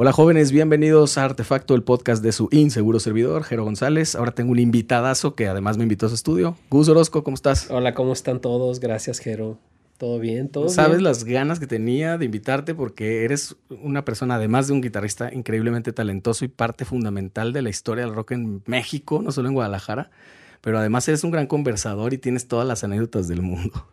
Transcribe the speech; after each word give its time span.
Hola 0.00 0.12
jóvenes, 0.12 0.52
bienvenidos 0.52 1.18
a 1.18 1.24
Artefacto, 1.24 1.74
el 1.74 1.82
podcast 1.82 2.22
de 2.22 2.30
su 2.30 2.48
inseguro 2.52 3.00
servidor, 3.00 3.42
Jero 3.42 3.64
González. 3.64 4.14
Ahora 4.14 4.30
tengo 4.30 4.52
un 4.52 4.60
invitadazo 4.60 5.34
que 5.34 5.48
además 5.48 5.76
me 5.76 5.82
invitó 5.82 6.06
a 6.06 6.08
su 6.08 6.14
estudio. 6.14 6.56
Gus 6.70 6.88
Orozco, 6.88 7.24
¿cómo 7.24 7.34
estás? 7.34 7.68
Hola, 7.68 7.94
¿cómo 7.94 8.12
están 8.12 8.40
todos? 8.40 8.78
Gracias, 8.78 9.18
Jero. 9.18 9.58
¿Todo 9.96 10.20
bien? 10.20 10.50
¿Todo 10.50 10.68
¿Sabes 10.68 11.02
las 11.02 11.24
ganas 11.24 11.58
que 11.58 11.66
tenía 11.66 12.16
de 12.16 12.26
invitarte? 12.26 12.76
Porque 12.76 13.24
eres 13.24 13.56
una 13.82 14.04
persona, 14.04 14.36
además 14.36 14.68
de 14.68 14.74
un 14.74 14.82
guitarrista 14.82 15.34
increíblemente 15.34 15.92
talentoso 15.92 16.44
y 16.44 16.48
parte 16.48 16.84
fundamental 16.84 17.52
de 17.52 17.62
la 17.62 17.70
historia 17.70 18.04
del 18.04 18.14
rock 18.14 18.30
en 18.30 18.62
México, 18.66 19.20
no 19.20 19.32
solo 19.32 19.48
en 19.48 19.54
Guadalajara, 19.54 20.12
pero 20.60 20.78
además 20.78 21.08
eres 21.08 21.24
un 21.24 21.32
gran 21.32 21.48
conversador 21.48 22.14
y 22.14 22.18
tienes 22.18 22.46
todas 22.46 22.68
las 22.68 22.84
anécdotas 22.84 23.26
del 23.26 23.42
mundo. 23.42 23.88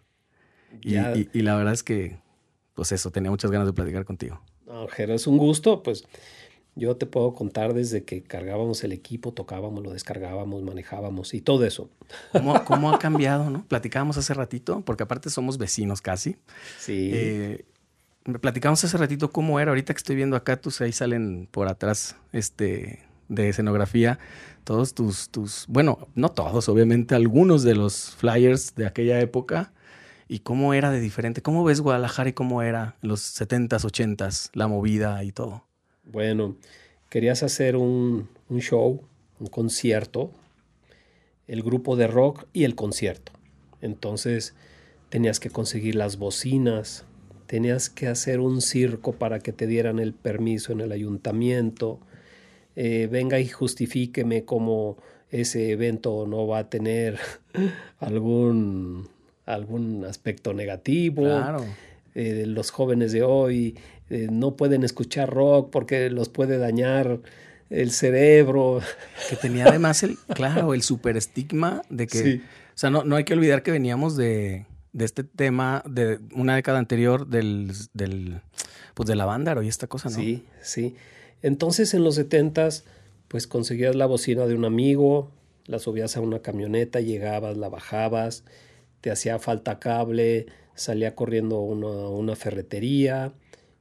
Y, 0.83 0.97
y 1.33 1.41
la 1.41 1.55
verdad 1.55 1.73
es 1.73 1.81
que, 1.81 2.19
pues 2.75 2.91
eso, 2.91 3.09
tenía 3.09 3.31
muchas 3.31 3.49
ganas 3.49 3.65
de 3.65 3.73
platicar 3.73 4.05
contigo. 4.05 4.39
No, 4.65 4.87
Jero, 4.87 5.13
es 5.13 5.27
un 5.27 5.37
gusto, 5.37 5.83
pues 5.83 6.05
yo 6.75 6.97
te 6.97 7.05
puedo 7.05 7.33
contar 7.33 7.73
desde 7.73 8.03
que 8.03 8.21
cargábamos 8.21 8.83
el 8.83 8.91
equipo, 8.91 9.31
tocábamos, 9.31 9.83
lo 9.83 9.93
descargábamos, 9.93 10.61
manejábamos 10.63 11.33
y 11.33 11.41
todo 11.41 11.65
eso. 11.65 11.89
¿Cómo, 12.31 12.55
ha 12.93 12.99
cambiado, 12.99 13.49
no? 13.49 13.65
Platicábamos 13.67 14.17
hace 14.17 14.33
ratito, 14.33 14.81
porque 14.81 15.03
aparte 15.03 15.29
somos 15.29 15.57
vecinos 15.57 16.01
casi. 16.01 16.35
Sí. 16.79 17.11
Eh, 17.13 17.65
platicábamos 18.41 18.83
hace 18.83 18.97
ratito 18.97 19.31
cómo 19.31 19.59
era. 19.59 19.71
Ahorita 19.71 19.93
que 19.93 19.99
estoy 19.99 20.15
viendo 20.17 20.35
acá, 20.35 20.59
tus 20.59 20.81
ahí 20.81 20.91
salen 20.91 21.47
por 21.49 21.69
atrás 21.69 22.17
este, 22.33 22.99
de 23.29 23.49
escenografía 23.49 24.19
todos 24.65 24.95
tus, 24.95 25.29
tus, 25.29 25.65
bueno, 25.69 26.09
no 26.15 26.29
todos, 26.29 26.67
obviamente, 26.67 27.15
algunos 27.15 27.63
de 27.63 27.75
los 27.75 28.15
flyers 28.15 28.75
de 28.75 28.87
aquella 28.87 29.21
época 29.21 29.71
y 30.27 30.39
cómo 30.39 30.73
era 30.73 30.91
de 30.91 30.99
diferente. 30.99 31.41
¿Cómo 31.41 31.63
ves 31.63 31.81
Guadalajara 31.81 32.29
y 32.29 32.33
cómo 32.33 32.61
era 32.61 32.95
los 33.01 33.21
70s, 33.39 33.85
80s, 33.85 34.49
la 34.53 34.67
movida 34.67 35.23
y 35.23 35.31
todo? 35.31 35.63
Bueno, 36.03 36.55
querías 37.09 37.43
hacer 37.43 37.75
un, 37.75 38.29
un 38.49 38.59
show, 38.59 39.01
un 39.39 39.47
concierto, 39.47 40.31
el 41.47 41.61
grupo 41.61 41.95
de 41.95 42.07
rock 42.07 42.45
y 42.53 42.63
el 42.63 42.75
concierto. 42.75 43.31
Entonces 43.81 44.55
tenías 45.09 45.39
que 45.39 45.49
conseguir 45.49 45.95
las 45.95 46.17
bocinas, 46.17 47.05
tenías 47.47 47.89
que 47.89 48.07
hacer 48.07 48.39
un 48.39 48.61
circo 48.61 49.13
para 49.13 49.39
que 49.39 49.53
te 49.53 49.67
dieran 49.67 49.99
el 49.99 50.13
permiso 50.13 50.73
en 50.73 50.81
el 50.81 50.91
ayuntamiento. 50.91 51.99
Eh, 52.75 53.07
venga 53.11 53.39
y 53.39 53.47
justifíqueme 53.47 54.43
cómo 54.43 54.97
ese 55.29 55.71
evento 55.71 56.25
no 56.27 56.47
va 56.47 56.59
a 56.59 56.69
tener 56.69 57.19
algún 57.99 59.09
algún 59.45 60.05
aspecto 60.05 60.53
negativo. 60.53 61.23
Claro. 61.23 61.65
Eh, 62.13 62.45
los 62.47 62.71
jóvenes 62.71 63.11
de 63.11 63.23
hoy 63.23 63.75
eh, 64.09 64.27
no 64.31 64.55
pueden 64.55 64.83
escuchar 64.83 65.29
rock 65.29 65.69
porque 65.71 66.09
los 66.09 66.29
puede 66.29 66.57
dañar 66.57 67.19
el 67.69 67.91
cerebro. 67.91 68.81
Que 69.29 69.35
tenía 69.35 69.65
además 69.67 70.03
el, 70.03 70.17
claro, 70.33 70.73
el 70.73 70.81
super 70.81 71.17
estigma 71.17 71.81
de 71.89 72.07
que, 72.07 72.37
o 72.37 72.77
sea, 72.77 72.89
no, 72.89 73.03
no 73.03 73.15
hay 73.15 73.23
que 73.23 73.33
olvidar 73.33 73.63
que 73.63 73.71
veníamos 73.71 74.15
de, 74.15 74.65
de 74.93 75.05
este 75.05 75.23
tema 75.23 75.83
de 75.85 76.19
una 76.33 76.55
década 76.55 76.79
anterior 76.79 77.27
del, 77.27 77.73
del 77.93 78.41
pues 78.93 79.07
de 79.07 79.15
la 79.15 79.25
banda 79.25 79.61
y 79.61 79.67
esta 79.67 79.87
cosa, 79.87 80.09
¿no? 80.09 80.15
Sí, 80.15 80.45
sí. 80.61 80.95
Entonces 81.41 81.93
en 81.93 82.03
los 82.03 82.15
setentas, 82.15 82.85
pues 83.27 83.45
conseguías 83.45 83.95
la 83.95 84.05
bocina 84.05 84.45
de 84.47 84.55
un 84.55 84.63
amigo, 84.63 85.29
la 85.65 85.79
subías 85.79 86.15
a 86.15 86.21
una 86.21 86.39
camioneta, 86.39 87.01
llegabas, 87.01 87.57
la 87.57 87.67
bajabas, 87.67 88.45
te 89.05 89.11
hacía 89.11 89.37
falta 89.37 89.77
cable, 89.77 90.47
salía 90.73 91.13
corriendo 91.13 91.57
a 91.57 92.09
una, 92.09 92.35
ferretería 92.35 93.33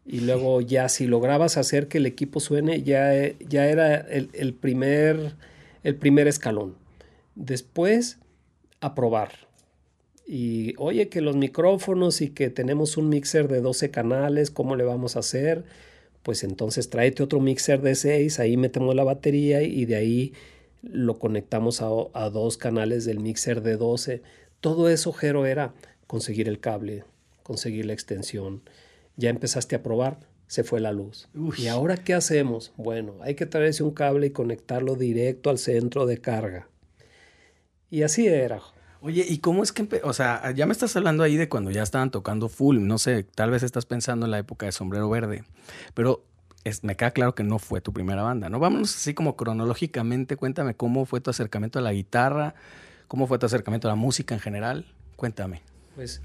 y 0.05 0.21
luego 0.21 0.61
ya 0.61 0.91
si 0.91 1.07
lograbas 1.07 1.57
hacer 1.57 1.89
que 1.89 1.97
el 1.97 2.05
equipo 2.05 2.41
suene, 2.41 2.83
ya, 2.83 3.11
ya 3.49 3.67
era 3.67 3.97
el, 4.01 4.53
primer, 4.53 5.33
el 5.83 5.97
primer 5.97 6.29
escalón. 6.29 6.75
Después, 7.37 8.19
a 8.83 8.95
probar. 8.95 9.31
Y 10.27 10.75
oye, 10.77 11.09
que 11.09 11.23
los 11.23 11.37
micrófonos 11.37 12.21
y 12.21 12.29
que 12.29 12.51
tenemos 12.51 12.99
un 12.99 13.09
mixer 13.09 13.49
de 13.49 13.63
12 13.63 13.91
canales, 13.91 14.51
¿cómo 14.51 14.77
le 14.77 14.85
vamos 14.85 15.17
a 15.17 15.21
hacer? 15.21 15.65
Pues 16.23 16.45
entonces 16.45 16.91
tráete 16.91 17.23
otro 17.23 17.41
mixer 17.41 17.81
de 17.81 17.95
6, 17.95 18.41
ahí 18.41 18.59
metemos 18.59 18.95
la 18.95 19.05
batería 19.05 19.63
y 19.63 19.87
de 19.87 19.97
ahí 19.97 20.35
lo 20.83 21.19
conectamos 21.19 21.81
a, 21.81 21.89
a 22.13 22.29
dos 22.29 22.59
canales 22.59 23.07
del 23.07 23.21
mixer 23.21 23.63
de 23.63 23.79
12 23.79 24.44
todo 24.65 24.89
eso, 24.89 25.13
Jero, 25.13 25.45
era 25.45 25.75
conseguir 26.07 26.49
el 26.49 26.59
cable, 26.59 27.05
conseguir 27.43 27.85
la 27.85 27.93
extensión. 27.93 28.63
Ya 29.15 29.29
empezaste 29.29 29.77
a 29.77 29.83
probar, 29.83 30.21
se 30.47 30.65
fue 30.65 30.81
la 30.81 30.91
luz. 30.91 31.29
¿Y 31.59 31.67
ahora 31.67 31.99
qué 31.99 32.15
hacemos? 32.15 32.73
Bueno, 32.79 33.17
hay 33.21 33.35
que 33.35 33.45
traerse 33.45 33.83
un 33.83 33.91
cable 33.91 34.29
y 34.29 34.31
conectarlo 34.31 34.95
directo 34.95 35.51
al 35.51 35.59
centro 35.59 36.07
de 36.07 36.17
carga. 36.17 36.67
Y 37.91 38.05
así 38.05 38.27
era. 38.27 38.63
Oye, 39.03 39.27
¿y 39.29 39.37
cómo 39.37 39.63
es 39.63 39.71
que, 39.71 40.01
o 40.03 40.15
sea, 40.15 40.51
ya 40.53 40.65
me 40.65 40.73
estás 40.73 40.97
hablando 40.97 41.25
ahí 41.25 41.37
de 41.37 41.51
cuando 41.51 41.71
ya 41.71 41.83
estaban 41.83 42.11
tocando 42.11 42.49
full, 42.49 42.79
no 42.79 42.97
sé, 42.97 43.23
tal 43.23 43.51
vez 43.51 43.63
estás 43.65 43.85
pensando 43.85 44.25
en 44.25 44.31
la 44.31 44.39
época 44.39 44.65
de 44.65 44.73
Sombrero 44.73 45.11
Verde, 45.11 45.45
pero 45.93 46.25
me 46.81 46.97
queda 46.97 47.11
claro 47.11 47.35
que 47.35 47.43
no 47.43 47.59
fue 47.59 47.83
tu 47.83 47.93
primera 47.93 48.23
banda, 48.23 48.49
¿no? 48.49 48.61
Vámonos 48.61 48.97
así 48.97 49.13
como 49.13 49.37
cronológicamente, 49.37 50.39
cuéntame 50.39 50.75
cómo 50.75 51.05
fue 51.05 51.21
tu 51.21 51.29
acercamiento 51.29 51.81
a 51.81 51.83
la 51.83 51.93
guitarra, 51.93 52.55
¿Cómo 53.09 53.27
fue 53.27 53.39
tu 53.39 53.47
acercamiento 53.47 53.89
a 53.89 53.93
la 53.93 53.97
música 53.97 54.35
en 54.35 54.41
general? 54.41 54.87
Cuéntame. 55.17 55.63
Pues 55.95 56.23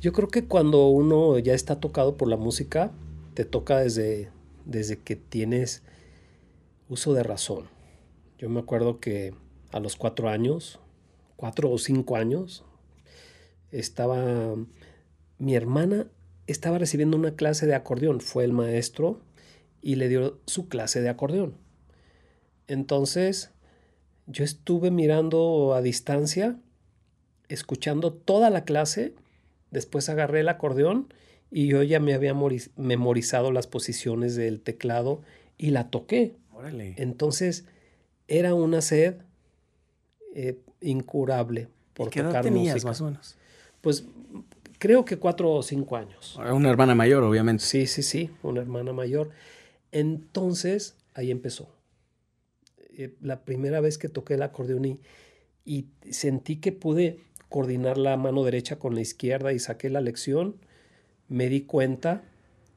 yo 0.00 0.12
creo 0.12 0.28
que 0.28 0.46
cuando 0.46 0.88
uno 0.88 1.38
ya 1.38 1.54
está 1.54 1.80
tocado 1.80 2.16
por 2.16 2.28
la 2.28 2.36
música, 2.36 2.90
te 3.34 3.44
toca 3.44 3.78
desde, 3.78 4.30
desde 4.64 4.98
que 4.98 5.16
tienes 5.16 5.82
uso 6.88 7.14
de 7.14 7.22
razón. 7.22 7.68
Yo 8.38 8.48
me 8.48 8.60
acuerdo 8.60 9.00
que 9.00 9.34
a 9.72 9.80
los 9.80 9.96
cuatro 9.96 10.28
años, 10.28 10.80
cuatro 11.36 11.70
o 11.70 11.78
cinco 11.78 12.16
años, 12.16 12.64
estaba 13.70 14.56
mi 15.38 15.54
hermana 15.54 16.06
estaba 16.46 16.78
recibiendo 16.78 17.16
una 17.16 17.34
clase 17.34 17.66
de 17.66 17.74
acordeón. 17.74 18.20
Fue 18.20 18.44
el 18.44 18.52
maestro 18.52 19.20
y 19.80 19.96
le 19.96 20.08
dio 20.08 20.38
su 20.46 20.68
clase 20.68 21.00
de 21.00 21.08
acordeón. 21.08 21.54
Entonces, 22.66 23.50
yo 24.30 24.44
estuve 24.44 24.90
mirando 24.90 25.74
a 25.74 25.82
distancia, 25.82 26.56
escuchando 27.48 28.12
toda 28.12 28.48
la 28.50 28.64
clase, 28.64 29.14
después 29.70 30.08
agarré 30.08 30.40
el 30.40 30.48
acordeón 30.48 31.12
y 31.50 31.66
yo 31.66 31.82
ya 31.82 31.98
me 31.98 32.14
había 32.14 32.34
memorizado 32.76 33.50
las 33.50 33.66
posiciones 33.66 34.36
del 34.36 34.60
teclado 34.60 35.20
y 35.58 35.70
la 35.70 35.90
toqué. 35.90 36.36
Entonces 36.96 37.64
era 38.28 38.54
una 38.54 38.82
sed 38.82 39.16
eh, 40.34 40.58
incurable 40.80 41.68
por 41.94 42.10
¿Qué 42.10 42.20
edad 42.20 42.42
tenías 42.42 42.84
más 42.84 43.00
o 43.00 43.06
menos? 43.06 43.36
Pues 43.80 44.04
creo 44.78 45.04
que 45.04 45.18
cuatro 45.18 45.52
o 45.52 45.62
cinco 45.62 45.96
años. 45.96 46.38
Una 46.38 46.70
hermana 46.70 46.94
mayor, 46.94 47.24
obviamente. 47.24 47.64
Sí, 47.64 47.86
sí, 47.86 48.02
sí, 48.02 48.30
una 48.42 48.60
hermana 48.60 48.92
mayor. 48.92 49.30
Entonces 49.90 50.94
ahí 51.14 51.30
empezó. 51.30 51.79
Eh, 53.00 53.14
la 53.22 53.44
primera 53.46 53.80
vez 53.80 53.96
que 53.96 54.10
toqué 54.10 54.34
el 54.34 54.42
acordeón 54.42 55.00
y, 55.64 55.86
sentí 56.10 56.56
que 56.56 56.70
pude 56.70 57.20
coordinar 57.48 57.96
la 57.96 58.14
mano 58.18 58.44
derecha 58.44 58.78
con 58.78 58.94
la 58.94 59.00
izquierda 59.00 59.54
y 59.54 59.58
saqué 59.58 59.88
la 59.88 60.02
lección, 60.02 60.56
me 61.26 61.48
di 61.48 61.62
cuenta 61.62 62.22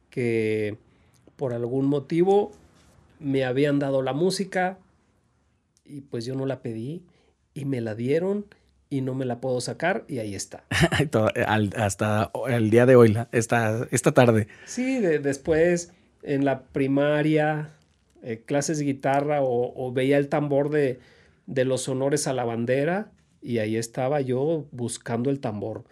que 0.10 0.78
por 1.36 1.54
algún 1.54 1.88
motivo 1.88 2.52
me 3.20 3.44
habían 3.44 3.80
dado 3.80 4.02
la 4.02 4.14
música 4.14 4.78
y 5.84 6.02
pues 6.02 6.24
yo 6.24 6.36
no 6.36 6.46
la 6.46 6.62
pedí 6.62 7.04
y 7.54 7.66
me 7.66 7.82
la 7.82 7.94
dieron 7.94 8.46
y 8.90 9.02
no 9.02 9.16
me 9.16 9.26
la 9.26 9.42
puedo 9.42 9.60
sacar 9.60 10.06
y 10.08 10.20
ahí 10.20 10.36
está. 10.36 10.64
Hasta 11.76 12.32
el 12.48 12.70
día 12.70 12.86
de 12.86 12.96
hoy, 12.96 13.18
esta, 13.34 13.88
esta 13.92 14.14
tarde. 14.14 14.48
Sí, 14.66 15.00
después 15.00 15.92
en 16.22 16.46
la 16.46 16.64
primaria 16.64 17.74
eh, 18.24 18.42
clases 18.46 18.80
de 18.80 18.86
guitarra 18.86 19.40
o, 19.42 19.92
veía 19.92 20.18
el 20.18 20.30
tambor 20.30 20.70
de, 20.70 21.00
de, 21.46 21.66
los 21.66 21.90
honores 21.90 22.26
a 22.28 22.34
la 22.34 22.46
bandera 22.46 23.12
y 23.42 23.58
ahí 23.58 23.76
estaba 23.76 24.22
yo 24.22 24.66
buscando 24.72 25.30
el 25.30 25.42
tambor. 25.42 25.84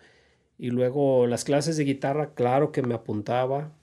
Y 0.57 0.69
luego 0.69 1.28
las 1.28 1.44
clases 1.44 1.75
de 1.75 1.83
guitarra, 1.83 2.33
claro 2.33 2.72
que 2.72 2.83
me 2.83 2.94
apuntaba. 2.94 3.74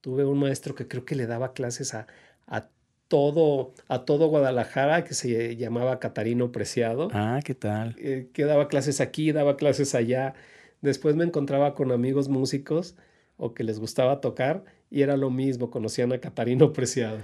Tuve 0.00 0.24
un 0.24 0.38
maestro 0.38 0.74
que 0.74 0.88
creo 0.88 1.04
que 1.04 1.16
le 1.16 1.26
daba 1.26 1.52
clases 1.52 1.94
a, 1.94 2.06
a 2.46 2.68
todo, 3.08 3.74
a 3.88 4.04
todo 4.04 4.28
Guadalajara, 4.28 5.04
que 5.04 5.14
se 5.14 5.56
llamaba 5.56 5.98
Catarino 5.98 6.50
Preciado. 6.52 7.08
Ah, 7.12 7.40
¿qué 7.44 7.54
tal? 7.54 7.96
Eh, 7.98 8.30
que 8.32 8.44
daba 8.44 8.68
clases 8.68 9.00
aquí, 9.00 9.32
daba 9.32 9.56
clases 9.56 9.94
allá. 9.94 10.34
Después 10.80 11.16
me 11.16 11.24
encontraba 11.24 11.74
con 11.74 11.92
amigos 11.92 12.28
músicos 12.28 12.96
o 13.36 13.52
que 13.52 13.64
les 13.64 13.80
gustaba 13.80 14.20
tocar 14.20 14.64
y 14.90 15.02
era 15.02 15.16
lo 15.16 15.30
mismo, 15.30 15.70
conocían 15.70 16.12
a 16.12 16.18
Catarino 16.18 16.72
Preciado. 16.72 17.18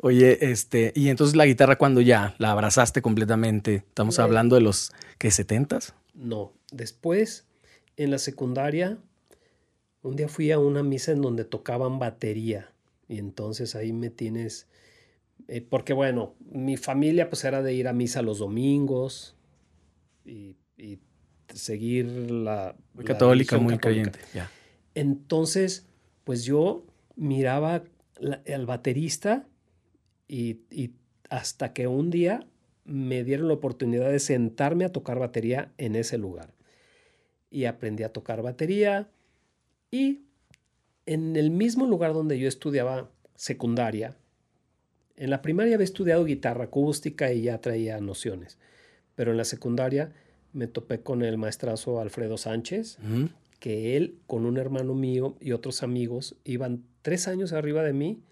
Oye, 0.00 0.50
este, 0.50 0.92
y 0.94 1.08
entonces 1.08 1.34
la 1.34 1.46
guitarra 1.46 1.76
cuando 1.76 2.00
ya 2.00 2.34
la 2.38 2.52
abrazaste 2.52 3.02
completamente, 3.02 3.76
estamos 3.88 4.18
hablando 4.20 4.54
de 4.54 4.62
los 4.62 4.92
que 5.18 5.30
setentas? 5.32 5.94
No, 6.14 6.52
después 6.70 7.46
en 7.96 8.12
la 8.12 8.18
secundaria 8.18 8.98
un 10.02 10.16
día 10.16 10.28
fui 10.28 10.52
a 10.52 10.58
una 10.58 10.82
misa 10.82 11.12
en 11.12 11.22
donde 11.22 11.44
tocaban 11.44 11.98
batería 11.98 12.70
Y 13.08 13.18
entonces 13.18 13.74
ahí 13.74 13.92
me 13.92 14.10
tienes, 14.10 14.68
eh, 15.48 15.60
porque 15.60 15.92
bueno, 15.92 16.34
mi 16.50 16.76
familia 16.76 17.28
pues 17.28 17.44
era 17.44 17.62
de 17.62 17.74
ir 17.74 17.88
a 17.88 17.92
misa 17.92 18.22
los 18.22 18.38
domingos 18.38 19.34
y, 20.24 20.56
seguir 21.54 22.06
la... 22.30 22.76
Muy 22.92 23.04
católica, 23.06 23.56
muy 23.56 23.78
creyente. 23.78 24.18
Entonces, 24.94 25.87
pues 26.28 26.44
yo 26.44 26.84
miraba 27.16 27.84
al 28.52 28.66
baterista 28.66 29.48
y, 30.28 30.58
hasta 31.30 31.72
que 31.72 31.86
un 31.86 32.10
día 32.10 32.46
me 32.84 33.24
dieron 33.24 33.48
la 33.48 33.54
oportunidad 33.54 34.10
de 34.10 34.18
sentarme 34.18 34.84
a 34.84 34.92
tocar 34.92 35.18
batería 35.18 35.72
en 35.78 35.96
ese 35.96 36.18
lugar. 36.18 36.52
Y 37.50 37.64
aprendí 37.64 38.02
a 38.02 38.12
tocar 38.12 38.42
batería 38.42 39.08
y 39.90 40.20
en 41.06 41.34
el 41.34 41.50
mismo 41.50 41.86
lugar 41.86 42.12
donde 42.12 42.38
yo 42.38 42.46
estudiaba 42.46 43.10
secundaria, 43.34 44.14
en 45.16 45.30
la 45.30 45.40
primaria 45.40 45.76
había 45.76 45.84
estudiado 45.84 46.26
guitarra 46.26 46.64
acústica 46.64 47.32
y 47.32 47.40
ya 47.40 47.58
traía 47.62 47.98
nociones, 48.00 48.58
pero 49.14 49.30
en 49.30 49.38
la 49.38 49.46
secundaria 49.46 50.12
me 50.52 50.66
topé 50.66 51.00
con 51.00 51.22
el 51.22 51.38
maestrazo 51.38 52.02
Alfredo 52.02 52.36
Sánchez, 52.36 52.98
que 53.58 53.96
él 53.96 54.18
con 54.26 54.46
un 54.46 54.56
hermano 54.56 54.94
mío 54.94 55.36
y 55.40 55.52
otros 55.52 55.82
amigos 55.82 56.36
iban 56.44 56.84
tres 57.02 57.28
años 57.28 57.52
arriba 57.52 57.82
de 57.82 57.92
mí 57.92 58.22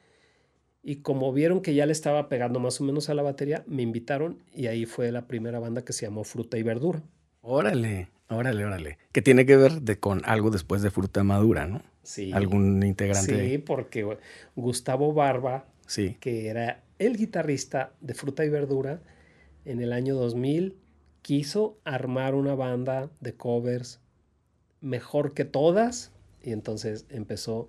y 0.82 0.96
como 0.96 1.32
vieron 1.32 1.62
que 1.62 1.75
ya 1.75 1.84
le 1.84 1.93
estaba 1.93 2.28
pegando 2.28 2.61
más 2.61 2.81
o 2.81 2.84
menos 2.84 3.08
a 3.08 3.14
la 3.14 3.23
batería, 3.23 3.64
me 3.67 3.82
invitaron 3.82 4.43
y 4.55 4.69
ahí 4.69 4.87
fue 4.87 5.11
la 5.11 5.26
primera 5.26 5.58
banda 5.58 5.84
que 5.84 5.93
se 5.93 6.06
llamó 6.06 6.23
Fruta 6.23 6.58
y 6.58 6.62
Verdura. 6.62 7.02
Órale. 7.40 8.08
Órale, 8.28 8.64
órale. 8.64 8.99
Que 9.12 9.23
tiene 9.23 9.46
que 9.46 9.56
ver 9.56 9.82
de, 9.82 9.99
con 9.99 10.23
algo 10.25 10.50
después 10.50 10.82
de 10.82 10.90
fruta 10.90 11.23
madura, 11.23 11.67
¿no? 11.67 11.82
Sí. 12.02 12.32
Algún 12.32 12.82
integrante. 12.82 13.50
Sí, 13.50 13.58
porque 13.58 14.19
Gustavo 14.56 15.12
Barba, 15.12 15.67
sí. 15.87 16.17
que 16.20 16.49
era 16.49 16.82
el 16.99 17.17
guitarrista 17.17 17.93
de 18.00 18.14
fruta 18.14 18.44
y 18.44 18.49
verdura, 18.49 19.00
en 19.64 19.81
el 19.81 19.93
año 19.93 20.14
2000 20.14 20.76
quiso 21.23 21.78
armar 21.84 22.34
una 22.34 22.55
banda 22.55 23.11
de 23.20 23.34
covers 23.34 24.00
mejor 24.87 25.35
que 25.35 25.44
todas 25.44 26.12
y 26.43 26.53
entonces 26.53 27.06
empezó, 27.11 27.69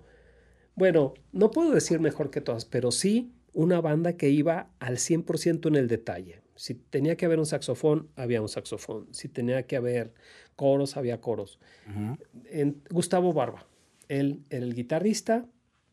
bueno, 0.76 1.14
no 1.32 1.50
puedo 1.50 1.72
decir 1.72 2.00
mejor 2.00 2.30
que 2.30 2.40
todas, 2.40 2.64
pero 2.64 2.92
sí 2.92 3.32
una 3.52 3.80
banda 3.80 4.16
que 4.16 4.30
iba 4.30 4.70
al 4.78 4.98
100% 4.98 5.66
en 5.66 5.74
el 5.74 5.88
detalle. 5.88 6.42
Si 6.54 6.74
tenía 6.74 7.16
que 7.16 7.26
haber 7.26 7.40
un 7.40 7.46
saxofón, 7.46 8.08
había 8.16 8.40
un 8.40 8.48
saxofón. 8.48 9.08
Si 9.10 9.28
tenía 9.28 9.64
que 9.66 9.76
haber 9.76 10.12
coros, 10.54 10.96
había 10.96 11.20
coros. 11.20 11.58
en, 12.46 12.82
Gustavo 12.90 13.32
Barba, 13.32 13.66
él 14.08 14.44
era 14.50 14.64
el 14.64 14.74
guitarrista 14.74 15.46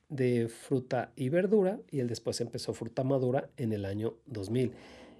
de 0.10 0.48
Fruta 0.48 1.12
y 1.16 1.30
Verdura 1.30 1.80
y 1.89 2.00
él 2.00 2.07
después 2.07 2.39
empezó 2.39 2.74
Fruta 2.74 3.04
Madura 3.04 3.50
en 3.57 3.74
el 3.74 3.86
año 3.86 4.16
2000. 4.27 4.72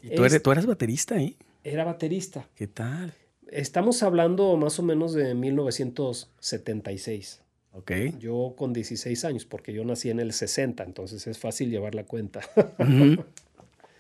¿Y 0.04 0.10
tú, 0.16 0.24
eres, 0.24 0.42
tú 0.42 0.52
eras 0.52 0.66
baterista 0.68 1.16
ahí? 1.16 1.36
Era 1.64 1.84
baterista. 1.84 2.48
¿Qué 2.56 2.68
tal? 2.68 3.14
Estamos 3.52 4.02
hablando 4.04 4.56
más 4.58 4.80
o 4.80 4.84
menos 4.84 5.14
de 5.14 5.36
1976. 5.36 7.42
Ok. 7.74 7.92
Yo 8.20 8.56
con 8.58 8.74
16 8.74 9.26
años, 9.26 9.46
porque 9.46 9.74
yo 9.74 9.84
nací 9.84 10.10
en 10.10 10.20
el 10.20 10.34
60, 10.34 10.84
entonces 10.84 11.28
es 11.28 11.38
fácil 11.38 11.70
llevar 11.70 11.96
la 11.96 12.06
cuenta. 12.06 12.42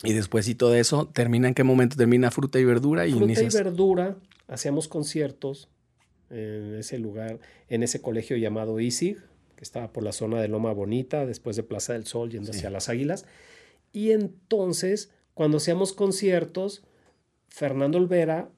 Y 0.04 0.14
después 0.14 0.48
y 0.48 0.56
todo 0.56 0.76
eso, 0.76 1.08
¿termina 1.08 1.48
en 1.48 1.54
qué 1.54 1.64
momento 1.64 1.96
termina 1.96 2.30
fruta 2.30 2.60
y 2.60 2.66
verdura? 2.66 3.08
Y 3.08 3.14
fruta 3.14 3.42
y 3.42 3.50
verdura, 3.50 4.16
hacíamos 4.48 4.88
conciertos 4.88 5.70
en 6.30 6.76
ese 6.76 7.00
lugar, 7.00 7.40
en 7.70 7.84
ese 7.84 8.02
colegio 8.02 8.38
llamado 8.38 8.80
ISIG, 8.80 9.18
que 9.56 9.64
estaba 9.64 9.92
por 9.92 10.04
la 10.04 10.12
zona 10.12 10.42
de 10.42 10.48
Loma 10.48 10.74
Bonita, 10.74 11.26
después 11.26 11.56
de 11.56 11.64
Plaza 11.64 11.94
del 11.94 12.06
Sol, 12.06 12.30
yendo 12.30 12.52
hacia 12.52 12.70
Las 12.70 12.90
Águilas. 12.90 13.26
Y 13.94 14.12
entonces, 14.12 15.12
cuando 15.34 15.58
hacíamos 15.58 15.94
conciertos, 15.94 16.84
Fernando 17.48 17.98
Olvera, 17.98 18.50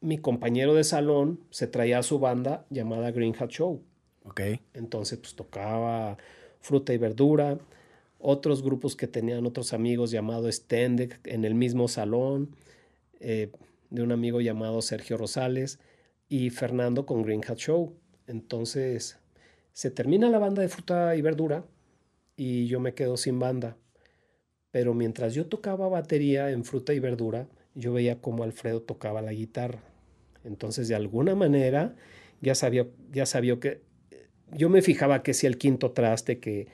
mi 0.00 0.18
compañero 0.18 0.74
de 0.74 0.84
salón, 0.84 1.40
se 1.50 1.66
traía 1.66 1.98
a 1.98 2.02
su 2.02 2.18
banda 2.18 2.66
llamada 2.70 3.10
Green 3.10 3.34
Hat 3.38 3.50
Show. 3.50 3.82
Ok. 4.24 4.40
Entonces, 4.74 5.18
pues 5.18 5.34
tocaba 5.34 6.18
fruta 6.60 6.92
y 6.92 6.98
verdura 6.98 7.58
otros 8.20 8.62
grupos 8.62 8.94
que 8.96 9.06
tenían 9.08 9.46
otros 9.46 9.72
amigos 9.72 10.10
llamado 10.10 10.50
Stendek 10.52 11.20
en 11.26 11.44
el 11.44 11.54
mismo 11.54 11.88
salón, 11.88 12.54
eh, 13.18 13.50
de 13.88 14.02
un 14.02 14.12
amigo 14.12 14.40
llamado 14.40 14.82
Sergio 14.82 15.16
Rosales 15.16 15.80
y 16.28 16.50
Fernando 16.50 17.06
con 17.06 17.22
Green 17.22 17.42
Hat 17.46 17.56
Show. 17.56 17.94
Entonces 18.26 19.18
se 19.72 19.90
termina 19.90 20.28
la 20.28 20.38
banda 20.38 20.62
de 20.62 20.68
fruta 20.68 21.16
y 21.16 21.22
verdura 21.22 21.64
y 22.36 22.66
yo 22.66 22.78
me 22.78 22.94
quedo 22.94 23.16
sin 23.16 23.38
banda. 23.38 23.76
Pero 24.70 24.94
mientras 24.94 25.34
yo 25.34 25.46
tocaba 25.46 25.88
batería 25.88 26.50
en 26.50 26.64
fruta 26.64 26.94
y 26.94 27.00
verdura, 27.00 27.48
yo 27.74 27.92
veía 27.92 28.20
cómo 28.20 28.44
Alfredo 28.44 28.82
tocaba 28.82 29.22
la 29.22 29.32
guitarra. 29.32 29.82
Entonces, 30.44 30.88
de 30.88 30.94
alguna 30.94 31.34
manera, 31.34 31.94
ya 32.40 32.54
sabía, 32.54 32.86
ya 33.12 33.26
sabía 33.26 33.58
que 33.60 33.82
yo 34.52 34.68
me 34.68 34.82
fijaba 34.82 35.22
que 35.22 35.34
si 35.34 35.46
el 35.46 35.58
quinto 35.58 35.92
traste, 35.92 36.38
que 36.38 36.68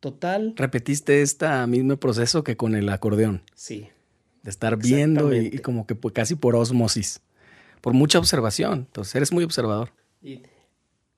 Total. 0.00 0.54
Repetiste 0.56 1.22
este 1.22 1.48
mismo 1.66 1.96
proceso 1.96 2.44
que 2.44 2.56
con 2.56 2.74
el 2.74 2.88
acordeón. 2.88 3.42
Sí. 3.54 3.88
De 4.42 4.50
estar 4.50 4.76
viendo 4.76 5.34
y, 5.34 5.58
como 5.58 5.86
que 5.86 5.96
casi 6.12 6.36
por 6.36 6.54
osmosis. 6.54 7.20
Por 7.80 7.94
mucha 7.94 8.18
observación. 8.18 8.86
Entonces 8.86 9.14
eres 9.14 9.32
muy 9.32 9.44
observador. 9.44 9.92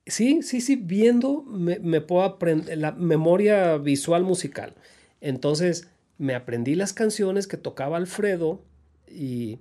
sí, 0.05 0.41
sí, 0.41 0.61
sí. 0.61 0.75
Viendo 0.75 1.43
me, 1.43 2.01
puedo 2.01 2.23
aprender 2.23 2.77
la 2.77 2.91
memoria 2.91 3.77
visual 3.77 4.23
musical. 4.23 4.73
Entonces 5.21 5.87
me 6.17 6.33
aprendí 6.33 6.73
las 6.73 6.93
canciones 6.93 7.47
que 7.47 7.57
tocaba 7.57 7.97
Alfredo 7.97 8.63
y, 9.07 9.59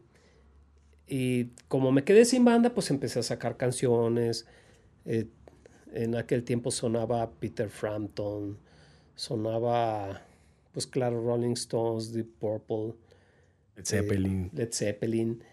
y 1.10 1.50
como 1.68 1.92
me 1.92 2.04
quedé 2.04 2.24
sin 2.24 2.44
banda, 2.44 2.72
pues 2.72 2.90
empecé 2.90 3.18
a 3.18 3.22
sacar 3.22 3.56
canciones. 3.56 4.46
Eh, 5.04 5.26
en 5.92 6.14
aquel 6.14 6.44
tiempo 6.44 6.70
sonaba 6.70 7.30
Peter 7.32 7.68
Frampton 7.68 8.56
sonaba, 9.20 10.22
pues 10.72 10.86
claro, 10.86 11.22
Rolling 11.22 11.52
Stones, 11.52 12.10
Deep 12.14 12.38
Purple, 12.38 12.94
Led 13.76 13.84
Zeppelin. 13.84 14.44
Eh, 14.46 14.50
Led 14.54 14.72
Zeppelin. 14.72 15.44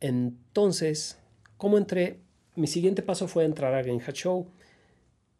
Entonces, 0.00 1.16
¿cómo 1.56 1.78
entré? 1.78 2.18
Mi 2.56 2.66
siguiente 2.66 3.02
paso 3.02 3.28
fue 3.28 3.44
entrar 3.44 3.74
a 3.74 3.84
Genja 3.84 4.10
Show. 4.10 4.48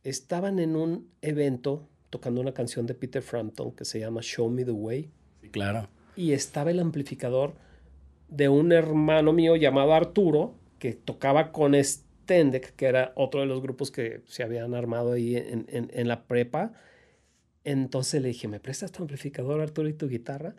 Estaban 0.04 0.60
en 0.60 0.76
un 0.76 1.08
evento 1.22 1.88
tocando 2.10 2.40
una 2.40 2.54
canción 2.54 2.86
de 2.86 2.94
Peter 2.94 3.20
Frampton 3.20 3.72
que 3.72 3.84
se 3.84 3.98
llama 3.98 4.20
Show 4.22 4.48
Me 4.48 4.64
the 4.64 4.70
Way. 4.70 5.10
Sí, 5.42 5.48
claro. 5.48 5.88
Y 6.14 6.32
estaba 6.32 6.70
el 6.70 6.78
amplificador 6.78 7.54
de 8.28 8.48
un 8.48 8.72
hermano 8.72 9.32
mío 9.32 9.56
llamado 9.56 9.94
Arturo 9.94 10.54
que 10.78 10.92
tocaba 10.92 11.52
con 11.52 11.74
Stendek, 11.74 12.74
que 12.76 12.86
era 12.86 13.12
otro 13.14 13.40
de 13.40 13.46
los 13.46 13.62
grupos 13.62 13.90
que 13.90 14.20
se 14.26 14.42
habían 14.42 14.74
armado 14.74 15.12
ahí 15.12 15.36
en, 15.36 15.66
en 15.68 16.08
la 16.08 16.24
prepa 16.24 16.72
entonces 17.66 18.22
le 18.22 18.28
dije, 18.28 18.46
¿me 18.46 18.60
prestas 18.60 18.92
tu 18.92 19.02
amplificador, 19.02 19.60
Arturo, 19.60 19.88
y 19.88 19.92
tu 19.92 20.08
guitarra? 20.08 20.54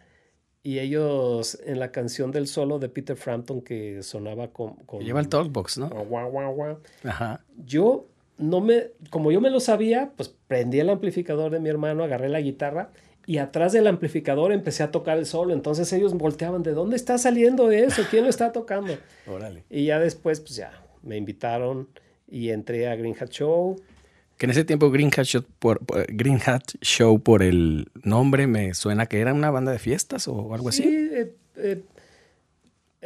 Y 0.61 0.79
ellos, 0.79 1.57
en 1.65 1.79
la 1.79 1.89
canción 1.89 2.31
del 2.31 2.47
solo 2.47 2.79
de 2.79 2.89
Peter 2.89 3.15
Frampton 3.15 3.61
que 3.61 4.03
sonaba 4.03 4.49
con... 4.49 4.75
Lleva 4.99 5.21
el 5.21 5.29
talkbox, 5.29 5.77
¿no? 5.77 5.87
Guau, 5.87 6.29
guau, 6.29 6.53
guau. 6.53 6.79
Ajá. 7.05 7.45
Yo 7.65 8.09
no 8.37 8.59
me... 8.59 8.91
Como 9.09 9.31
yo 9.31 9.39
me 9.39 9.49
lo 9.49 9.61
sabía, 9.61 10.11
pues 10.17 10.35
prendí 10.49 10.81
el 10.81 10.89
amplificador 10.89 11.49
de 11.49 11.61
mi 11.61 11.69
hermano, 11.69 12.03
agarré 12.03 12.27
la 12.27 12.41
guitarra 12.41 12.91
y 13.27 13.37
atrás 13.37 13.73
del 13.73 13.85
amplificador 13.85 14.51
empecé 14.51 14.81
a 14.81 14.89
tocar 14.89 15.19
el 15.19 15.27
solo. 15.27 15.53
Entonces 15.53 15.93
ellos 15.93 16.13
volteaban, 16.15 16.63
¿de 16.63 16.71
dónde 16.71 16.95
está 16.95 17.19
saliendo 17.19 17.69
eso? 17.69 18.01
¿Quién 18.09 18.23
lo 18.23 18.29
está 18.29 18.51
tocando? 18.51 18.97
Órale. 19.27 19.63
Y 19.69 19.85
ya 19.85 19.99
después, 19.99 20.39
pues 20.39 20.55
ya, 20.55 20.71
me 21.03 21.17
invitaron 21.17 21.89
y 22.27 22.49
entré 22.49 22.87
a 22.87 22.95
Green 22.95 23.15
Hat 23.19 23.29
Show 23.29 23.75
que 24.37 24.45
en 24.45 24.51
ese 24.51 24.63
tiempo 24.63 24.91
Green 24.91 25.09
Hat, 25.15 25.23
Show 25.23 25.43
por, 25.59 25.81
Green 26.09 26.39
Hat 26.45 26.63
Show 26.81 27.19
por 27.19 27.41
el 27.41 27.89
nombre 28.03 28.45
me 28.45 28.73
suena 28.75 29.07
que 29.07 29.19
era 29.19 29.33
una 29.33 29.49
banda 29.49 29.71
de 29.71 29.79
fiestas 29.79 30.27
o 30.27 30.53
algo 30.53 30.69
así. 30.69 30.83
Sí, 30.83 31.09
eh, 31.11 31.35
eh, 31.57 31.83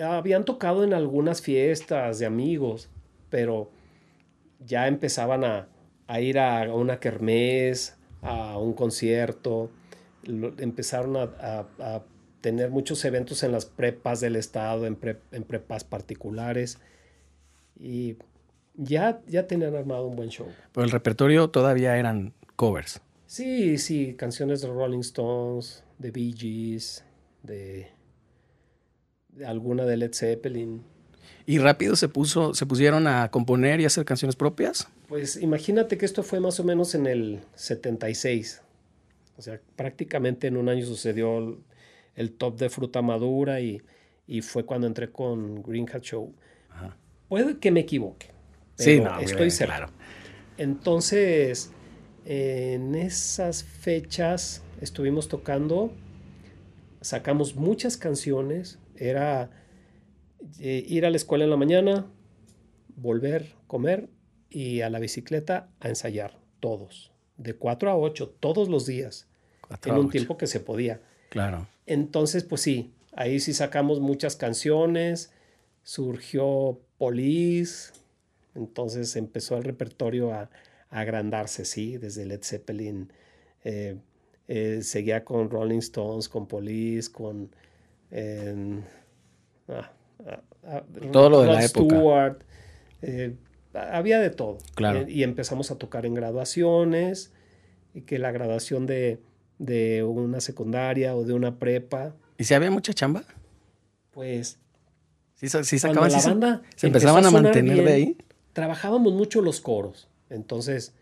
habían 0.04 0.44
tocado 0.44 0.84
en 0.84 0.94
algunas 0.94 1.42
fiestas 1.42 2.20
de 2.20 2.25
amigos, 2.25 2.90
pero 3.30 3.72
ya 4.60 4.88
empezaban 4.88 5.46
a, 5.46 5.68
ir 6.20 6.38
a 6.38 6.74
una 6.74 7.00
kermés, 7.00 7.96
a 8.22 8.58
un 8.58 8.74
concierto, 8.74 9.72
empezaron 10.24 11.18
a, 11.18 12.04
tener 12.42 12.72
muchos 12.72 13.06
eventos 13.06 13.44
en 13.44 13.51
las 13.51 13.66
prepas 13.66 14.20
del 14.20 14.36
estado, 14.36 14.88
en, 14.88 14.98
en 15.32 15.44
prepas 15.44 15.84
particulares 15.84 16.80
y 17.80 18.18
ya, 18.75 19.22
ya 19.28 19.48
tenían 19.48 19.75
armado 19.75 20.08
un 20.08 20.16
buen 20.16 20.30
show. 20.30 20.48
Pero 20.72 20.86
el 20.86 20.92
repertorio 20.92 21.50
todavía 21.50 21.98
eran 21.98 22.34
covers. 22.56 23.01
Sí, 23.25 23.78
sí, 23.78 24.16
canciones 24.18 24.62
de 24.62 24.68
Rolling 24.68 25.00
Stones, 25.00 25.84
de 25.98 26.12
Bee 26.12 26.34
Gees, 26.38 27.04
de, 27.44 27.88
alguna 29.46 29.86
de 29.86 29.98
Led 29.98 30.13
Zeppelin. 30.13 30.84
¿Y 31.46 31.58
rápido 31.58 31.96
se, 31.96 32.08
puso, 32.08 32.54
se 32.54 32.66
pusieron 32.66 33.08
a 33.08 33.32
componer 33.32 33.80
y 33.80 33.86
hacer 33.86 34.06
canciones 34.06 34.36
propias? 34.36 34.88
Pues 35.08 35.38
imagínate 35.38 35.98
que 35.98 36.06
esto 36.06 36.24
fue 36.24 36.40
más 36.40 36.60
o 36.60 36.63
menos 36.63 36.94
en 36.94 37.08
el 37.08 37.40
76. 37.56 38.62
O 39.41 39.43
sea, 39.43 39.60
prácticamente 39.75 40.45
en 40.45 40.55
un 40.55 40.69
año 40.69 40.86
sucedió 40.86 41.60
el, 42.13 42.31
top 42.33 42.60
de 42.60 42.69
fruta 42.69 43.01
madura 43.01 43.60
y, 43.60 43.81
fue 44.43 44.67
cuando 44.67 44.86
entré 44.86 45.12
con 45.12 45.63
Green 45.63 45.89
Hat 45.91 46.03
Show. 46.03 46.31
Puede 47.27 47.57
que 47.57 47.71
me 47.71 47.79
equivoque. 47.79 48.27
Pero 48.77 48.91
sí, 48.91 49.00
no, 49.00 49.19
estoy 49.19 49.50
cerca. 49.50 49.77
Claro. 49.77 49.93
Entonces, 50.60 51.71
en 52.24 52.93
esas 52.93 53.63
fechas 53.63 54.62
estuvimos 54.79 55.27
tocando, 55.27 55.91
sacamos 57.01 57.55
muchas 57.55 57.98
canciones, 57.98 58.77
era 58.95 59.50
eh, 60.60 60.86
ir 60.88 61.03
a 61.07 61.10
la 61.10 61.17
escuela 61.17 61.45
en 61.45 61.50
la 61.50 61.57
mañana, 61.57 62.05
volver, 62.95 63.55
comer 63.65 64.07
y 64.51 64.81
a 64.81 64.91
la 64.91 65.00
bicicleta 65.00 65.71
a 65.79 65.89
ensayar, 65.89 66.38
todos, 66.60 67.12
de 67.38 67.55
4 67.55 67.89
a 67.89 67.98
8, 67.98 68.36
todos 68.39 68.69
los 68.69 68.86
días, 68.86 69.30
en 69.86 69.96
un 69.96 70.10
tiempo 70.10 70.38
que 70.38 70.48
se 70.48 70.60
podía. 70.60 71.01
Claro. 71.30 71.68
Entonces, 71.86 72.44
pues 72.44 72.62
sí, 72.62 72.94
ahí 73.13 73.40
sí 73.40 73.54
sacamos 73.54 74.00
muchas 74.00 74.36
canciones, 74.36 75.32
surgió 75.84 76.80
Police, 76.98 77.94
entonces 78.56 79.16
empezó 79.16 79.58
el 79.58 79.63
repertorio 79.63 80.34
a, 80.34 80.50
agrandarse, 80.90 81.63
sí, 81.63 81.98
desde 81.98 82.25
Led 82.25 82.42
Zeppelin. 82.44 83.13
Eh, 83.63 83.96
eh, 84.50 84.82
seguía 84.82 85.24
con 85.24 85.50
Rolling 85.50 85.80
Stones, 85.80 86.28
con 86.28 86.48
Police, 86.48 87.10
con... 87.10 87.50
Ah, 89.70 89.92
ah, 90.66 90.84
todo 91.13 91.30
lo 91.30 91.42
de 91.42 91.48
la 91.48 91.63
época. 91.63 92.38
Eh, 93.01 93.36
había 93.74 94.20
de 94.20 94.32
todo. 94.32 94.58
Claro. 94.75 95.08
y 95.08 95.24
empezamos 95.24 95.72
a 95.72 95.78
tocar 95.78 96.06
en 96.06 96.13
graduaciones, 96.13 97.32
y 97.94 98.01
que 98.01 98.20
la 98.20 98.32
graduación 98.32 98.86
de, 98.86 99.20
de 99.62 100.03
una 100.03 100.41
secundaria 100.41 101.15
o 101.15 101.24
de 101.24 101.34
una 101.34 101.60
prepa. 101.60 102.15
¿Y 102.38 102.44
si 102.46 102.53
había 102.53 102.72
mucha 102.72 102.94
chamba? 102.94 103.24
Pues... 104.12 104.58
Sí, 105.36 105.48
sí 105.50 105.80
sacaban, 105.80 106.12
la 106.12 106.22
banda 106.22 106.62
se, 106.75 106.86
empezaban 106.86 107.25
a, 107.25 107.32
mantener 107.32 107.84
de 107.84 107.91
ahí. 107.91 108.18
Trabajábamos 108.53 109.13
mucho 109.13 109.41
los 109.41 109.60
coros. 109.60 110.08
Entonces, 110.30 110.94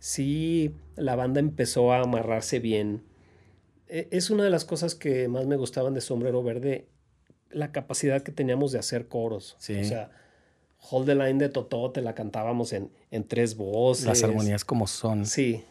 sí, 0.00 0.74
la 0.96 1.14
banda 1.14 1.38
empezó 1.38 1.92
a 1.92 2.00
amarrarse 2.00 2.58
bien. 2.58 3.04
E, 3.86 4.08
es 4.10 4.30
una 4.30 4.42
de 4.42 4.50
las 4.50 4.64
cosas 4.64 4.96
que 4.96 5.28
más 5.28 5.46
me 5.46 5.54
gustaban 5.54 5.94
de 5.94 6.00
Sombrero 6.00 6.42
Verde, 6.42 6.88
la 7.50 7.70
capacidad 7.70 8.22
que 8.22 8.32
teníamos 8.32 8.72
de 8.72 8.80
hacer 8.80 9.06
coros. 9.06 9.56
O 9.60 9.84
sea, 9.84 10.10
Hold 10.90 11.06
the 11.06 11.14
Line 11.14 11.38
de 11.38 11.48
Totó 11.48 11.92
te 11.92 12.02
la 12.02 12.16
cantábamos 12.16 12.72
en, 12.72 12.90
en 13.12 13.22
tres 13.22 13.56
voces. 13.56 14.06
Las 14.06 14.24
armonías 14.24 14.64
como 14.64 14.88
son. 14.88 15.26
Sí. 15.26 15.64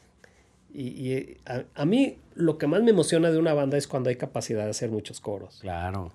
Y, 0.72 1.38
a, 1.46 1.66
a, 1.74 1.86
mí 1.86 2.18
lo 2.36 2.58
que 2.58 2.68
más 2.68 2.84
me 2.84 2.92
emociona 2.92 3.32
de 3.32 3.40
una 3.40 3.54
banda 3.54 3.78
es 3.78 3.88
cuando 3.88 4.10
hay 4.10 4.18
capacidad 4.18 4.66
de 4.66 4.70
hacer 4.70 4.92
muchos 4.92 5.20
coros. 5.20 5.60
Claro. 5.62 6.12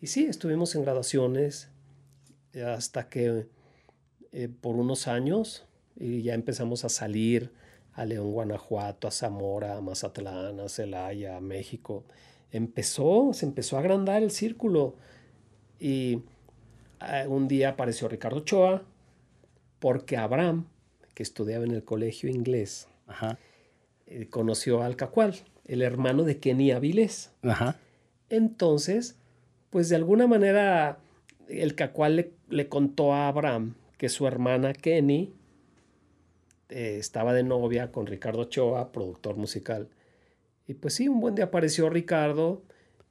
Y 0.00 0.08
sí, 0.08 0.24
estuvimos 0.26 0.74
en 0.74 0.82
graduaciones 0.82 1.68
hasta 2.58 3.08
que 3.08 3.46
eh, 4.32 4.48
por 4.48 4.76
unos 4.76 5.08
años 5.08 5.66
y 5.96 6.22
ya 6.22 6.34
empezamos 6.34 6.84
a 6.84 6.88
salir 6.88 7.52
a 7.92 8.04
León, 8.04 8.32
Guanajuato, 8.32 9.08
a 9.08 9.10
Zamora, 9.10 9.76
a 9.76 9.80
Mazatlán, 9.80 10.60
a 10.60 10.68
Celaya, 10.68 11.36
a 11.36 11.40
México. 11.40 12.04
Empezó, 12.50 13.32
se 13.34 13.44
empezó 13.46 13.76
a 13.76 13.80
agrandar 13.80 14.22
el 14.22 14.30
círculo 14.30 14.96
y 15.78 16.22
ah, 17.00 17.24
un 17.28 17.48
día 17.48 17.70
apareció 17.70 18.08
Ricardo 18.08 18.38
Ochoa 18.38 18.82
porque 19.78 20.16
Abraham, 20.16 20.66
que 21.14 21.22
estudiaba 21.22 21.64
en 21.64 21.72
el 21.72 21.84
colegio 21.84 22.30
inglés, 22.30 22.88
eh, 24.10 24.28
conoció 24.28 24.82
al 24.82 24.96
Cacual, 24.96 25.36
el 25.64 25.82
hermano 25.82 26.24
de 26.24 26.38
Kenny 26.38 26.72
Avilés. 26.72 27.32
Entonces, 28.28 29.16
pues 29.70 29.88
de 29.88 29.96
alguna 29.96 30.26
manera 30.26 30.98
el 31.48 31.74
Cacual 31.74 32.16
le, 32.16 32.32
le 32.48 32.68
contó 32.68 33.14
a 33.14 33.28
Abraham 33.28 33.74
que 33.96 34.08
su 34.08 34.26
hermana 34.26 34.72
Kenny 34.72 35.32
eh, 36.70 36.96
estaba 36.98 37.32
de 37.32 37.42
novia 37.42 37.92
con 37.92 38.06
Ricardo 38.06 38.40
Ochoa, 38.40 38.92
productor 38.92 39.36
musical. 39.36 39.88
Y 40.66 40.74
pues 40.74 40.94
sí, 40.94 41.08
un 41.08 41.20
buen 41.20 41.34
día 41.34 41.46
apareció 41.46 41.90
Ricardo 41.90 42.62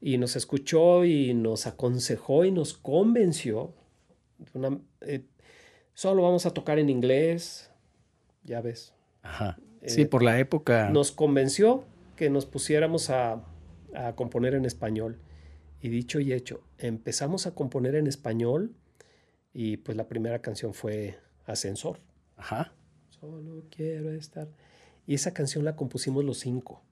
y 0.02 0.18
nos 0.18 0.36
escuchó 0.36 1.04
y 1.06 1.34
nos 1.34 1.68
aconsejó 1.68 2.46
y 2.46 2.52
nos 2.52 2.74
convenció. 2.74 3.74
Eh, 5.02 5.26
solo 5.94 6.24
vamos 6.24 6.46
a 6.46 6.54
tocar 6.54 6.80
en 6.80 6.90
inglés, 6.90 7.70
ya 8.44 8.62
ves. 8.62 8.94
Ajá. 9.22 9.58
Sí, 9.86 10.06
por 10.06 10.24
la 10.24 10.40
época. 10.40 10.90
Nos 10.90 11.12
convenció 11.12 11.86
que 12.16 12.30
nos 12.30 12.46
pusiéramos 12.46 13.10
a, 13.10 13.44
a 13.96 14.16
componer 14.16 14.54
en 14.54 14.66
español. 14.66 15.20
Y 15.82 15.90
dicho 15.90 16.20
y 16.20 16.34
hecho, 16.34 16.62
empezamos 16.78 17.48
a 17.48 17.56
componer 17.56 17.96
en 17.96 18.08
español 18.08 18.76
y 19.54 19.78
pues 19.78 19.96
la 19.98 20.08
primera 20.08 20.40
canción 20.42 20.74
fue 20.74 21.18
Ascensor. 21.46 22.00
Ajá. 22.36 22.74
Solo 23.10 23.64
quiero 23.70 24.12
estar. 24.12 24.50
Y 25.08 25.16
esa 25.16 25.34
canción 25.34 25.66
la 25.66 25.76
compusimos 25.76 26.24
los 26.24 26.40
cinco. 26.40 26.84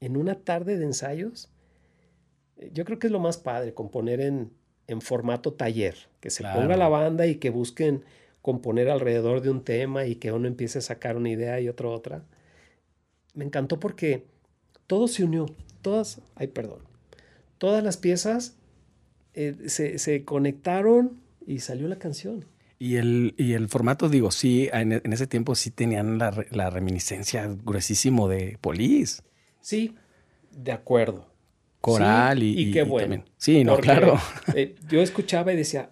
En 0.00 0.16
una 0.16 0.36
tarde 0.36 0.76
de 0.76 0.84
ensayos. 0.84 1.50
Eh, 2.58 2.70
yo 2.72 2.84
creo 2.84 2.98
que 2.98 3.08
es 3.08 3.12
lo 3.12 3.20
más 3.20 3.38
padre, 3.38 3.74
componer 3.74 4.20
en, 4.20 4.52
en 4.86 5.00
formato 5.00 5.54
taller. 5.54 5.96
Que 6.20 6.30
se 6.30 6.42
ponga 6.42 6.76
la 6.76 6.88
banda 6.88 7.26
y 7.26 7.36
que 7.36 7.50
busquen 7.50 8.04
componer 8.46 8.88
alrededor 8.90 9.40
de 9.40 9.50
un 9.50 9.64
tema 9.64 10.06
y 10.06 10.14
que 10.14 10.30
uno 10.30 10.46
empiece 10.46 10.78
a 10.78 10.80
sacar 10.80 11.16
una 11.16 11.30
idea 11.30 11.60
y 11.60 11.68
otro 11.68 11.92
otra. 11.92 12.22
Me 13.34 13.44
encantó 13.44 13.80
porque 13.80 14.22
todo 14.86 15.08
se 15.08 15.24
unió. 15.24 15.46
Todas, 15.82 16.20
ay, 16.36 16.46
perdón. 16.46 16.78
Todas 17.58 17.82
las 17.82 17.96
piezas 17.96 18.54
eh, 19.34 19.56
se, 19.66 19.98
se 19.98 20.24
conectaron 20.24 21.20
y 21.44 21.58
salió 21.58 21.88
la 21.88 21.96
canción. 21.96 22.44
Y 22.78 22.98
el, 22.98 23.34
y 23.36 23.54
el 23.54 23.68
formato, 23.68 24.08
digo, 24.08 24.30
sí, 24.30 24.68
en, 24.72 24.92
ese 24.92 25.26
tiempo 25.26 25.56
sí 25.56 25.72
tenían 25.72 26.18
la, 26.18 26.46
la, 26.52 26.70
reminiscencia 26.70 27.52
gruesísimo 27.64 28.28
de 28.28 28.58
Polis. 28.60 29.24
Sí, 29.60 29.96
de 30.52 30.70
acuerdo. 30.70 31.26
Coral 31.80 32.44
y, 32.44 32.68
y, 32.68 32.70
qué 32.70 32.84
bueno. 32.84 33.24
Sí, 33.38 33.64
no, 33.64 33.76
claro. 33.78 34.20
Eh, 34.54 34.76
yo 34.88 35.02
escuchaba 35.02 35.52
y 35.52 35.56
decía, 35.56 35.90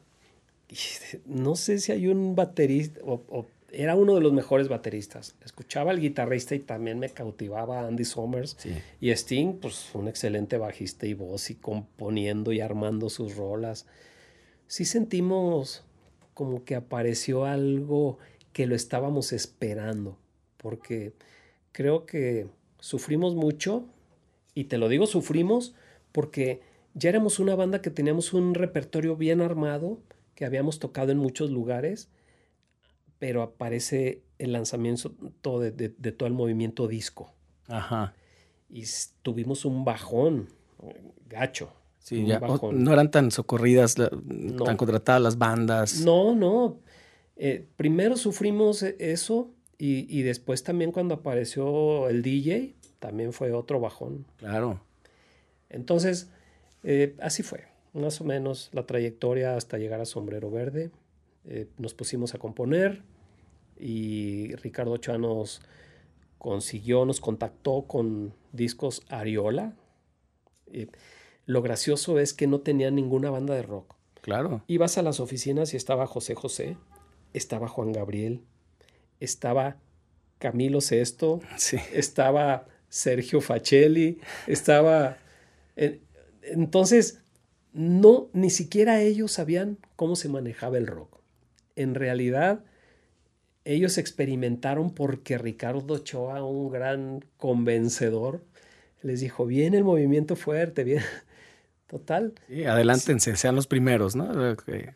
no 1.27 1.57
sé 1.57 1.79
si 1.79 1.93
hay 1.93 2.09
un 2.09 2.35
baterista, 2.35 3.01
o, 3.05 3.47
era 3.71 3.97
uno 3.97 4.15
de 4.15 4.21
los 4.21 4.33
mejores 4.33 4.69
bateristas. 4.69 5.35
Escuchaba 5.45 5.91
al 5.91 6.01
guitarrista 6.01 6.55
y 6.55 6.61
también 6.61 7.01
me 7.01 7.09
cautivaba 7.09 7.87
Andy 7.87 8.05
Summers. 8.05 8.57
Y 9.01 9.11
Sting, 9.11 9.55
pues 9.55 9.93
un 9.95 10.07
excelente 10.07 10.59
bajista 10.59 11.07
y 11.07 11.15
voz 11.15 11.51
y 11.51 11.57
componiendo 11.57 12.53
y 12.53 12.61
armando 12.61 13.11
sus 13.11 13.35
rolas 13.35 13.87
sí 14.67 14.85
sentimos 14.85 15.85
como 16.35 16.65
que 16.65 16.75
apareció 16.75 17.45
algo 17.45 18.19
que 18.53 18.67
lo 18.67 18.75
estábamos 18.75 19.33
esperando, 19.33 20.17
porque 20.57 21.13
creo 21.73 22.07
que 22.07 22.49
sufrimos 22.81 23.35
mucho, 23.35 23.85
y 24.55 24.65
te 24.65 24.79
lo 24.79 24.89
digo, 24.89 25.07
sufrimos 25.07 25.75
porque 26.13 26.61
ya 26.95 27.09
éramos 27.09 27.39
una 27.39 27.55
banda 27.55 27.83
que 27.83 27.91
teníamos 27.91 28.33
un 28.33 28.55
repertorio 28.55 29.17
bien 29.17 29.41
armado, 29.41 29.99
que 30.35 30.45
habíamos 30.45 30.79
tocado 30.79 31.13
en 31.13 31.19
muchos 31.19 31.51
lugares, 31.51 32.09
pero 33.19 33.43
aparece 33.43 34.23
el 34.39 34.53
lanzamiento 34.53 35.15
de, 35.61 35.71
de 35.71 36.13
todo 36.13 36.27
el 36.27 36.35
movimiento 36.35 36.89
disco. 36.89 37.33
Ajá. 37.69 38.15
Y 38.69 38.85
tuvimos 39.23 39.65
un 39.65 39.85
bajón 39.85 40.49
gacho. 41.29 41.73
Sí, 41.99 42.27
ya 42.27 42.39
no 42.39 42.93
eran 42.93 43.11
tan 43.11 43.31
socorridas, 43.31 43.95
tan 43.95 44.77
contratadas 44.77 45.23
las 45.23 45.39
bandas. 45.39 46.01
No, 46.01 46.35
no. 46.35 46.81
Eh, 47.37 47.67
primero 47.77 48.17
sufrimos 48.17 48.83
e, 48.83 48.97
eso 48.99 49.51
y, 49.79 50.23
después 50.23 50.63
también 50.63 50.93
cuando 50.93 51.15
apareció 51.15 52.09
el 52.09 52.23
DJ, 52.23 52.75
también 52.99 53.33
fue 53.33 53.53
otro 53.53 53.81
bajón. 53.81 54.27
Claro. 54.37 54.81
Entonces, 55.71 56.31
eh, 56.85 57.17
así 57.21 57.43
fue, 57.43 57.65
más 57.95 58.21
o 58.21 58.25
menos 58.25 58.71
la 58.73 58.87
trayectoria 58.87 59.57
hasta 59.57 59.79
llegar 59.79 60.01
a 60.01 60.05
Sombrero 60.05 60.51
Verde. 60.51 60.91
Eh, 61.47 61.69
nos 61.79 61.95
pusimos 61.95 62.35
a 62.35 62.39
componer 62.39 63.03
y 63.79 64.55
Ricardo 64.57 64.93
Ochoa 64.93 65.19
nos 65.19 65.63
consiguió, 66.39 67.05
nos 67.05 67.21
contactó 67.21 67.83
con 67.83 68.35
discos 68.53 69.03
Ariola. 69.09 69.75
Lo 71.47 71.63
gracioso 71.63 72.19
es 72.19 72.35
que 72.35 72.47
no 72.47 72.61
tenía 72.61 72.91
ninguna 72.91 73.31
banda 73.31 73.55
de 73.55 73.63
rock. 73.63 73.95
Claro. 74.21 74.63
Ibas 74.67 74.99
a 74.99 75.03
las 75.03 75.21
oficinas 75.21 75.75
y 75.75 75.77
estaba 75.77 76.07
José 76.07 76.35
José, 76.35 76.77
estaba 77.33 77.69
Juan 77.69 77.93
Gabriel, 77.93 78.43
estaba 79.21 79.77
Camilo 80.39 80.81
Sesto, 80.81 81.41
estaba 81.93 82.67
Sergio 82.89 83.41
Facelli, 83.41 84.21
estaba... 84.47 85.19
Entonces, 86.43 87.24
no, 87.75 88.29
ni 88.33 88.51
siquiera 88.51 89.03
ellos 89.03 89.33
sabían 89.33 89.79
cómo 89.97 90.17
se 90.17 90.29
manejaba 90.29 90.79
el 90.79 90.87
rock. 90.87 91.19
En 91.75 91.97
realidad, 91.97 92.61
ellos 93.65 93.99
experimentaron 93.99 94.91
porque 94.91 95.39
Ricardo 95.39 95.95
Ochoa, 95.95 96.45
un 96.45 96.71
gran 96.71 97.25
convencedor, 97.37 98.45
les 99.03 99.21
dijo, 99.21 99.45
viene 99.45 99.77
el 99.77 99.85
movimiento 99.85 100.37
fuerte, 100.37 100.85
bien. 100.85 101.03
Total. 101.89 102.33
Sí, 102.49 102.65
adelántense, 102.65 103.37
sean 103.37 103.57
los 103.57 103.67
primeros, 103.67 104.17
¿no? 104.17 104.29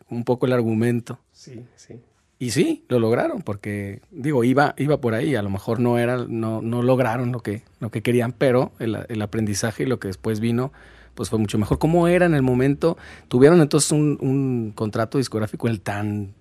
Un 0.09 0.23
poco 0.23 0.45
el 0.45 0.53
argumento. 0.53 1.19
Sí, 1.33 1.65
sí. 1.75 1.99
Y 2.39 2.51
sí, 2.51 2.85
lo 2.87 2.99
lograron, 2.99 3.41
porque 3.41 4.01
digo, 4.11 4.45
iba, 4.45 4.73
iba 4.77 5.01
por 5.01 5.13
ahí, 5.13 5.35
a 5.35 5.41
lo 5.41 5.49
mejor 5.49 5.81
no 5.81 5.99
era, 5.99 6.25
no, 6.27 6.61
no 6.61 6.81
lograron 6.81 7.33
lo 7.33 7.41
que, 7.41 7.63
lo 7.81 7.91
que 7.91 8.01
querían, 8.01 8.31
pero 8.31 8.71
el, 8.79 8.97
el 9.09 9.21
aprendizaje 9.21 9.83
y 9.83 9.85
lo 9.85 9.99
que 9.99 10.07
después 10.07 10.39
vino, 10.39 10.71
pues 11.19 11.29
fue 11.29 11.37
mucho 11.37 11.57
mejor. 11.57 11.79
¿Cómo 11.79 12.07
era 12.07 12.27
en 12.27 12.33
el 12.33 12.41
momento? 12.41 12.97
Tuvieron 13.27 13.59
entonces 13.59 13.91
un, 13.91 14.17
un 14.21 14.71
contrato 14.73 15.17
discográfico, 15.17 15.67
el 15.67 15.81
tan 15.81 16.33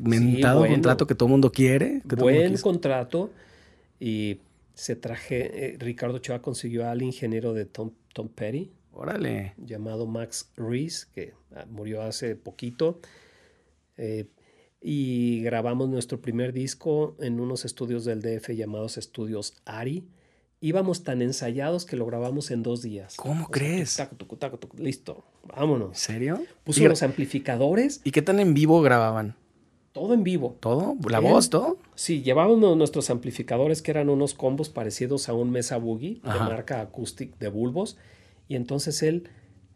mentado 0.00 0.66
contrato 0.66 1.06
que 1.06 1.14
todo 1.14 1.28
el 1.28 1.30
mundo 1.30 1.52
quiere. 1.52 2.02
Que 2.08 2.16
buen 2.16 2.56
contrato. 2.56 3.30
Y 4.00 4.40
se 4.74 4.96
traje, 4.96 5.74
eh, 5.74 5.76
Ricardo 5.78 6.18
Chava 6.18 6.42
consiguió 6.42 6.88
al 6.88 7.02
ingeniero 7.02 7.54
de 7.54 7.66
Tom, 7.66 7.92
Tom 8.12 8.26
Petty. 8.26 8.72
Órale. 8.90 9.54
Llamado 9.58 10.08
Max 10.08 10.50
Reese, 10.56 11.06
que 11.14 11.34
ah, 11.54 11.64
murió 11.70 12.02
hace 12.02 12.34
poquito. 12.34 12.98
Eh, 13.96 14.26
y 14.80 15.40
grabamos 15.42 15.88
nuestro 15.88 16.20
primer 16.20 16.52
disco 16.52 17.16
en 17.20 17.38
unos 17.38 17.64
estudios 17.64 18.04
del 18.04 18.22
DF 18.22 18.50
llamados 18.56 18.98
Estudios 18.98 19.54
Ari. 19.64 20.08
Íbamos 20.66 21.04
tan 21.04 21.22
ensayados 21.22 21.84
que 21.84 21.96
lo 21.96 22.06
grabamos 22.06 22.50
en 22.50 22.62
dos 22.62 22.82
días. 22.82 23.14
¿Cómo 23.16 23.48
crees? 23.48 24.02
listo, 24.76 25.24
vámonos. 25.44 25.90
¿En 25.90 25.94
serio? 26.14 26.42
Pusimos 26.64 26.90
los 26.90 27.02
amplificadores. 27.02 28.00
¿Y 28.02 28.10
qué 28.10 28.22
tan 28.22 28.40
en 28.40 28.52
vivo 28.52 28.82
grababan? 28.82 29.36
Todo 29.92 30.12
en 30.12 30.24
vivo. 30.24 30.56
¿Todo? 30.60 30.96
¿La 31.08 31.20
voz, 31.20 31.50
todo? 31.50 31.78
Sí, 31.94 32.22
llevábamos 32.22 32.76
nuestros 32.76 33.10
amplificadores 33.10 33.80
que 33.80 33.92
eran 33.92 34.08
unos 34.08 34.34
combos 34.34 34.68
parecidos 34.68 35.28
a 35.28 35.34
un 35.34 35.50
Mesa 35.50 35.76
Boogie 35.76 36.20
de 36.22 36.38
marca 36.40 36.80
Acoustic 36.80 37.38
de 37.38 37.48
bulbos. 37.48 37.96
Y 38.48 38.56
entonces 38.56 39.02
él 39.02 39.30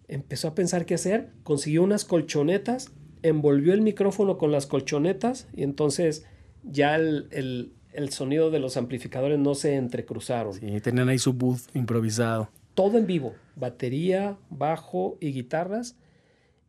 empezó 0.08 0.48
a 0.48 0.54
pensar 0.54 0.86
qué 0.86 0.94
hacer, 0.94 1.30
consiguió 1.44 1.82
unas 1.84 2.04
colchonetas 2.04 2.90
envolvió 3.22 3.74
el 3.74 3.82
micrófono 3.82 4.38
con 4.38 4.50
las 4.50 4.66
colchonetas 4.66 5.46
y 5.54 5.62
entonces 5.62 6.26
ya 6.62 6.96
el, 6.96 7.72
sonido 8.10 8.50
de 8.50 8.60
los 8.60 8.76
amplificadores 8.76 9.38
no 9.38 9.54
se 9.54 9.74
entrecruzaron. 9.74 10.54
Sí, 10.54 10.80
tenían 10.80 11.08
ahí 11.08 11.18
su 11.18 11.32
booth 11.32 11.74
improvisado. 11.74 12.50
Todo 12.74 12.98
en 12.98 13.06
vivo, 13.06 13.34
batería, 13.56 14.38
bajo 14.48 15.18
y 15.20 15.32
guitarras 15.32 15.96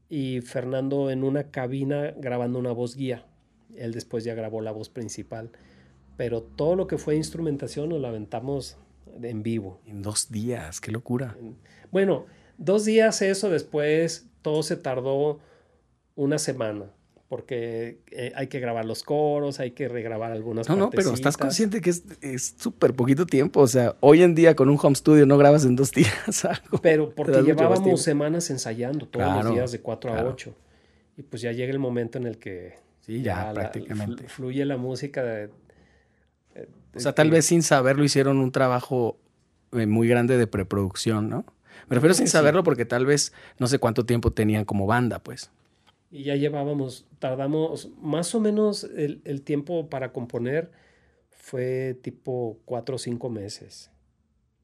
y 0.10 0.42
Fernando 0.42 1.10
en 1.10 1.24
una 1.24 1.52
cabina 1.52 2.14
grabando 2.18 2.60
una 2.60 2.72
voz 2.72 2.96
guía. 2.96 3.26
Él 3.76 3.94
después 3.94 4.24
ya 4.24 4.34
grabó 4.34 4.62
la 4.62 4.72
voz 4.72 4.90
principal. 4.90 5.52
Pero 6.18 6.42
todo 6.44 6.76
lo 6.76 6.88
que 6.88 6.98
fue 6.98 7.16
instrumentación 7.16 7.90
nos 7.90 8.02
la 8.02 8.10
aventamos 8.10 8.78
en 9.22 9.44
vivo. 9.44 9.80
En 9.86 10.02
dos 10.02 10.30
días, 10.30 10.82
qué 10.82 10.92
locura. 10.92 11.38
Bueno, 11.92 12.26
dos 12.58 12.86
días 12.86 13.22
eso, 13.22 13.50
después 13.50 14.28
todo 14.42 14.64
se 14.64 14.76
tardó 14.76 15.40
una 16.16 16.38
semana, 16.38 16.92
porque 17.32 18.00
eh, 18.12 18.34
hay 18.36 18.48
que 18.48 18.60
grabar 18.60 18.84
los 18.84 19.04
coros, 19.04 19.62
hay 19.62 19.72
que 19.72 19.88
regrabar 19.88 20.34
algunas 20.34 20.68
No, 20.68 20.76
no, 20.76 20.90
pero 20.90 21.14
estás 21.14 21.38
consciente 21.38 21.80
que 21.80 21.90
es 21.90 22.56
súper 22.60 22.94
poquito 22.94 23.26
tiempo. 23.26 23.62
O 23.62 23.68
sea, 23.68 23.96
hoy 24.02 24.22
en 24.22 24.36
día 24.36 24.54
con 24.54 24.68
un 24.68 24.78
home 24.78 24.96
studio 24.96 25.26
no 25.26 25.38
grabas 25.38 25.64
en 25.64 25.78
dos 25.78 25.92
días 25.94 26.44
algo. 26.44 26.80
Pero 26.82 27.16
porque 27.16 27.42
llevábamos 27.42 28.02
semanas 28.02 28.50
ensayando 28.50 29.08
todos 29.08 29.46
los 29.46 29.54
días 29.54 29.72
de 29.72 29.80
4 29.80 30.14
a 30.14 30.26
8. 30.26 30.54
Y 31.16 31.22
pues 31.22 31.42
ya 31.42 31.54
llega 31.54 31.72
el 31.72 31.80
momento 31.80 32.18
en 32.18 32.28
el 32.28 32.38
que. 32.38 32.74
Sí, 33.00 33.22
ya, 33.22 33.54
prácticamente. 33.54 34.28
fluye 34.28 34.66
la 34.66 34.76
música. 34.76 35.24
De, 35.24 35.50
o 36.94 37.00
sea, 37.00 37.16
tal 37.16 37.32
vez 37.32 37.46
sin 37.46 37.64
saberlo 37.64 38.04
hicieron 38.04 38.40
un 38.40 38.52
trabajo 38.52 39.18
eh, 39.72 39.86
muy 39.86 40.10
grande 40.10 40.38
de 40.38 40.48
preproducción, 40.48 41.30
¿no? 41.30 41.46
Me 41.88 41.96
refiero 41.96 42.14
sin 42.14 42.28
saberlo 42.28 42.66
porque 42.66 42.84
tal 42.84 43.06
vez 43.06 43.32
no 43.58 43.68
sé 43.68 43.80
cuánto 43.80 44.06
tiempo 44.06 44.32
tenían 44.32 44.66
como 44.66 44.86
banda, 44.86 45.20
pues 45.20 45.50
y 46.12 46.24
ya 46.24 46.36
llevábamos, 46.36 47.08
tardamos 47.20 47.90
más 48.02 48.36
o 48.36 48.42
menos 48.42 48.84
el, 48.84 49.22
el, 49.24 49.42
tiempo 49.42 49.90
para 49.90 50.12
componer 50.12 50.72
fue 51.30 51.98
tipo 52.02 52.60
cuatro 52.66 52.98
o 52.98 53.00
cinco 53.00 53.30
meses 53.30 53.90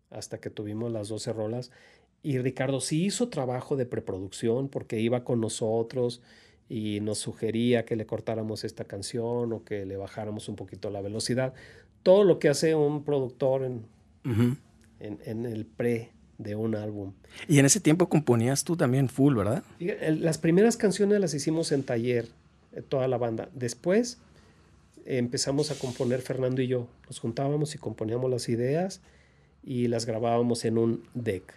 hasta 0.09 0.39
que 0.39 0.49
tuvimos 0.49 0.91
las 0.91 1.07
12 1.07 1.33
rolas. 1.33 1.71
Y 2.21 2.39
Ricardo 2.39 2.81
sí 2.81 3.05
hizo 3.05 3.29
trabajo 3.29 3.77
de 3.77 3.85
preproducción 3.85 4.67
porque 4.67 4.99
iba 4.99 5.23
con 5.23 5.39
nosotros 5.39 6.21
y 6.67 6.99
nos 6.99 7.19
sugería 7.19 7.85
que 7.85 7.95
le 7.95 8.05
cortáramos 8.05 8.65
esta 8.65 8.83
canción 8.83 9.53
o 9.53 9.63
que 9.63 9.85
le 9.85 9.95
bajáramos 9.95 10.49
un 10.49 10.57
poquito 10.57 10.89
la 10.89 11.01
velocidad. 11.01 11.53
Todo 12.03 12.25
lo 12.25 12.39
que 12.39 12.49
hace 12.49 12.75
un 12.75 13.05
productor 13.05 13.63
en, 13.63 13.85
en, 14.99 15.19
en 15.23 15.45
el 15.45 15.65
pre 15.65 16.11
de 16.37 16.55
un 16.55 16.75
álbum. 16.75 17.13
Y 17.47 17.59
en 17.59 17.65
ese 17.65 17.79
tiempo 17.79 18.09
componías 18.09 18.63
tú 18.63 18.75
también 18.75 19.09
full, 19.09 19.35
¿verdad? 19.35 19.63
Las 19.79 20.37
primeras 20.37 20.77
canciones 20.77 21.19
las 21.19 21.33
hicimos 21.33 21.71
en 21.71 21.83
taller, 21.83 22.27
eh, 22.73 22.81
toda 22.81 23.07
la 23.07 23.17
banda. 23.17 23.49
Después 23.53 24.19
empezamos 25.05 25.71
a 25.71 25.75
componer 25.75 26.21
Fernando 26.21 26.61
y 26.61 26.67
yo. 26.67 26.87
Nos 27.07 27.19
juntábamos 27.19 27.75
y 27.75 27.77
componíamos 27.77 28.29
las 28.29 28.49
ideas 28.49 29.01
y 29.63 29.87
las 29.87 30.05
grabábamos 30.05 30.65
en 30.65 30.77
un 30.77 31.03
deck. 31.13 31.53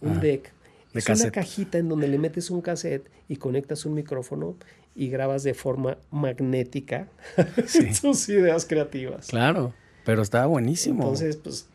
Un 0.00 0.20
deck 0.20 0.52
es 0.94 1.08
una 1.08 1.30
cajita 1.30 1.78
en 1.78 1.88
donde 1.88 2.08
le 2.08 2.18
metes 2.18 2.50
un 2.50 2.60
cassette 2.60 3.08
y 3.28 3.36
conectas 3.36 3.84
un 3.84 3.94
micrófono 3.94 4.56
y 4.94 5.08
grabas 5.08 5.42
de 5.42 5.54
forma 5.54 5.98
magnética 6.10 7.08
tus 8.00 8.28
ideas 8.28 8.64
creativas. 8.64 9.26
Claro, 9.26 9.74
pero 10.04 10.22
estaba 10.22 10.46
buenísimo. 10.46 11.02
Entonces, 11.02 11.36
pues, 11.36 11.66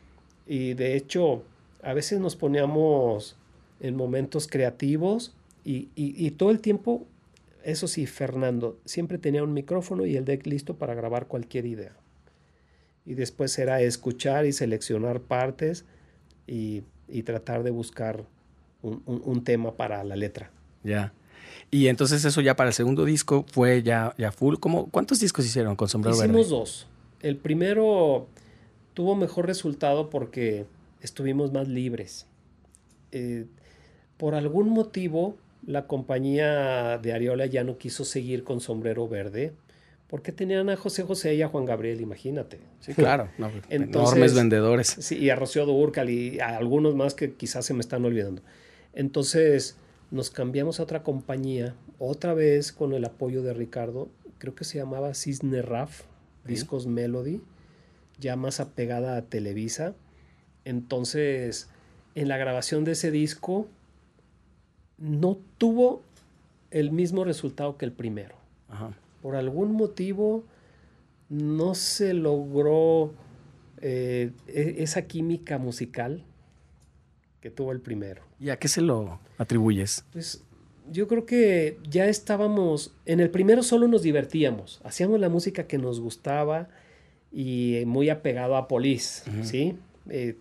y 0.47 0.73
de 0.73 0.95
hecho, 0.95 1.43
a 1.83 1.93
veces 1.93 2.19
nos 2.19 2.35
poníamos 2.35 3.35
en 3.79 3.95
momentos 3.95 4.47
creativos 4.47 5.33
y, 5.63 6.31
todo 6.31 6.49
el 6.49 6.61
tiempo, 6.61 7.05
eso 7.63 7.87
sí, 7.87 8.07
Fernando 8.07 8.79
siempre 8.85 9.19
tenía 9.19 9.43
un 9.43 9.53
micrófono 9.53 10.05
y 10.05 10.15
el 10.15 10.25
deck 10.25 10.47
listo 10.47 10.75
para 10.75 10.95
grabar 10.95 11.27
cualquier 11.27 11.65
idea. 11.65 11.93
Y 13.05 13.13
después 13.13 13.57
era 13.59 13.81
escuchar 13.81 14.45
y 14.45 14.51
seleccionar 14.51 15.21
partes 15.21 15.85
y, 16.47 16.83
tratar 17.23 17.63
de 17.63 17.71
buscar 17.71 18.25
un, 18.81 19.43
tema 19.43 19.75
para 19.75 20.03
la 20.03 20.15
letra. 20.15 20.51
Ya. 20.83 21.13
Y 21.69 21.87
entonces 21.87 22.25
eso 22.25 22.41
ya 22.41 22.55
para 22.55 22.69
el 22.69 22.73
segundo 22.73 23.05
disco 23.05 23.45
fue 23.51 23.83
ya, 23.83 24.15
ya 24.17 24.31
full. 24.31 24.55
¿Cómo, 24.59 24.89
¿Cuántos 24.89 25.19
discos 25.19 25.45
hicieron 25.45 25.75
con 25.75 25.87
Sombrero 25.87 26.17
Hicimos 26.17 26.49
dos. 26.49 26.87
El 27.21 27.37
primero 27.37 28.27
tuvo 28.95 29.15
mejor 29.15 29.45
resultado 29.45 30.09
porque 30.09 30.65
estuvimos 31.01 31.51
más 31.51 31.67
libres. 31.67 32.25
Eh, 33.11 33.45
por 34.17 34.35
algún 34.35 34.69
motivo, 34.69 35.37
la 35.65 35.87
compañía 35.87 36.97
de 36.97 37.13
Ariola 37.13 37.45
ya 37.45 37.63
no 37.63 37.77
quiso 37.77 38.05
seguir 38.05 38.43
con 38.43 38.61
Sombrero 38.61 39.07
Verde, 39.07 39.53
porque 40.09 40.31
tenían 40.31 40.69
a 40.69 40.75
José 40.75 41.03
José 41.03 41.35
y 41.35 41.41
a 41.41 41.47
Juan 41.47 41.65
Gabriel, 41.65 42.01
imagínate. 42.01 42.59
Sí, 42.79 42.93
claro. 42.93 43.29
enormes 43.69 44.33
vendedores. 44.33 44.87
Sí, 44.99 45.17
y 45.17 45.29
a 45.29 45.35
Rocío 45.35 45.65
Durcal 45.65 46.09
y 46.09 46.39
a 46.39 46.57
algunos 46.57 46.95
más 46.95 47.13
que 47.13 47.33
quizás 47.33 47.65
se 47.65 47.73
me 47.73 47.81
están 47.81 48.03
olvidando. 48.05 48.41
Entonces 48.93 49.77
nos 50.11 50.31
cambiamos 50.31 50.79
a 50.79 50.83
otra 50.83 51.03
compañía, 51.03 51.75
otra 51.99 52.33
vez 52.33 52.71
con 52.71 52.93
el 52.93 53.05
apoyo 53.05 53.43
de 53.43 53.53
Ricardo, 53.53 54.09
creo 54.39 54.55
que 54.55 54.63
se 54.63 54.79
llamaba 54.79 55.13
Cisne 55.13 55.61
Raf, 55.61 56.01
Discos 56.45 56.87
Melody, 56.87 57.41
ya 58.19 58.35
más 58.35 58.59
apegada 58.59 59.15
a 59.15 59.21
Televisa 59.21 59.93
entonces, 60.69 61.69
en 62.15 62.27
la 62.27 62.37
grabación 62.37 62.83
de 62.83 62.91
ese 62.93 63.11
disco, 63.11 63.67
no 64.97 65.37
tuvo 65.57 66.03
el 66.71 66.91
mismo 66.91 67.23
resultado 67.23 67.77
que 67.77 67.85
el 67.85 67.91
primero. 67.91 68.35
Por 69.21 69.35
algún 69.35 69.71
motivo, 69.71 70.43
no 71.29 71.73
se 71.73 72.13
logró 72.13 73.13
eh, 73.81 74.31
e, 74.47 74.75
esa 74.79 75.03
química 75.03 75.57
musical 75.57 76.23
que 77.41 77.49
tuvo 77.49 77.71
el 77.71 77.81
primero. 77.81 78.21
¿Y 78.39 78.49
a 78.49 78.57
qué 78.57 78.67
se 78.67 78.81
lo 78.81 79.19
atribuyes? 79.37 80.05
Pues 80.11 80.43
yo 80.91 81.07
creo 81.07 81.25
que 81.25 81.79
ya 81.89 82.05
estábamos, 82.07 82.93
en 83.05 83.19
el 83.19 83.31
primero 83.31 83.63
solo 83.63 83.87
nos 83.87 84.03
divertíamos, 84.03 84.81
hacíamos 84.83 85.19
la 85.19 85.29
música 85.29 85.65
que 85.65 85.77
nos 85.77 85.99
gustaba 85.99 86.69
y 87.31 87.83
muy 87.85 88.09
apegado 88.09 88.55
a 88.55 88.67
Polis, 88.67 89.23
¿sí? 89.43 89.77
Eh, 90.09 90.37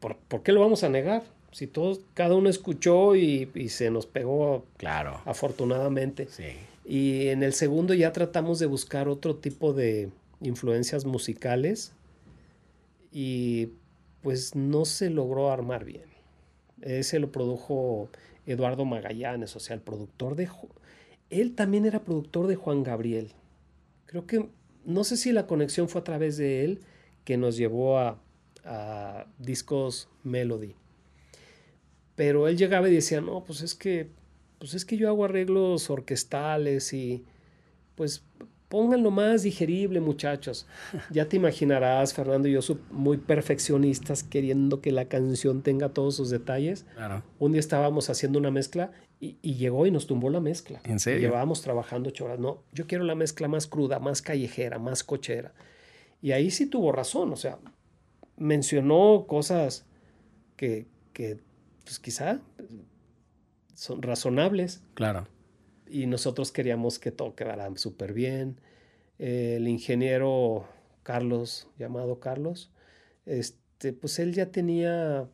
¿por, 0.00 0.42
qué 0.42 0.52
lo 0.52 0.60
vamos 0.60 0.84
a 0.84 0.88
negar? 0.88 1.22
Si 1.52 1.66
todos, 1.66 2.00
cada 2.14 2.34
uno 2.34 2.48
escuchó 2.48 3.16
y, 3.16 3.48
se 3.68 3.90
nos 3.90 4.06
pegó, 4.06 4.64
claro. 4.76 5.20
afortunadamente. 5.24 6.28
Sí. 6.30 6.44
Y 6.84 7.28
en 7.28 7.42
el 7.42 7.52
segundo 7.52 7.94
ya 7.94 8.12
tratamos 8.12 8.58
de 8.58 8.66
buscar 8.66 9.08
otro 9.08 9.36
tipo 9.36 9.72
de 9.72 10.10
influencias 10.40 11.04
musicales 11.04 11.92
y 13.12 13.70
pues 14.22 14.54
no 14.54 14.84
se 14.84 15.10
logró 15.10 15.50
armar 15.50 15.84
bien. 15.84 16.06
Ese 16.80 17.18
lo 17.18 17.32
produjo 17.32 18.08
Eduardo 18.46 18.84
Magallanes, 18.84 19.56
o 19.56 19.60
sea, 19.60 19.74
el 19.74 19.80
productor 19.80 20.36
de... 20.36 20.48
Él 21.30 21.54
también 21.54 21.84
era 21.84 22.00
productor 22.00 22.46
de 22.46 22.56
Juan 22.56 22.82
Gabriel. 22.82 23.32
Creo 24.06 24.26
que 24.26 24.48
no 24.84 25.04
sé 25.04 25.16
si 25.16 25.32
la 25.32 25.46
conexión 25.46 25.88
fue 25.88 26.00
a 26.00 26.04
través 26.04 26.36
de 26.38 26.64
él 26.64 26.80
que 27.24 27.36
nos 27.36 27.56
llevó 27.56 27.98
a, 27.98 28.18
a 28.64 29.26
discos 29.38 30.08
Melody. 30.24 30.74
Pero 32.14 32.48
él 32.48 32.56
llegaba 32.56 32.88
y 32.88 32.94
decía, 32.94 33.20
no, 33.20 33.44
pues 33.44 33.62
es 33.62 33.74
que, 33.74 34.10
pues 34.58 34.74
es 34.74 34.84
que 34.84 34.96
yo 34.96 35.08
hago 35.08 35.24
arreglos 35.24 35.88
orquestales 35.90 36.92
y 36.92 37.24
pues 37.94 38.24
pónganlo 38.68 39.10
más 39.10 39.42
digerible, 39.42 40.00
muchachos. 40.00 40.66
Ya 41.10 41.26
te 41.26 41.36
imaginarás, 41.36 42.14
Fernando 42.14 42.48
y 42.48 42.52
yo 42.52 42.62
somos 42.62 42.82
muy 42.90 43.16
perfeccionistas, 43.16 44.22
queriendo 44.22 44.80
que 44.80 44.92
la 44.92 45.06
canción 45.06 45.62
tenga 45.62 45.90
todos 45.90 46.16
sus 46.16 46.30
detalles. 46.30 46.86
Un 47.38 47.52
día 47.52 47.60
estábamos 47.60 48.10
haciendo 48.10 48.38
una 48.38 48.50
mezcla 48.50 48.90
y, 49.20 49.36
llegó 49.54 49.86
y 49.86 49.90
nos 49.90 50.06
tumbó 50.06 50.30
la 50.30 50.40
mezcla. 50.40 50.80
¿En 50.84 51.00
serio? 51.00 51.20
Llevábamos 51.20 51.62
trabajando 51.62 52.10
ocho 52.10 52.26
horas. 52.26 52.38
No, 52.38 52.62
yo 52.72 52.86
quiero 52.86 53.04
la 53.04 53.14
mezcla 53.14 53.48
más 53.48 53.66
cruda, 53.66 53.98
más 53.98 54.22
callejera, 54.22 54.78
más 54.78 55.02
cochera. 55.02 55.52
Y 56.20 56.32
ahí 56.32 56.50
sí 56.50 56.66
tuvo 56.66 56.92
razón, 56.92 57.32
o 57.32 57.36
sea, 57.36 57.58
mencionó 58.38 59.26
cosas 59.26 59.84
que, 60.56 60.86
que 61.12 61.38
pues 61.84 61.98
quizá 61.98 62.40
son 63.74 64.02
razonables. 64.02 64.82
Claro. 64.94 65.26
Y 65.86 66.06
nosotros 66.06 66.52
queríamos 66.52 66.98
que 66.98 67.10
todo 67.10 67.34
quedara 67.34 67.70
súper 67.76 68.12
bien. 68.12 68.60
el 69.18 69.68
ingeniero 69.68 70.66
Carlos, 71.02 71.68
llamado 71.78 72.20
Carlos, 72.20 72.70
este, 73.24 73.92
pues 73.92 74.18
él 74.18 74.34
ya 74.34 74.50
tenía 74.50 75.28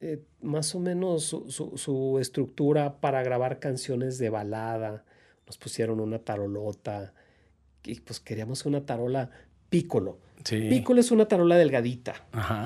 eh, 0.00 0.22
más 0.40 0.74
o 0.74 0.80
menos 0.80 1.24
su, 1.24 1.50
su, 1.50 2.18
estructura 2.18 3.00
para 3.00 3.22
grabar 3.22 3.58
canciones 3.58 4.16
de 4.16 4.30
balada. 4.30 5.04
Nos 5.44 5.58
pusieron 5.58 6.00
una 6.00 6.20
tarolota 6.20 7.12
y 7.84 8.00
pues 8.00 8.20
queríamos 8.20 8.64
una 8.64 8.86
tarola 8.86 9.30
pícolo. 9.68 10.18
Sí. 10.44 10.84
es 10.96 11.10
una 11.10 11.26
tarola 11.26 11.56
delgadita. 11.56 12.14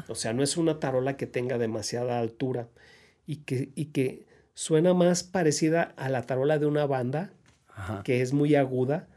O 0.08 0.14
sea, 0.14 0.32
no 0.32 0.42
es 0.42 0.56
una 0.56 0.80
tarola 0.80 1.16
que 1.16 1.26
tenga 1.26 1.58
demasiada 1.58 2.18
altura 2.18 2.68
y 3.26 3.36
que, 3.36 3.70
y 3.74 3.86
que 3.86 4.26
suena 4.54 4.94
más 4.94 5.22
parecida 5.22 5.94
a 5.96 6.08
la 6.08 6.22
tarola 6.22 6.58
de 6.58 6.66
una 6.66 6.86
banda, 6.86 7.32
que 8.04 8.20
es 8.20 8.32
muy 8.32 8.54
aguda. 8.54 9.08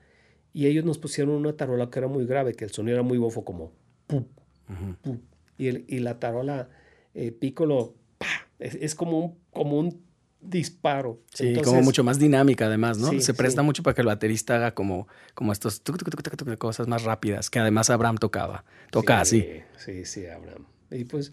Y 0.53 0.65
ellos 0.65 0.85
nos 0.85 0.97
pusieron 0.97 1.35
una 1.35 1.53
tarola 1.53 1.89
que 1.89 1.99
era 1.99 2.07
muy 2.07 2.25
grave, 2.25 2.53
que 2.53 2.65
el 2.65 2.71
sonido 2.71 2.95
era 2.95 3.03
muy 3.03 3.17
bofo, 3.17 3.45
como 3.45 3.71
Y, 5.57 5.67
el, 5.67 5.85
y, 5.87 5.99
la 5.99 6.19
tarola 6.19 6.69
eh, 7.13 7.31
pícolo 7.31 7.95
es, 8.59 8.95
como, 8.95 9.19
un, 9.19 9.39
como 9.51 9.77
un 9.77 10.06
disparo. 10.41 11.19
Sí, 11.33 11.55
como 11.63 11.81
mucho 11.81 12.03
más 12.03 12.19
dinámica 12.19 12.67
además, 12.67 12.97
¿no? 12.97 13.19
Se 13.19 13.33
presta 13.33 13.61
mucho 13.63 13.83
para 13.83 13.93
que 13.93 14.01
el 14.01 14.07
baterista 14.07 14.55
haga 14.55 14.73
como, 14.73 15.07
como 15.33 15.51
estos 15.51 15.81
cosas 16.57 16.87
más 16.87 17.03
rápidas, 17.03 17.49
que 17.49 17.59
además 17.59 17.89
Abraham 17.89 18.17
tocaba. 18.17 18.63
Toca 18.91 19.19
así. 19.19 19.45
Sí, 19.77 20.05
sí, 20.05 20.25
Abraham. 20.25 20.65
Y 20.91 21.05
pues 21.05 21.31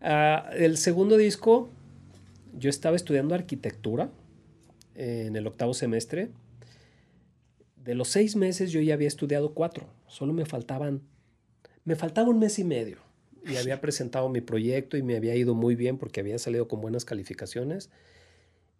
ah, 0.00 0.50
el 0.54 0.76
segundo 0.76 1.16
disco, 1.16 1.68
yo 2.56 2.70
estaba 2.70 2.96
estudiando 2.96 3.34
arquitectura 3.34 4.10
en 4.94 5.36
el 5.36 5.46
octavo 5.46 5.74
semestre. 5.74 6.30
De 7.76 7.94
los 7.94 8.08
seis 8.08 8.36
meses 8.36 8.72
yo 8.72 8.80
ya 8.80 8.94
había 8.94 9.08
estudiado 9.08 9.54
cuatro. 9.54 9.86
Solo 10.08 10.32
me 10.32 10.44
faltaban, 10.44 11.02
me 11.84 11.96
faltaba 11.96 12.28
un 12.28 12.38
mes 12.38 12.58
y 12.58 12.64
medio. 12.64 12.98
Y 13.48 13.56
había 13.56 13.80
presentado 13.80 14.28
mi 14.28 14.40
proyecto 14.40 14.96
y 14.96 15.04
me 15.04 15.16
había 15.16 15.36
ido 15.36 15.54
muy 15.54 15.76
bien 15.76 15.98
porque 15.98 16.18
había 16.18 16.36
salido 16.36 16.66
con 16.66 16.80
buenas 16.80 17.04
calificaciones 17.04 17.90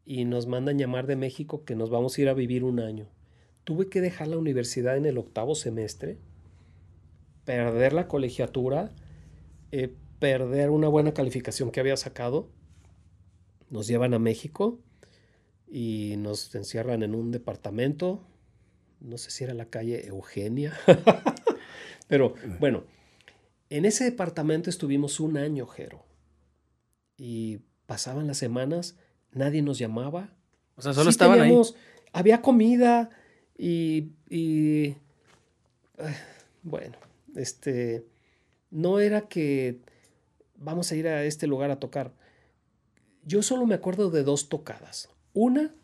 y 0.07 0.25
nos 0.25 0.47
mandan 0.47 0.79
llamar 0.79 1.09
de 1.09 1.17
México 1.17 1.65
que 1.65 1.75
nos 1.75 1.91
vamos 1.91 2.17
a 2.17 2.23
ir 2.23 2.29
a 2.29 2.35
vivir 2.35 2.63
un 2.63 2.79
año. 2.79 3.09
Tuve 3.65 3.89
que 3.89 4.01
dejar 4.01 4.29
la 4.29 4.39
universidad 4.39 4.97
en 4.97 5.05
el 5.05 5.19
octavo 5.19 5.57
semestre, 5.57 6.19
perder 7.45 7.93
la 7.93 8.07
colegiatura, 8.07 8.93
eh, 9.73 9.93
perder 10.21 10.71
una 10.71 10.87
buena 10.87 11.13
calificación 11.13 11.73
que 11.73 11.81
había 11.81 11.97
sacado. 11.97 12.49
Nos 13.69 13.89
llevan 13.89 14.15
a 14.15 14.21
México 14.21 14.79
y 15.67 16.15
nos 16.19 16.55
encierran 16.55 17.03
en 17.03 17.17
un 17.17 17.33
departamento. 17.33 18.25
No 19.01 19.19
sé 19.19 19.33
si 19.33 19.43
era 19.43 19.55
la 19.55 19.67
calle 19.67 20.07
Eugenia. 20.07 20.73
Pero 22.09 22.35
bueno, 22.61 22.85
en 23.71 23.85
ese 23.85 24.05
departamento 24.05 24.71
estuvimos 24.71 25.19
un 25.19 25.37
año, 25.37 25.67
Jero. 25.67 26.07
Y 27.17 27.59
pasaban 27.87 28.29
las 28.29 28.39
semanas 28.39 28.97
nadie 29.37 29.63
nos 29.63 29.79
llamaba. 29.79 30.31
O 30.77 30.83
sea, 30.83 30.93
solo 30.93 31.11
estaban 31.11 31.41
ahí. 31.41 31.55
Había 32.13 32.43
comida 32.43 33.11
y, 33.57 34.13
y 34.29 34.97
bueno, 36.63 36.97
este, 37.35 38.05
no 38.71 38.99
era 39.01 39.29
que 39.29 39.81
vamos 40.57 40.91
a 40.91 40.97
ir 40.97 41.09
a 41.09 41.25
este 41.25 41.47
lugar 41.47 41.71
a 41.71 41.79
tocar. 41.79 42.13
Yo 43.25 43.43
solo 43.43 43.67
me 43.67 43.75
acuerdo 43.75 44.11
de 44.11 44.23
dos 44.23 44.49
tocadas. 44.49 45.11
Una 45.33 45.75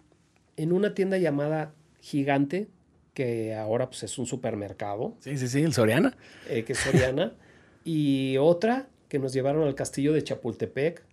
en 0.56 0.72
una 0.72 0.94
tienda 0.94 1.18
llamada 1.18 1.74
Gigante, 2.00 2.68
que 3.14 3.54
ahora 3.54 3.88
pues, 3.88 4.02
es 4.02 4.18
un 4.18 4.26
supermercado. 4.26 5.16
Sí, 5.20 5.36
sí, 5.36 5.48
sí, 5.48 5.62
el 5.62 5.72
Soriana. 5.72 6.16
Eh, 6.48 6.64
que 6.64 6.72
es 6.72 6.78
Soriana. 6.78 7.34
y 7.84 8.36
otra 8.38 8.88
que 9.08 9.18
nos 9.18 9.32
llevaron 9.32 9.64
al 9.64 9.74
castillo 9.74 10.12
de 10.12 10.24
Chapultepec, 10.24 11.04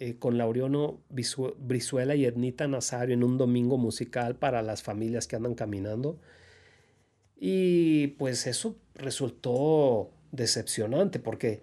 eh, 0.00 0.16
con 0.16 0.38
Laureano 0.38 1.00
Brizuela 1.10 2.14
y 2.14 2.24
Ednita 2.24 2.68
Nazario 2.68 3.14
en 3.14 3.24
un 3.24 3.36
domingo 3.36 3.78
musical 3.78 4.36
para 4.36 4.62
las 4.62 4.82
familias 4.82 5.26
que 5.26 5.36
andan 5.36 5.54
caminando. 5.54 6.18
Y 7.36 8.08
pues 8.18 8.46
eso 8.46 8.76
resultó 8.94 10.10
decepcionante 10.32 11.18
porque 11.18 11.62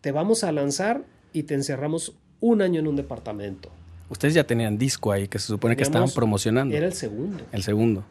te 0.00 0.12
vamos 0.12 0.44
a 0.44 0.52
lanzar 0.52 1.04
y 1.32 1.44
te 1.44 1.54
encerramos 1.54 2.16
un 2.40 2.62
año 2.62 2.80
en 2.80 2.86
un 2.86 2.96
departamento. 2.96 3.70
Ustedes 4.08 4.34
ya 4.34 4.44
tenían 4.44 4.78
disco 4.78 5.12
ahí 5.12 5.28
que 5.28 5.38
se 5.38 5.46
supone 5.46 5.76
que 5.76 5.82
estaban 5.82 6.10
promocionando. 6.10 6.74
Era 6.76 6.86
el 6.86 6.92
segundo. 6.92 7.44
El 7.52 7.62
segundo. 7.62 8.04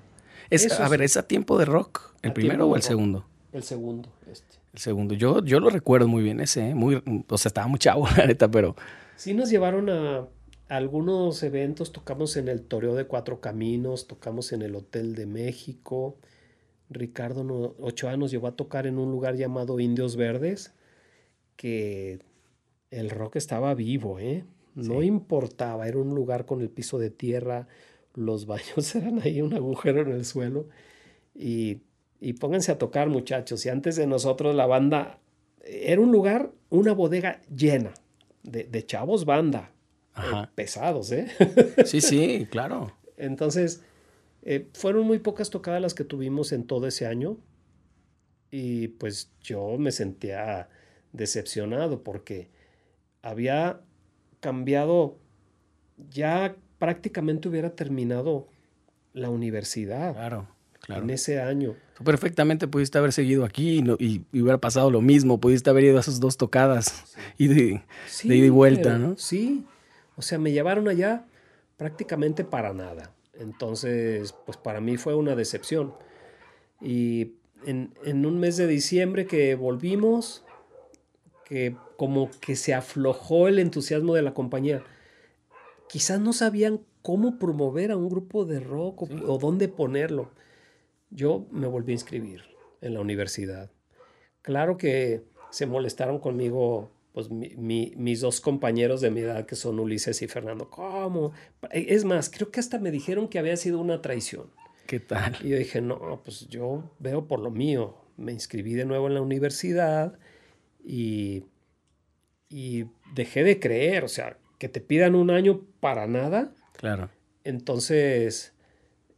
Es, 0.49 0.71
a 0.79 0.87
ver, 0.87 1.01
¿es 1.01 1.17
a 1.17 1.27
tiempo 1.27 1.57
de 1.57 1.65
rock 1.65 2.13
el 2.21 2.33
primero 2.33 2.67
o 2.67 2.75
el 2.75 2.83
segundo? 2.83 3.25
El 3.51 3.63
segundo, 3.63 4.09
este. 4.31 4.57
El 4.73 4.79
segundo. 4.79 5.13
Yo, 5.13 5.43
yo 5.43 5.59
lo 5.59 5.69
recuerdo 5.69 6.07
muy 6.07 6.23
bien 6.23 6.39
ese, 6.41 6.69
¿eh? 6.69 6.75
muy, 6.75 7.01
o 7.27 7.37
sea, 7.37 7.49
estaba 7.49 7.67
muy 7.67 7.79
chavo, 7.79 8.07
la 8.17 8.25
neta, 8.25 8.49
pero 8.49 8.75
Sí 9.15 9.33
nos 9.33 9.49
llevaron 9.49 9.89
a, 9.89 10.27
algunos 10.67 11.43
eventos, 11.43 11.91
tocamos 11.91 12.35
en 12.37 12.47
el 12.47 12.63
Toreo 12.63 12.95
de 12.95 13.05
Cuatro 13.05 13.41
Caminos, 13.41 14.07
tocamos 14.07 14.51
en 14.53 14.61
el 14.61 14.75
Hotel 14.75 15.15
de 15.15 15.25
México. 15.25 16.17
Ricardo 16.89 17.75
Ochoa 17.79 18.17
nos 18.17 18.31
llevó 18.31 18.47
a 18.47 18.55
tocar 18.55 18.87
en 18.87 18.97
un 18.97 19.11
lugar 19.11 19.35
llamado 19.35 19.79
Indios 19.79 20.15
Verdes, 20.15 20.73
que 21.55 22.19
el 22.91 23.09
rock 23.09 23.35
estaba 23.35 23.73
vivo, 23.75 24.19
¿eh? 24.19 24.45
No 24.75 25.03
importaba, 25.03 25.87
era 25.87 25.99
un 25.99 26.15
lugar 26.15 26.45
con 26.45 26.61
el 26.61 26.69
piso 26.69 26.97
de 26.97 27.11
tierra, 27.11 27.67
los 28.15 28.45
baños 28.47 28.95
eran 28.95 29.21
ahí 29.21 29.41
un 29.41 29.53
agujero 29.53 30.01
en 30.01 30.11
el 30.11 30.25
suelo. 30.25 30.67
Y, 31.35 31.81
y 32.19 32.33
pónganse 32.33 32.71
a 32.71 32.77
tocar, 32.77 33.09
muchachos. 33.09 33.65
Y 33.65 33.69
antes 33.69 33.95
de 33.95 34.07
nosotros, 34.07 34.55
la 34.55 34.65
banda 34.65 35.19
era 35.63 36.01
un 36.01 36.11
lugar, 36.11 36.51
una 36.69 36.93
bodega 36.93 37.41
llena 37.55 37.93
de, 38.43 38.85
chavos 38.85 39.25
banda. 39.25 39.71
Eh, 40.15 40.45
pesados, 40.53 41.11
¿eh? 41.11 41.27
sí, 41.85 41.99
sí, 42.01 42.47
claro. 42.51 42.95
Entonces, 43.17 43.81
eh, 44.43 44.69
fueron 44.73 45.07
muy 45.07 45.19
pocas 45.19 45.49
tocadas 45.49 45.81
las 45.81 45.93
que 45.93 46.03
tuvimos 46.03 46.51
en 46.51 46.67
todo 46.67 46.87
ese 46.87 47.07
año. 47.07 47.37
Y 48.51 48.89
pues 48.89 49.31
yo 49.41 49.77
me 49.79 49.91
sentía 49.91 50.69
decepcionado 51.11 52.03
porque 52.03 52.51
había 53.23 53.81
cambiado, 54.39 55.17
ya 56.09 56.55
prácticamente 56.77 57.49
hubiera 57.49 57.75
terminado 57.75 58.47
la 59.13 59.29
universidad. 59.29 60.13
Claro, 60.13 60.47
claro. 60.81 61.03
En 61.03 61.09
ese 61.09 61.41
año. 61.41 61.75
Tú 61.95 62.03
perfectamente 62.03 62.67
pudiste 62.67 62.97
haber 62.97 63.13
seguido 63.13 63.45
aquí 63.45 63.83
y, 63.99 64.25
hubiera 64.33 64.57
pasado 64.57 64.89
lo 64.89 65.01
mismo. 65.01 65.39
Pudiste 65.39 65.69
haber 65.69 65.83
ido 65.83 65.97
a 65.97 65.99
esas 65.99 66.19
dos 66.19 66.37
tocadas 66.37 67.15
y 67.37 67.47
de, 67.47 67.83
ida 68.23 68.35
y 68.35 68.49
vuelta, 68.49 68.97
¿no? 68.97 69.15
Sí. 69.17 69.65
O 70.15 70.21
sea, 70.21 70.39
me 70.39 70.51
llevaron 70.51 70.87
allá 70.87 71.25
prácticamente 71.77 72.43
para 72.43 72.73
nada. 72.73 73.11
Entonces, 73.33 74.33
pues 74.45 74.57
para 74.57 74.81
mí 74.81 74.97
fue 74.97 75.13
una 75.13 75.35
decepción. 75.35 75.93
Y 76.81 77.33
en, 77.65 77.93
en 78.03 78.25
un 78.25 78.39
mes 78.39 78.57
de 78.57 78.67
diciembre 78.67 79.27
que 79.27 79.53
volvimos, 79.53 80.43
que 81.45 81.75
como 81.95 82.31
que 82.41 82.55
se 82.55 82.73
aflojó 82.73 83.47
el 83.47 83.59
entusiasmo 83.59 84.15
de 84.15 84.23
la 84.23 84.33
compañía. 84.33 84.83
Quizás 85.87 86.19
no 86.19 86.33
sabían 86.33 86.81
cómo 87.03 87.37
promover 87.37 87.91
a 87.91 87.97
un 87.97 88.09
grupo 88.09 88.45
de 88.45 88.59
rock 88.59 89.03
o 89.03 89.37
dónde 89.37 89.67
ponerlo 89.67 90.31
yo 91.13 91.47
me 91.51 91.67
volví 91.67 91.91
a 91.91 91.95
inscribir 91.95 92.41
en 92.81 92.93
la 92.93 93.01
universidad. 93.01 93.71
Claro 94.41 94.77
que 94.77 95.23
se 95.51 95.65
molestaron 95.65 96.19
conmigo 96.19 96.91
pues 97.13 97.29
mis 97.29 98.21
dos 98.21 98.41
compañeros 98.41 98.99
de 98.99 99.11
mi 99.11 99.21
edad 99.21 99.45
que 99.45 99.55
son 99.55 99.79
Ulises 99.79 100.21
y 100.23 100.27
Fernando. 100.27 100.69
¿Cómo? 100.69 101.31
Es 101.71 102.05
más, 102.05 102.29
creo 102.29 102.49
que 102.49 102.59
hasta 102.59 102.79
me 102.79 102.89
dijeron 102.89 103.27
que 103.27 103.37
había 103.37 103.55
sido 103.55 103.79
una 103.79 104.01
traición. 104.01 104.49
¿Qué 104.87 104.99
tal? 104.99 105.37
Y 105.43 105.49
yo 105.49 105.57
dije, 105.57 105.79
no, 105.79 106.21
pues 106.25 106.47
yo 106.49 106.91
veo 106.99 107.27
por 107.27 107.39
lo 107.39 107.51
mío. 107.51 107.95
Me 108.17 108.31
inscribí 108.31 108.73
de 108.73 108.85
nuevo 108.85 109.07
en 109.07 109.13
la 109.13 109.21
universidad 109.21 110.17
y, 110.83 111.45
y 112.49 112.85
dejé 113.13 113.43
de 113.43 113.59
creer, 113.59 114.03
o 114.03 114.09
sea, 114.09 114.37
que 114.57 114.67
te 114.67 114.81
pidan 114.81 115.13
un 115.13 115.29
año 115.29 115.61
para 115.79 116.07
nada. 116.07 116.55
Claro. 116.75 117.09
Entonces, 117.43 118.53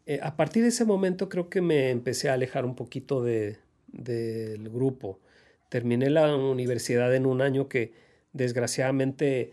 eh, 0.05 0.19
a 0.21 0.35
partir 0.35 0.63
de 0.63 0.69
ese 0.69 0.85
momento 0.85 1.29
creo 1.29 1.49
que 1.49 1.61
me 1.61 1.89
empecé 1.89 2.29
a 2.29 2.33
alejar 2.33 2.65
un 2.65 2.75
poquito 2.75 3.23
de, 3.23 3.57
del 3.87 4.69
grupo. 4.69 5.19
Terminé 5.69 6.09
la 6.09 6.35
universidad 6.35 7.13
en 7.15 7.25
un 7.25 7.41
año 7.41 7.67
que 7.67 7.93
desgraciadamente 8.33 9.51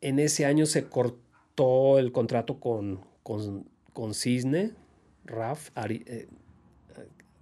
en 0.00 0.18
ese 0.18 0.46
año 0.46 0.66
se 0.66 0.84
cortó 0.84 1.98
el 1.98 2.12
contrato 2.12 2.60
con, 2.60 3.00
con, 3.22 3.68
con 3.92 4.14
Cisne, 4.14 4.72
RAF, 5.24 5.70
eh, 5.88 6.28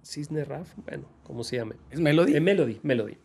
Cisne 0.03 0.43
RAF, 0.43 0.73
bueno, 0.77 1.07
¿cómo 1.23 1.43
se 1.43 1.57
llama? 1.57 1.75
¿Es 1.91 1.99
Melody? 1.99 2.35
Eh, 2.35 2.41
Melody, 2.41 2.79
Melody. 2.83 3.17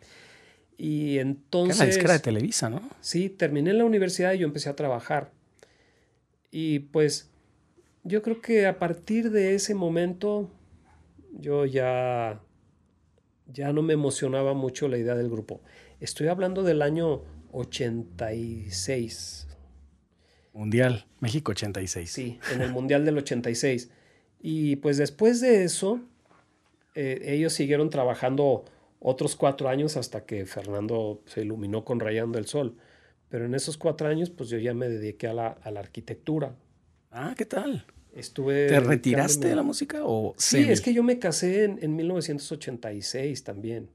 Y 0.76 1.18
entonces... 1.18 1.78
la 1.78 1.86
disquera 1.86 2.12
de 2.14 2.20
Televisa, 2.20 2.70
¿no? 2.70 2.80
Sí, 3.00 3.28
terminé 3.28 3.72
la 3.72 3.84
universidad 3.84 4.32
y 4.32 4.38
yo 4.38 4.46
empecé 4.46 4.68
a 4.68 4.76
trabajar. 4.76 5.32
Y 6.50 6.80
pues 6.80 7.29
yo 8.04 8.22
creo 8.22 8.40
que 8.40 8.66
a 8.66 8.78
partir 8.78 9.30
de 9.30 9.54
ese 9.54 9.74
momento 9.74 10.50
yo 11.32 11.66
ya 11.66 12.40
ya 13.52 13.72
no 13.72 13.82
me 13.82 13.94
emocionaba 13.94 14.54
mucho 14.54 14.88
la 14.88 14.98
idea 14.98 15.14
del 15.14 15.28
grupo. 15.28 15.60
Estoy 16.00 16.28
hablando 16.28 16.62
del 16.62 16.82
año 16.82 17.22
86. 17.52 19.48
Mundial, 20.52 21.06
México 21.20 21.52
86. 21.52 22.10
Sí, 22.10 22.38
en 22.52 22.62
el 22.62 22.72
Mundial 22.72 23.04
del 23.04 23.18
86. 23.18 23.90
Y 24.40 24.76
pues 24.76 24.96
después 24.98 25.40
de 25.40 25.64
eso, 25.64 26.00
eh, 26.94 27.20
ellos 27.24 27.52
siguieron 27.52 27.90
trabajando 27.90 28.64
otros 28.98 29.36
cuatro 29.36 29.68
años 29.68 29.96
hasta 29.96 30.24
que 30.24 30.46
Fernando 30.46 31.22
se 31.26 31.42
iluminó 31.42 31.84
con 31.84 32.00
Rayando 32.00 32.38
el 32.38 32.46
Sol. 32.46 32.76
Pero 33.28 33.44
en 33.44 33.54
esos 33.54 33.76
cuatro 33.76 34.08
años, 34.08 34.30
pues 34.30 34.48
yo 34.48 34.58
ya 34.58 34.74
me 34.74 34.88
dediqué 34.88 35.28
a 35.28 35.34
la, 35.34 35.48
a 35.48 35.70
la 35.70 35.80
arquitectura. 35.80 36.56
Ah, 37.10 37.34
¿qué 37.36 37.44
tal? 37.44 37.84
Estuve 38.14 38.66
¿Te 38.66 38.80
retiraste 38.80 39.48
de 39.48 39.56
la 39.56 39.62
música 39.62 40.00
o 40.04 40.34
Sí, 40.36 40.66
es 40.68 40.80
que 40.80 40.92
yo 40.92 41.02
me 41.02 41.18
casé 41.18 41.64
en, 41.64 41.78
en 41.82 41.96
1986 41.96 43.44
también. 43.44 43.88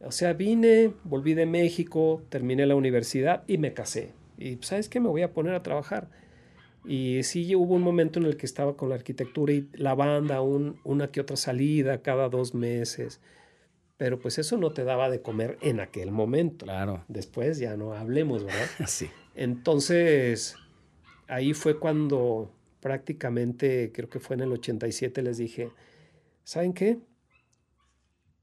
O 0.00 0.12
sea, 0.12 0.32
vine, 0.32 0.92
volví 1.04 1.34
de 1.34 1.46
México, 1.46 2.22
terminé 2.28 2.66
la 2.66 2.74
universidad 2.74 3.44
y 3.46 3.58
me 3.58 3.72
casé. 3.72 4.12
Y 4.38 4.58
¿sabes 4.60 4.88
qué? 4.88 5.00
Me 5.00 5.08
voy 5.08 5.22
a 5.22 5.32
poner 5.32 5.54
a 5.54 5.62
trabajar. 5.62 6.08
Y 6.84 7.22
sí 7.24 7.54
hubo 7.54 7.74
un 7.74 7.82
momento 7.82 8.20
en 8.20 8.26
el 8.26 8.36
que 8.36 8.46
estaba 8.46 8.76
con 8.76 8.88
la 8.88 8.94
arquitectura 8.94 9.52
y 9.52 9.68
la 9.72 9.94
banda, 9.94 10.40
un, 10.40 10.78
una 10.84 11.10
que 11.10 11.20
otra 11.20 11.36
salida 11.36 12.02
cada 12.02 12.28
dos 12.28 12.54
meses. 12.54 13.20
Pero 13.96 14.18
pues 14.18 14.38
eso 14.38 14.58
no 14.58 14.72
te 14.72 14.84
daba 14.84 15.08
de 15.08 15.22
comer 15.22 15.58
en 15.62 15.80
aquel 15.80 16.12
momento. 16.12 16.66
Claro. 16.66 17.04
Después 17.08 17.58
ya 17.58 17.76
no 17.76 17.94
hablemos, 17.94 18.44
¿verdad? 18.44 18.68
sí. 18.86 19.08
Entonces, 19.34 20.56
ahí 21.28 21.54
fue 21.54 21.78
cuando 21.78 22.52
prácticamente, 22.80 23.90
creo 23.92 24.08
que 24.08 24.20
fue 24.20 24.36
en 24.36 24.42
el 24.42 24.52
87, 24.52 25.22
les 25.22 25.38
dije, 25.38 25.70
¿saben 26.44 26.72
qué? 26.72 26.98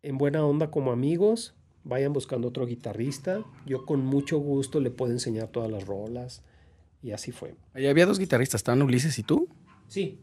En 0.01 0.17
buena 0.17 0.45
onda 0.45 0.69
como 0.69 0.91
amigos, 0.91 1.55
vayan 1.83 2.13
buscando 2.13 2.49
otro 2.49 2.65
guitarrista. 2.65 3.43
Yo 3.65 3.85
con 3.85 4.05
mucho 4.05 4.37
gusto 4.37 4.79
le 4.79 4.91
puedo 4.91 5.11
enseñar 5.11 5.47
todas 5.47 5.71
las 5.71 5.85
rolas. 5.85 6.43
Y 7.01 7.11
así 7.11 7.31
fue. 7.31 7.55
Ahí 7.73 7.87
había 7.87 8.05
dos 8.05 8.19
guitarristas, 8.19 8.59
¿estaban 8.59 8.81
Ulises 8.81 9.17
y 9.19 9.23
tú? 9.23 9.47
Sí, 9.87 10.19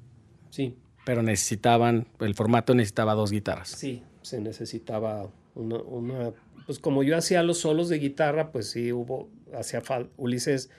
sí. 0.51 0.77
Pero 1.05 1.23
necesitaban, 1.23 2.07
el 2.21 2.35
formato 2.35 2.75
necesitaba 2.75 3.15
dos 3.15 3.31
guitarras. 3.31 3.69
Sí, 3.69 4.03
se 4.23 4.41
necesitaba 4.41 5.31
una, 5.55 5.77
una 5.77 6.33
pues 6.71 6.79
como 6.79 7.03
yo 7.03 7.17
hacía 7.17 7.43
los 7.43 7.59
solos 7.59 7.89
de 7.89 7.99
guitarra, 7.99 8.53
pues 8.53 8.71
sí 8.71 8.93
hubo, 8.93 9.29
hacía 9.53 9.81
falta, 9.81 10.13
Ulises, 10.17 10.71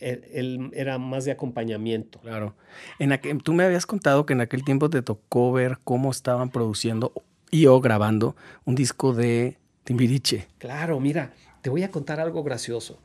él, 0.00 0.70
era 0.74 0.98
más 0.98 1.24
de 1.24 1.32
acompañamiento. 1.32 2.20
Claro. 2.20 2.54
En 2.98 3.12
aquel, 3.12 3.42
tú 3.42 3.52
me 3.52 3.64
habías 3.64 3.86
contado 3.86 4.26
que 4.26 4.32
en 4.32 4.40
aquel 4.40 4.64
tiempo 4.64 4.90
te 4.90 5.02
tocó 5.02 5.52
ver 5.52 5.78
cómo 5.84 6.10
estaban 6.10 6.50
produciendo 6.50 7.12
y 7.50 7.66
o 7.66 7.80
grabando 7.80 8.36
un 8.64 8.74
disco 8.74 9.14
de 9.14 9.58
Timbiriche. 9.84 10.46
Claro, 10.58 11.00
mira, 11.00 11.32
te 11.62 11.70
voy 11.70 11.82
a 11.82 11.90
contar 11.90 12.20
algo 12.20 12.42
gracioso. 12.42 13.00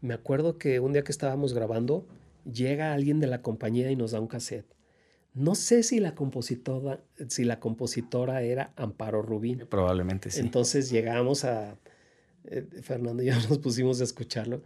Me 0.00 0.14
acuerdo 0.14 0.58
que 0.58 0.80
un 0.80 0.92
día 0.92 1.04
que 1.04 1.12
estábamos 1.12 1.54
grabando, 1.54 2.06
llega 2.50 2.92
alguien 2.92 3.20
de 3.20 3.26
la 3.26 3.42
compañía 3.42 3.90
y 3.90 3.96
nos 3.96 4.12
da 4.12 4.20
un 4.20 4.26
cassette. 4.26 4.66
No 5.34 5.54
sé 5.54 5.82
si 5.82 5.98
la 6.00 6.14
compositora, 6.14 7.00
si 7.28 7.44
la 7.44 7.58
compositora 7.58 8.42
era 8.42 8.72
Amparo 8.76 9.22
Rubín. 9.22 9.66
Probablemente 9.70 10.30
sí. 10.30 10.40
Entonces 10.40 10.90
llegamos 10.90 11.44
a 11.44 11.76
eh, 12.44 12.66
Fernando 12.82 13.22
y 13.22 13.26
yo 13.26 13.34
nos 13.48 13.58
pusimos 13.58 14.00
a 14.00 14.04
escucharlo 14.04 14.62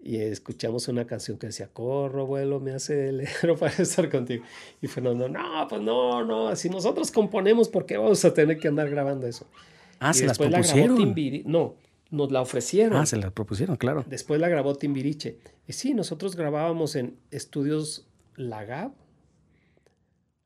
y 0.00 0.18
escuchamos 0.18 0.88
una 0.88 1.06
canción 1.06 1.38
que 1.38 1.48
decía, 1.48 1.68
corro, 1.68 2.26
vuelo, 2.26 2.60
me 2.60 2.72
hace 2.72 3.08
el 3.08 3.28
para 3.58 3.74
estar 3.74 4.08
contigo. 4.08 4.44
Y 4.80 4.86
Fernando, 4.86 5.28
no, 5.28 5.66
pues 5.68 5.82
no, 5.82 6.24
no, 6.24 6.54
si 6.56 6.70
nosotros 6.70 7.10
componemos, 7.10 7.68
¿por 7.68 7.84
qué 7.84 7.96
vamos 7.96 8.24
a 8.24 8.32
tener 8.32 8.58
que 8.58 8.68
andar 8.68 8.88
grabando 8.90 9.26
eso? 9.26 9.46
Ah, 9.98 10.14
se 10.14 10.26
las 10.26 10.38
propusieron. 10.38 11.14
no, 11.46 11.74
nos 12.10 12.30
la 12.30 12.40
ofrecieron. 12.40 12.98
Ah, 12.98 13.06
se 13.06 13.16
la 13.16 13.30
propusieron, 13.30 13.76
claro. 13.76 14.04
Después 14.06 14.40
la 14.40 14.48
grabó 14.48 14.76
Timbiriche. 14.76 15.38
Y 15.66 15.72
sí, 15.72 15.94
nosotros 15.94 16.36
grabábamos 16.36 16.96
en 16.96 17.18
estudios 17.30 18.06
Lagab. 18.36 18.92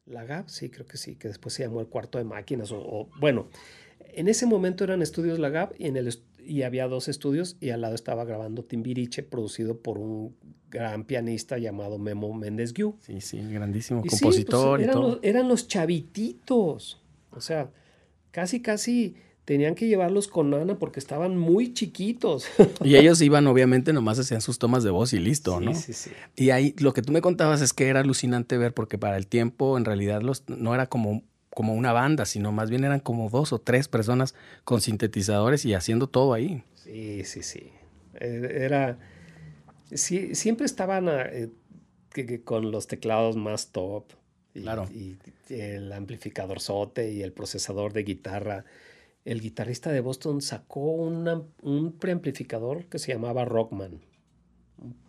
Lagab, 0.07 0.49
sí, 0.49 0.71
creo 0.71 0.87
que 0.87 0.97
sí, 0.97 1.15
que 1.15 1.29
después 1.29 1.55
se 1.55 1.63
llamó 1.63 1.81
el 1.81 1.87
cuarto 1.87 2.19
de 2.19 2.25
máquinas. 2.25 2.73
O, 2.73 3.09
bueno, 3.21 3.49
en 4.01 4.29
ese 4.29 4.47
momento 4.47 4.85
eran 4.85 5.03
estudios 5.03 5.39
Lagab 5.39 5.75
y, 5.79 5.87
en 5.87 5.97
el, 5.97 6.09
y 6.47 6.63
había 6.63 6.89
dos 6.89 7.09
estudios 7.09 7.57
y 7.61 7.71
al 7.71 7.81
lado 7.81 7.95
estaba 7.95 8.25
grabando 8.25 8.65
Timbiriche, 8.65 9.23
producido 9.23 9.79
por 9.79 9.99
un 9.99 10.35
gran 10.71 11.05
pianista 11.05 11.59
llamado 11.59 11.99
Memo 11.99 12.33
Méndez 12.33 12.73
Guiú. 12.73 12.97
Sí, 13.01 13.21
sí, 13.21 13.41
grandísimo 13.41 14.01
compositor 14.01 14.79
pues, 14.79 14.89
y 14.89 14.91
todo. 14.91 15.09
Los, 15.11 15.19
eran 15.23 15.49
los 15.49 15.69
chavititos. 15.69 17.01
O 17.31 17.41
sea, 17.41 17.71
casi, 18.31 18.61
casi 18.61 19.15
tenían 19.45 19.75
que 19.75 19.87
llevarlos 19.87 20.29
con 20.29 20.53
Ana 20.55 20.79
porque 20.79 21.01
estaban 21.01 21.37
muy 21.37 21.75
chiquitos. 21.75 22.47
Y 22.85 22.97
ellos 22.97 23.21
iban, 23.21 23.47
obviamente, 23.47 23.93
nomás 23.93 24.19
hacían 24.19 24.41
sus 24.41 24.59
tomas 24.59 24.83
de 24.83 24.91
voz 24.91 25.13
y 25.13 25.19
listo, 25.19 25.61
¿no? 25.61 25.75
Sí, 25.75 25.93
sí. 25.93 26.11
Y 26.37 26.51
ahí 26.51 26.75
lo 26.79 26.93
que 26.93 27.03
tú 27.03 27.13
me 27.13 27.21
contabas 27.21 27.61
es 27.61 27.73
que 27.73 27.89
era 27.89 28.01
alucinante 28.01 28.59
ver, 28.59 28.75
porque 28.75 28.99
para 28.99 29.17
el 29.17 29.27
tiempo, 29.27 29.77
en 29.77 29.85
realidad, 29.85 30.23
los, 30.23 30.45
no 30.49 30.75
era 30.75 30.89
como, 30.89 31.23
como 31.55 31.75
una 31.75 31.93
banda, 31.93 32.25
sino 32.25 32.53
más 32.53 32.71
bien 32.71 32.85
eran 32.85 33.01
como 33.01 33.31
dos 33.31 33.53
o 33.53 33.61
tres 33.61 33.89
personas 33.89 34.35
con 34.65 34.81
sintetizadores 34.81 35.65
y 35.65 35.75
haciendo 35.75 36.09
todo 36.09 36.33
ahí. 36.33 36.65
Sí, 36.75 37.25
sí, 37.25 37.43
sí. 37.43 37.73
Eh, 38.15 38.59
era. 38.61 38.99
Sí, 39.93 40.35
siempre 40.35 40.67
estaban 40.67 41.09
eh, 41.09 41.51
que, 42.13 42.27
que 42.27 42.43
con 42.43 42.71
los 42.71 42.87
teclados 42.87 43.37
más 43.37 43.69
top. 43.73 44.05
Y, 44.55 44.63
claro. 44.63 44.89
Y, 44.93 45.17
y 45.49 45.61
el 45.61 45.93
amplificador 45.93 46.61
sote 46.61 47.13
y 47.13 47.23
el 47.23 47.33
procesador 47.33 47.93
de 47.93 48.03
guitarra 48.03 48.65
el 49.25 49.41
guitarrista 49.41 49.93
de 49.93 50.01
Boston 50.01 50.41
sacó 50.41 50.81
una, 50.81 51.43
un 51.63 51.93
preamplificador 51.93 52.87
que 52.87 52.99
se 52.99 53.13
llamaba 53.13 53.45
Rockman, 53.45 54.01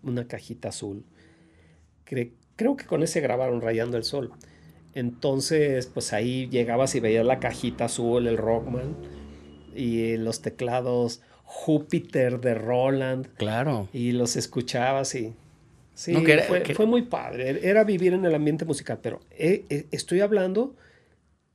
una 0.03 0.27
cajita 0.27 0.69
azul. 0.69 1.05
Cre 2.03 2.33
creo 2.55 2.75
que 2.75 2.85
con 2.85 3.01
ese 3.01 3.21
grabaron 3.21 3.61
Rayando 3.61 3.97
el 3.97 4.03
Sol. 4.03 4.31
Entonces, 4.95 5.87
pues 5.87 6.13
ahí 6.13 6.47
llegabas 6.49 6.95
y 6.95 6.99
veías 6.99 7.25
la 7.25 7.39
cajita 7.39 7.85
azul, 7.85 8.27
el 8.27 8.37
Rockman, 8.37 8.95
y 9.75 10.17
los 10.17 10.41
teclados 10.41 11.21
Júpiter 11.43 12.39
de 12.39 12.53
Roland. 12.53 13.27
Claro. 13.37 13.89
Y 13.93 14.11
los 14.11 14.35
escuchabas 14.35 15.15
y... 15.15 15.33
Sí, 15.95 16.13
no, 16.13 16.23
que 16.23 16.33
era, 16.33 16.43
fue, 16.43 16.63
que... 16.63 16.73
fue, 16.73 16.87
muy 16.87 17.03
padre. 17.03 17.59
Era 17.67 17.83
vivir 17.83 18.13
en 18.13 18.25
el 18.25 18.33
ambiente 18.33 18.65
musical, 18.65 18.99
pero 19.01 19.19
eh, 19.31 19.65
eh, 19.69 19.85
estoy 19.91 20.21
hablando 20.21 20.75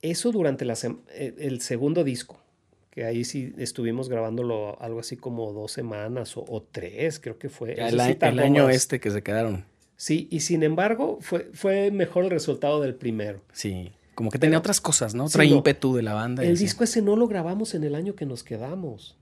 eso 0.00 0.30
durante 0.30 0.64
la, 0.64 0.74
el 1.16 1.60
segundo 1.60 2.04
disco 2.04 2.40
que 2.98 3.04
ahí 3.04 3.24
sí 3.24 3.54
estuvimos 3.58 4.08
grabándolo 4.08 4.76
algo 4.82 4.98
así 4.98 5.16
como 5.16 5.52
dos 5.52 5.70
semanas 5.70 6.36
o, 6.36 6.44
o 6.48 6.62
tres, 6.62 7.20
creo 7.20 7.38
que 7.38 7.48
fue. 7.48 7.74
el, 7.74 8.00
sí 8.00 8.16
el 8.20 8.38
año 8.40 8.68
este 8.70 8.98
que 8.98 9.12
se 9.12 9.22
quedaron. 9.22 9.64
Sí, 9.98 10.28
y 10.30 10.40
sin 10.40 10.62
embargo 10.62 11.18
fue, 11.20 11.50
fue 11.52 11.90
mejor 11.90 12.24
el 12.24 12.30
resultado 12.30 12.80
del 12.80 12.94
primero. 12.94 13.42
Sí, 13.52 13.90
como 14.14 14.30
que 14.30 14.38
tenía 14.38 14.52
Pero, 14.52 14.60
otras 14.60 14.80
cosas, 14.80 15.14
¿no? 15.14 15.24
Otra 15.24 15.42
sí, 15.42 15.50
ímpetu 15.50 15.96
de 15.96 16.02
la 16.02 16.14
banda. 16.14 16.44
El 16.44 16.56
disco 16.56 16.84
ese 16.84 17.02
no 17.02 17.16
lo 17.16 17.26
grabamos 17.26 17.74
en 17.74 17.82
el 17.82 17.96
año 17.96 18.14
que 18.14 18.24
nos 18.24 18.44
quedamos. 18.44 19.16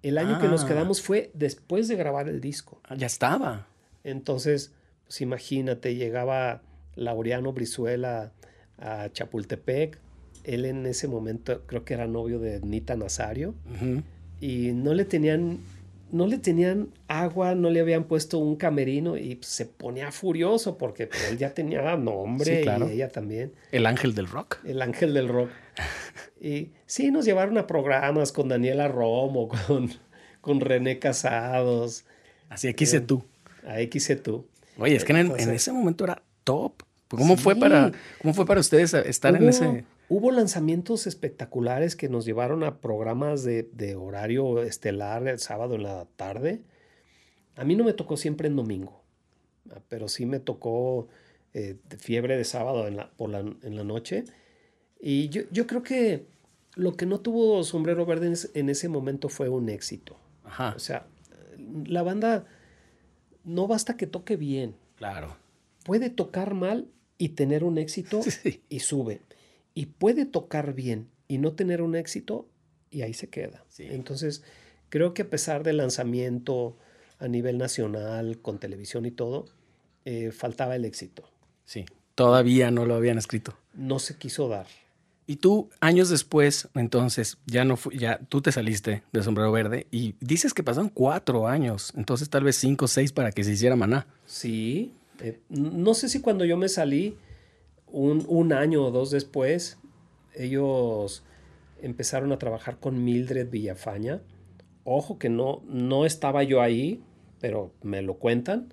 El 0.00 0.18
año 0.18 0.36
ah. 0.36 0.40
que 0.40 0.46
nos 0.46 0.64
quedamos 0.64 1.02
fue 1.02 1.32
después 1.34 1.88
de 1.88 1.96
grabar 1.96 2.28
el 2.28 2.40
disco. 2.40 2.80
Ah, 2.84 2.94
ya 2.94 3.06
estaba. 3.06 3.66
Entonces, 4.04 4.72
pues 5.06 5.20
imagínate, 5.22 5.96
llegaba 5.96 6.62
Laureano 6.94 7.52
Brizuela 7.52 8.32
a 8.78 9.08
Chapultepec, 9.12 9.98
él 10.44 10.66
en 10.66 10.86
ese 10.86 11.08
momento 11.08 11.62
creo 11.66 11.84
que 11.84 11.94
era 11.94 12.06
novio 12.06 12.38
de 12.38 12.60
Nita 12.60 12.96
Nazario 12.96 13.54
uh 13.66 13.84
-huh. 13.84 14.02
y 14.40 14.72
no 14.72 14.94
le 14.94 15.04
tenían 15.04 15.58
no 16.12 16.26
le 16.28 16.38
tenían 16.38 16.88
agua, 17.08 17.54
no 17.56 17.70
le 17.70 17.80
habían 17.80 18.04
puesto 18.04 18.38
un 18.38 18.54
camerino 18.56 19.16
y 19.16 19.34
pues, 19.36 19.48
se 19.48 19.66
ponía 19.66 20.12
furioso 20.12 20.78
porque 20.78 21.08
pues, 21.08 21.30
él 21.30 21.38
ya 21.38 21.52
tenía 21.54 21.96
nombre 21.96 22.58
Sí, 22.58 22.62
claro. 22.62 22.88
y 22.88 22.92
ella 22.92 23.08
también. 23.08 23.52
El 23.72 23.86
ángel 23.86 24.14
del 24.14 24.28
rock. 24.28 24.58
El 24.64 24.80
ángel 24.82 25.14
del 25.14 25.28
rock. 25.28 25.50
Y 26.40 26.72
sí, 26.86 27.10
nos 27.12 27.24
llevaron 27.24 27.56
a 27.56 27.66
programas 27.68 28.32
con 28.32 28.48
Daniela 28.48 28.88
Romo, 28.88 29.48
con, 29.66 29.90
con 30.40 30.60
René 30.60 30.98
Casados, 30.98 32.04
Así 32.48 32.68
aquí 32.68 32.84
sé 32.84 33.00
tú. 33.00 33.24
a 33.66 33.78
XC2. 33.78 34.42
Oye, 34.78 34.96
es 34.96 35.04
que 35.04 35.12
en, 35.12 35.32
en 35.38 35.50
ese 35.50 35.72
momento 35.72 36.04
era 36.04 36.22
top. 36.44 36.82
¿Cómo 37.08 37.36
fue 37.36 37.54
para 37.56 37.92
cómo 38.20 38.34
fue 38.34 38.44
para 38.46 38.58
ustedes 38.60 38.92
estar 38.94 39.36
en 39.36 39.48
ese? 39.48 39.84
Hubo 40.14 40.30
lanzamientos 40.30 41.06
espectaculares 41.06 41.96
que 41.96 42.10
nos 42.10 42.26
llevaron 42.26 42.64
a 42.64 42.80
programas 42.82 43.44
de, 43.44 43.62
de 43.72 43.94
horario 43.96 44.62
estelar 44.62 45.26
el 45.26 45.38
sábado 45.38 45.74
en 45.74 45.84
la 45.84 46.04
tarde. 46.16 46.60
A 47.56 47.64
mí 47.64 47.76
no 47.76 47.82
me 47.84 47.94
tocó 47.94 48.18
siempre 48.18 48.46
en 48.48 48.56
domingo, 48.56 49.02
ah, 49.70 49.80
pero 49.88 50.08
sí 50.08 50.26
me 50.26 50.38
tocó 50.38 51.08
eh, 51.54 51.76
fiebre 51.96 52.36
de 52.36 52.44
sábado 52.44 52.86
en 52.88 52.98
la, 52.98 53.10
por 53.12 53.30
la, 53.30 53.38
en 53.38 53.74
la 53.74 53.84
noche. 53.84 54.24
Y 55.00 55.30
yo, 55.30 55.44
yo 55.50 55.66
creo 55.66 55.82
que 55.82 56.26
lo 56.74 56.94
que 56.94 57.06
no 57.06 57.20
tuvo 57.20 57.64
Sombrero 57.64 58.04
Verde 58.04 58.26
en 58.26 58.32
ese, 58.34 58.50
en 58.52 58.68
ese 58.68 58.90
momento 58.90 59.30
fue 59.30 59.48
un 59.48 59.70
éxito. 59.70 60.18
Ajá, 60.44 60.74
O 60.76 60.78
sea, 60.78 61.06
la 61.86 62.02
banda 62.02 62.44
no 63.44 63.66
basta 63.66 63.96
que 63.96 64.06
toque 64.06 64.36
bien, 64.36 64.74
claro. 64.96 65.38
puede 65.84 66.10
tocar 66.10 66.52
mal 66.52 66.86
y 67.16 67.30
tener 67.30 67.64
un 67.64 67.78
éxito 67.78 68.22
Sí. 68.42 68.60
y 68.68 68.80
sube. 68.80 69.22
Y 69.74 69.86
puede 69.86 70.26
tocar 70.26 70.74
bien 70.74 71.08
y 71.28 71.38
no 71.38 71.52
tener 71.52 71.82
un 71.82 71.94
éxito 71.94 72.48
y 72.90 73.02
ahí 73.02 73.14
se 73.14 73.28
queda. 73.28 73.64
Sí. 73.68 73.86
Entonces, 73.88 74.42
creo 74.88 75.14
que 75.14 75.22
a 75.22 75.30
pesar 75.30 75.62
del 75.62 75.78
lanzamiento 75.78 76.76
a 77.18 77.28
nivel 77.28 77.56
nacional, 77.56 78.38
con 78.38 78.58
televisión 78.58 79.06
y 79.06 79.10
todo, 79.10 79.46
eh, 80.04 80.32
faltaba 80.32 80.76
el 80.76 80.84
éxito. 80.84 81.22
Sí. 81.64 81.86
Todavía 82.14 82.70
no 82.70 82.84
lo 82.84 82.94
habían 82.94 83.16
escrito. 83.16 83.56
No 83.74 83.98
se 83.98 84.16
quiso 84.16 84.48
dar. 84.48 84.66
Y 85.26 85.36
tú, 85.36 85.70
años 85.80 86.08
después, 86.08 86.68
entonces, 86.74 87.38
ya 87.46 87.64
no 87.64 87.78
ya 87.92 88.18
tú 88.28 88.42
te 88.42 88.50
saliste 88.50 89.02
de 89.12 89.22
Sombrero 89.22 89.52
Verde 89.52 89.86
y 89.90 90.16
dices 90.20 90.52
que 90.52 90.64
pasaron 90.64 90.90
cuatro 90.90 91.46
años, 91.46 91.92
entonces 91.96 92.28
tal 92.28 92.42
vez 92.42 92.56
cinco 92.56 92.86
o 92.86 92.88
seis 92.88 93.12
para 93.12 93.30
que 93.30 93.44
se 93.44 93.52
hiciera 93.52 93.76
maná. 93.76 94.06
Sí, 94.26 94.92
eh, 95.20 95.38
no 95.48 95.94
sé 95.94 96.08
si 96.08 96.20
cuando 96.20 96.44
yo 96.44 96.56
me 96.56 96.68
salí, 96.68 97.16
un, 97.92 98.24
un 98.28 98.52
año 98.52 98.84
o 98.84 98.90
dos 98.90 99.10
después, 99.10 99.78
ellos 100.34 101.22
empezaron 101.80 102.32
a 102.32 102.38
trabajar 102.38 102.78
con 102.78 103.04
Mildred 103.04 103.50
Villafaña. 103.50 104.20
Ojo 104.84 105.18
que 105.18 105.28
no, 105.28 105.62
no 105.66 106.06
estaba 106.06 106.42
yo 106.42 106.60
ahí, 106.60 107.02
pero 107.40 107.72
me 107.82 108.02
lo 108.02 108.14
cuentan, 108.14 108.72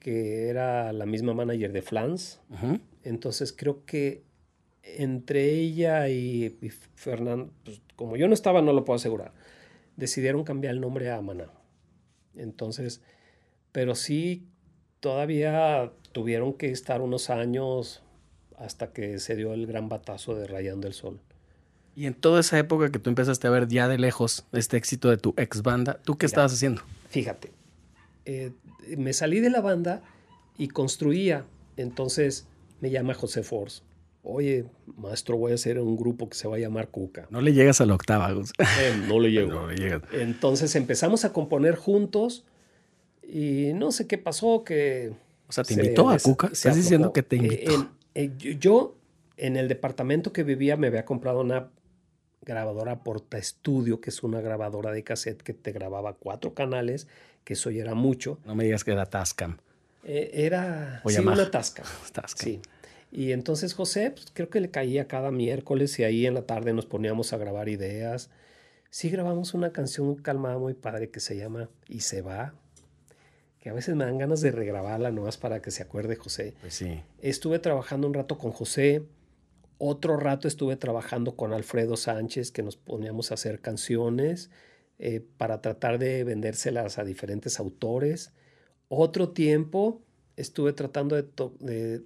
que 0.00 0.48
era 0.48 0.92
la 0.92 1.06
misma 1.06 1.34
manager 1.34 1.72
de 1.72 1.82
Flans. 1.82 2.40
Entonces 3.04 3.52
creo 3.52 3.84
que 3.84 4.24
entre 4.82 5.52
ella 5.52 6.08
y, 6.08 6.58
y 6.60 6.70
Fernando, 6.70 7.52
pues, 7.64 7.80
como 7.96 8.16
yo 8.16 8.26
no 8.28 8.34
estaba, 8.34 8.62
no 8.62 8.72
lo 8.72 8.84
puedo 8.84 8.96
asegurar, 8.96 9.32
decidieron 9.96 10.44
cambiar 10.44 10.74
el 10.74 10.80
nombre 10.80 11.10
a 11.10 11.20
Maná. 11.20 11.50
Entonces, 12.34 13.02
pero 13.70 13.94
sí, 13.94 14.46
todavía 15.00 15.92
tuvieron 16.12 16.54
que 16.54 16.70
estar 16.70 17.00
unos 17.00 17.30
años 17.30 18.01
hasta 18.64 18.92
que 18.92 19.18
se 19.18 19.36
dio 19.36 19.52
el 19.54 19.66
gran 19.66 19.88
batazo 19.88 20.34
de 20.34 20.46
Rayando 20.46 20.86
el 20.86 20.94
Sol. 20.94 21.18
Y 21.94 22.06
en 22.06 22.14
toda 22.14 22.40
esa 22.40 22.58
época 22.58 22.90
que 22.90 22.98
tú 22.98 23.10
empezaste 23.10 23.46
a 23.46 23.50
ver 23.50 23.68
ya 23.68 23.86
de 23.88 23.98
lejos 23.98 24.44
este 24.52 24.76
éxito 24.78 25.10
de 25.10 25.18
tu 25.18 25.34
ex 25.36 25.62
banda, 25.62 26.00
¿tú 26.04 26.16
qué 26.16 26.24
Mira. 26.24 26.26
estabas 26.26 26.52
haciendo? 26.54 26.82
Fíjate, 27.10 27.52
eh, 28.24 28.52
me 28.96 29.12
salí 29.12 29.40
de 29.40 29.50
la 29.50 29.60
banda 29.60 30.02
y 30.56 30.68
construía. 30.68 31.44
Entonces 31.76 32.46
me 32.80 32.90
llama 32.90 33.12
José 33.14 33.42
Force. 33.42 33.82
Oye, 34.24 34.64
maestro, 34.98 35.36
voy 35.36 35.52
a 35.52 35.56
hacer 35.56 35.78
un 35.80 35.96
grupo 35.96 36.28
que 36.28 36.36
se 36.36 36.46
va 36.46 36.56
a 36.56 36.58
llamar 36.60 36.88
Cuca. 36.88 37.26
No 37.30 37.40
le 37.40 37.52
llegas 37.52 37.80
a 37.80 37.86
la 37.86 37.94
octava. 37.94 38.30
Eh, 38.30 39.02
no 39.08 39.18
le 39.20 39.30
llego. 39.32 39.50
No 39.50 39.66
le 39.66 39.76
llegas. 39.76 40.02
Entonces 40.12 40.74
empezamos 40.76 41.24
a 41.24 41.32
componer 41.32 41.74
juntos 41.74 42.44
y 43.22 43.72
no 43.74 43.92
sé 43.92 44.06
qué 44.06 44.18
pasó 44.18 44.64
que... 44.64 45.12
O 45.48 45.52
sea, 45.52 45.64
te 45.64 45.74
se 45.74 45.80
invitó 45.82 46.08
a 46.08 46.18
Cuca. 46.18 46.48
Estás 46.52 46.76
diciendo 46.76 47.12
que 47.12 47.22
te 47.22 47.36
Eh, 47.36 47.38
invitó. 47.40 47.74
en- 47.74 47.88
eh, 48.14 48.30
yo- 48.38 48.52
yo, 48.52 48.96
en 49.36 49.56
el 49.56 49.68
departamento 49.68 50.32
que 50.32 50.42
vivía, 50.44 50.76
me 50.76 50.86
había 50.88 51.04
comprado 51.04 51.40
una 51.40 51.70
grabadora 52.44 53.02
Porta 53.02 53.38
Estudio, 53.38 54.00
que 54.00 54.10
es 54.10 54.22
una 54.22 54.40
grabadora 54.40 54.90
de 54.92 55.04
cassette 55.04 55.42
que 55.42 55.52
te 55.54 55.72
grababa 55.72 56.14
cuatro 56.14 56.54
canales, 56.54 57.06
que 57.44 57.52
eso 57.54 57.70
ya 57.70 57.82
era 57.82 57.94
mucho. 57.94 58.38
No 58.44 58.54
me 58.54 58.64
digas 58.64 58.84
que 58.84 58.92
era 58.92 59.06
Tascam. 59.06 59.58
Eh, 60.04 60.30
era 60.34 61.00
O 61.04 61.08
sí, 61.10 61.16
Yamaha. 61.16 61.34
una 61.36 61.50
tasca. 61.50 61.82
Tascam. 62.12 62.44
Sí. 62.44 62.60
Y 63.12 63.32
entonces 63.32 63.74
José, 63.74 64.10
pues, 64.10 64.26
creo 64.32 64.48
que 64.48 64.60
le 64.60 64.70
caía 64.70 65.06
cada 65.06 65.30
miércoles 65.30 65.98
y 65.98 66.04
ahí 66.04 66.26
en 66.26 66.34
la 66.34 66.42
tarde 66.42 66.72
nos 66.72 66.86
poníamos 66.86 67.32
a 67.32 67.36
grabar 67.36 67.68
ideas. 67.68 68.30
Sí 68.90 69.08
grabamos 69.10 69.54
una 69.54 69.70
canción 69.72 70.14
calmada 70.16 70.58
muy 70.58 70.74
padre 70.74 71.10
que 71.10 71.20
se 71.20 71.36
llama 71.36 71.68
Y 71.88 72.00
se 72.00 72.22
va, 72.22 72.54
que 73.62 73.70
a 73.70 73.72
veces 73.72 73.94
me 73.94 74.04
dan 74.04 74.18
ganas 74.18 74.40
de 74.40 74.50
regrabarla 74.50 75.12
nomás 75.12 75.38
para 75.38 75.62
que 75.62 75.70
se 75.70 75.84
acuerde 75.84 76.16
José. 76.16 76.54
Pues 76.60 76.74
sí. 76.74 77.00
Estuve 77.20 77.60
trabajando 77.60 78.08
un 78.08 78.14
rato 78.14 78.36
con 78.36 78.50
José, 78.50 79.04
otro 79.78 80.16
rato 80.16 80.48
estuve 80.48 80.74
trabajando 80.74 81.36
con 81.36 81.52
Alfredo 81.52 81.96
Sánchez, 81.96 82.50
que 82.50 82.64
nos 82.64 82.76
poníamos 82.76 83.30
a 83.30 83.34
hacer 83.34 83.60
canciones 83.60 84.50
eh, 84.98 85.24
para 85.36 85.60
tratar 85.60 86.00
de 86.00 86.24
vendérselas 86.24 86.98
a 86.98 87.04
diferentes 87.04 87.60
autores. 87.60 88.32
Otro 88.88 89.28
tiempo 89.30 90.02
estuve 90.36 90.72
tratando 90.72 91.14
de, 91.22 92.02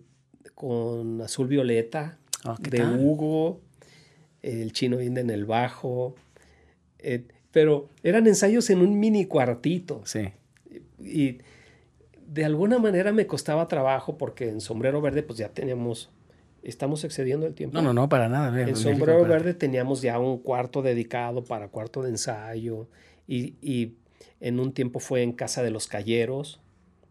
con 0.55 1.23
Azul 1.23 1.49
Violeta, 1.49 2.19
Ah, 2.45 2.59
¿qué 2.62 2.71
de 2.71 2.79
tal? 2.79 3.01
Hugo, 3.01 3.61
el 4.42 4.73
chino 4.73 5.01
Inda 5.01 5.23
en 5.23 5.31
el 5.31 5.47
bajo, 5.47 6.14
eh, 6.99 7.25
pero 7.51 7.88
eran 8.03 8.27
ensayos 8.27 8.69
en 8.69 8.83
un 8.83 9.01
mini 9.01 9.25
cuartito 9.25 10.03
Sí. 10.05 10.29
Y 11.07 11.40
de 12.27 12.45
alguna 12.45 12.79
manera 12.79 13.12
me 13.12 13.27
costaba 13.27 13.69
trabajo 13.69 14.19
porque 14.19 14.49
en 14.49 14.61
Sombrero 14.61 15.01
Verde 15.01 15.23
pues 15.23 15.38
ya 15.38 15.49
teníamos, 15.51 16.11
estamos 16.62 17.05
excediendo 17.05 17.47
el 17.47 17.55
tiempo. 17.55 17.77
No, 17.77 17.83
no, 17.83 17.92
no, 17.92 18.09
para 18.09 18.29
nada. 18.29 18.61
En 18.61 18.75
Sombrero. 18.77 19.23
Verde 19.25 19.55
teníamos 19.55 20.03
ya 20.03 20.19
un 20.19 20.38
cuarto 20.38 20.83
dedicado 20.83 21.45
para 21.45 21.69
cuarto 21.69 22.03
de 22.03 22.11
ensayo 22.11 22.88
y, 23.29 23.55
y 23.62 23.95
en 24.40 24.59
un 24.61 24.73
tiempo 24.73 24.99
fue 24.99 25.23
en 25.23 25.33
Casa 25.33 25.62
de 25.62 25.71
los 25.71 25.87
Calleros 25.87 26.61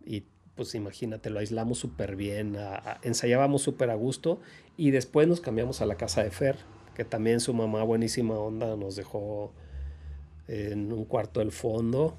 y 0.06 0.24
pues 0.56 0.74
imagínate, 0.76 1.30
lo 1.30 1.40
aislamos 1.40 1.80
súper 1.80 2.16
bien, 2.16 2.56
a- 2.56 2.76
a- 2.76 3.00
ensayábamos 3.04 3.62
súper 3.62 3.90
a 3.90 3.96
gusto 3.96 4.40
y 4.78 4.92
después 4.92 5.28
nos 5.28 5.42
cambiamos 5.42 5.82
a 5.82 5.86
la 5.86 5.96
Casa 5.96 6.24
de 6.24 6.32
Fer, 6.32 6.58
que 6.94 7.04
también 7.06 7.40
su 7.42 7.54
mamá 7.54 7.84
buenísima 7.84 8.36
onda 8.38 8.76
nos 8.78 8.96
dejó 8.96 9.52
en 10.48 10.92
un 10.94 11.06
cuarto 11.06 11.40
del 11.40 11.52
fondo. 11.52 12.16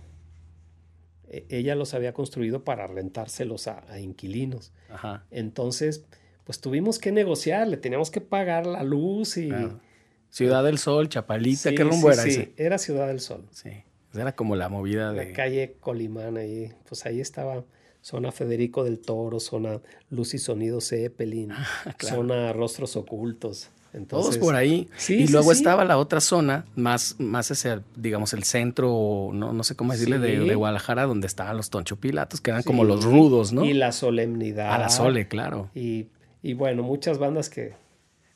E- 1.29 1.47
Ella 1.49 1.75
los 1.75 1.95
había 1.95 2.13
construido 2.13 2.65
para 2.65 2.87
rentárselos 2.87 3.67
a- 3.69 3.85
a 3.91 3.99
inquilinos. 4.01 4.73
Ajá. 4.91 5.25
Entonces, 5.31 6.05
pues 6.45 6.61
tuvimos 6.61 6.99
que 6.99 7.13
negociar, 7.13 7.67
le 7.69 7.77
teníamos 7.77 8.11
que 8.11 8.21
pagar 8.21 8.67
la 8.67 8.83
luz 8.83 9.37
y... 9.37 9.49
Claro. 9.49 9.81
Ciudad 10.29 10.65
del 10.65 10.79
Sol, 10.79 11.09
Chapalita, 11.09 11.71
Sí, 11.71 11.75
¿qué 11.75 11.85
rumbo 11.85 12.09
sí, 12.13 12.15
era 12.15 12.23
sí, 12.25 12.29
ese? 12.31 12.53
Era 12.57 12.79
Ciudad 12.79 13.07
del 13.09 13.21
Sol. 13.21 13.47
Sí. 13.53 13.71
Era 14.15 14.35
como 14.35 14.55
la 14.57 14.69
movida 14.69 15.13
La 15.13 15.23
de. 15.25 15.33
calle 15.33 15.77
Colimán 15.81 16.37
ahí, 16.37 16.73
pues 16.89 17.07
ahí 17.07 17.21
estaba 17.21 17.65
zona 18.03 18.33
Federico 18.33 18.85
del 18.85 18.99
Toro, 19.01 19.41
zona 19.41 19.81
Luz 20.11 20.35
y 20.35 20.39
Sonido 20.39 20.81
Zeppelin, 20.81 21.51
claro. 21.99 22.17
zona 22.17 22.53
Rostros 22.53 22.97
Ocultos. 22.97 23.71
Entonces, 23.97 24.37
Todos 24.37 24.39
por 24.39 24.55
ahí. 24.55 24.89
Sí, 24.97 25.15
y 25.15 25.27
sí, 25.27 25.33
luego 25.33 25.53
sí. 25.53 25.59
estaba 25.59 25.85
la 25.85 25.97
otra 25.97 26.21
zona, 26.21 26.67
más, 26.77 27.17
más 27.19 27.51
hacia, 27.51 27.83
digamos, 27.97 28.35
el 28.35 28.45
centro, 28.45 28.93
o 28.95 29.33
no, 29.33 29.53
no 29.53 29.65
sé 29.65 29.75
cómo 29.75 29.93
decirle, 29.93 30.19
de, 30.19 30.39
de 30.39 30.55
Guadalajara, 30.55 31.05
donde 31.05 31.27
estaban 31.27 31.57
los 31.57 31.71
Toncho 31.71 31.97
Pilatos, 31.97 32.41
que 32.41 32.51
eran 32.51 32.63
como 32.63 32.85
los 32.85 33.05
rudos, 33.05 33.53
¿no? 33.53 33.65
Y 33.65 33.73
la 33.73 33.93
solemnidad. 33.93 34.73
A 34.73 34.79
la 34.79 34.89
Sole, 34.91 35.29
claro. 35.29 35.71
Y, 35.75 36.09
y 36.43 36.53
bueno, 36.55 36.83
muchas 36.83 37.19
bandas 37.19 37.49
que 37.49 37.75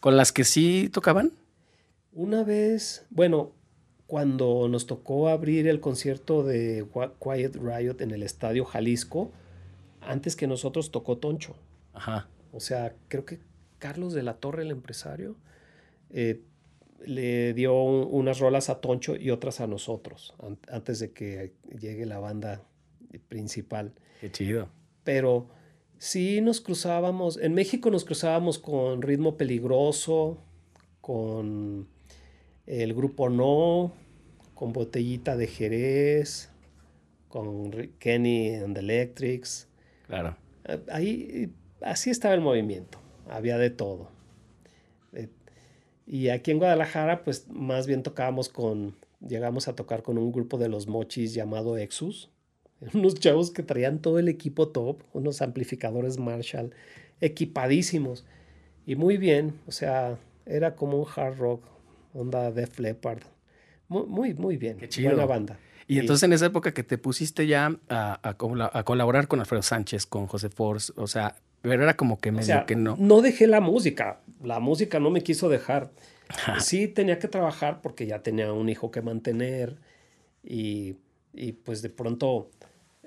Con 0.01 0.16
las 0.16 0.33
que 0.33 0.44
sí 0.44 0.88
tocaban. 0.92 1.33
Una 2.12 2.43
vez, 2.43 3.07
bueno, 3.11 3.53
cuando 4.07 4.66
nos 4.68 4.87
tocó 4.87 5.28
abrir 5.28 5.68
el 5.68 5.78
concierto 5.78 6.43
de 6.43 6.87
Quiet 7.22 7.57
Riot 7.57 8.01
en 8.01 8.11
el 8.11 8.22
Estadio 8.22 8.64
Jalisco, 8.64 9.30
antes 10.01 10.37
que 10.37 10.47
nosotros 10.47 10.91
tocó 10.91 11.18
Toncho. 11.18 11.55
Ajá. 11.93 12.28
O 12.53 12.61
sea, 12.61 12.95
creo 13.09 13.24
que 13.24 13.39
Carlos 13.78 14.12
de 14.12 14.22
la 14.22 14.34
Torre, 14.34 14.62
el 14.62 14.70
empresario, 14.70 15.37
eh, 16.12 16.42
le 17.06 17.54
dio 17.54 17.82
un- 17.82 18.08
unas 18.11 18.38
rolas 18.40 18.68
a 18.68 18.80
Toncho 18.80 19.16
y 19.16 19.30
otras 19.30 19.61
a 19.61 19.66
nosotros, 19.66 20.34
an- 20.40 20.58
antes 20.68 20.98
de 21.00 21.12
que 21.12 21.54
llegue 21.78 22.04
la 22.06 22.18
banda 22.18 22.62
principal. 23.28 23.92
Qué 24.20 24.30
chido. 24.30 24.68
Pero 25.04 25.48
sí 25.98 26.40
nos 26.40 26.61
cruzábamos, 26.61 27.38
en 27.38 27.54
México 27.54 27.90
nos 27.90 28.04
cruzábamos 28.04 28.58
con 28.58 29.00
Ritmo 29.02 29.36
Peligroso, 29.36 30.38
con 31.00 31.88
el 32.66 32.94
grupo 32.94 33.30
No, 33.30 33.92
con 34.54 34.72
Botellita 34.72 35.36
de 35.36 35.46
Jerez, 35.46 36.50
con 37.28 37.70
Kenny 37.98 38.54
and 38.56 38.74
the 38.74 38.80
Electrics. 38.80 39.68
Claro. 40.06 40.36
Ahí, 40.92 41.50
así 41.80 42.11
estaba 42.11 42.34
el 42.34 42.40
movimiento, 42.42 42.98
había 43.28 43.56
de 43.56 43.70
todo. 43.70 44.11
Y 46.12 46.30
aquí 46.30 46.50
en 46.50 46.58
Guadalajara, 46.58 47.22
pues 47.22 47.46
más 47.50 47.86
bien 47.86 48.02
tocábamos 48.02 48.48
con, 48.48 48.96
llegamos 49.24 49.68
a 49.68 49.76
tocar 49.76 50.02
con 50.02 50.18
un 50.18 50.32
grupo 50.32 50.58
de 50.58 50.68
los 50.68 50.88
mochis 50.88 51.34
llamado 51.34 51.76
Exus, 51.76 52.30
unos 52.94 53.14
chavos 53.14 53.52
que 53.52 53.62
traían 53.62 54.00
todo 54.00 54.18
el 54.18 54.28
equipo 54.28 54.66
top, 54.66 55.04
unos 55.12 55.40
amplificadores 55.40 56.18
Marshall, 56.18 56.72
equipadísimos. 57.20 58.24
Y 58.86 58.96
muy 58.96 59.18
bien, 59.18 59.54
o 59.68 59.70
sea, 59.70 60.18
era 60.46 60.74
como 60.74 60.98
un 60.98 61.06
hard 61.14 61.38
rock, 61.38 61.62
onda 62.12 62.50
Def 62.50 62.80
Leppard, 62.80 63.22
muy, 63.86 64.06
muy, 64.06 64.34
muy 64.34 64.56
bien, 64.56 64.78
Qué 64.78 65.04
buena 65.04 65.26
banda. 65.26 65.61
Y, 65.86 66.00
entonces 66.00 66.24
en 66.24 66.32
esa 66.32 66.46
época 66.46 66.74
que 66.74 66.82
te 66.82 66.98
pusiste 66.98 67.46
ya 67.46 67.78
a, 67.88 68.28
a, 68.28 68.84
colaborar 68.84 69.28
con 69.28 69.38
Alfredo 69.38 69.62
Sánchez, 69.62 70.06
con 70.06 70.26
José 70.26 70.48
Force, 70.48 70.92
o 70.96 71.06
sea, 71.06 71.36
pero 71.62 71.82
era 71.82 71.96
como 71.96 72.18
que 72.18 72.32
medio 72.32 72.64
que 72.66 72.76
no. 72.76 72.96
No 72.98 73.22
dejé 73.22 73.46
la 73.46 73.61
música, 73.61 74.20
la 74.42 74.61
música 74.61 75.00
no 75.00 75.11
me 75.11 75.22
quiso 75.22 75.48
dejar. 75.48 75.90
Sí 76.61 76.86
tenía 76.86 77.18
que 77.18 77.26
trabajar 77.26 77.80
porque 77.82 78.06
ya 78.06 78.22
tenía 78.22 78.52
un 78.52 78.68
hijo 78.68 78.92
que 78.92 79.02
mantener 79.02 79.76
y, 80.44 80.94
y 81.34 81.52
pues 81.52 81.82
de 81.82 81.90
pronto, 81.90 82.50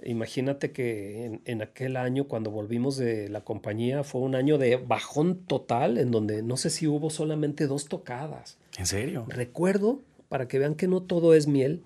imagínate 0.04 0.72
que 0.72 1.24
en, 1.24 1.42
en, 1.46 1.62
aquel 1.62 1.96
año 1.96 2.26
cuando 2.26 2.52
volvimos 2.52 2.98
de 2.98 3.30
la 3.30 3.42
compañía 3.42 4.04
fue 4.04 4.20
un 4.20 4.36
año 4.36 4.58
de 4.58 4.76
bajón 4.76 5.38
total 5.46 5.98
en 5.98 6.12
donde 6.12 6.44
no 6.44 6.58
sé 6.58 6.70
si 6.70 6.86
hubo 6.86 7.10
solamente 7.10 7.66
dos 7.66 7.86
tocadas. 7.86 8.58
¿En 8.78 8.86
serio? 8.86 9.26
Recuerdo, 9.30 10.02
para 10.28 10.50
que 10.50 10.60
vean 10.60 10.76
que 10.76 10.90
no 10.90 11.02
todo 11.02 11.34
es 11.34 11.48
miel, 11.48 11.82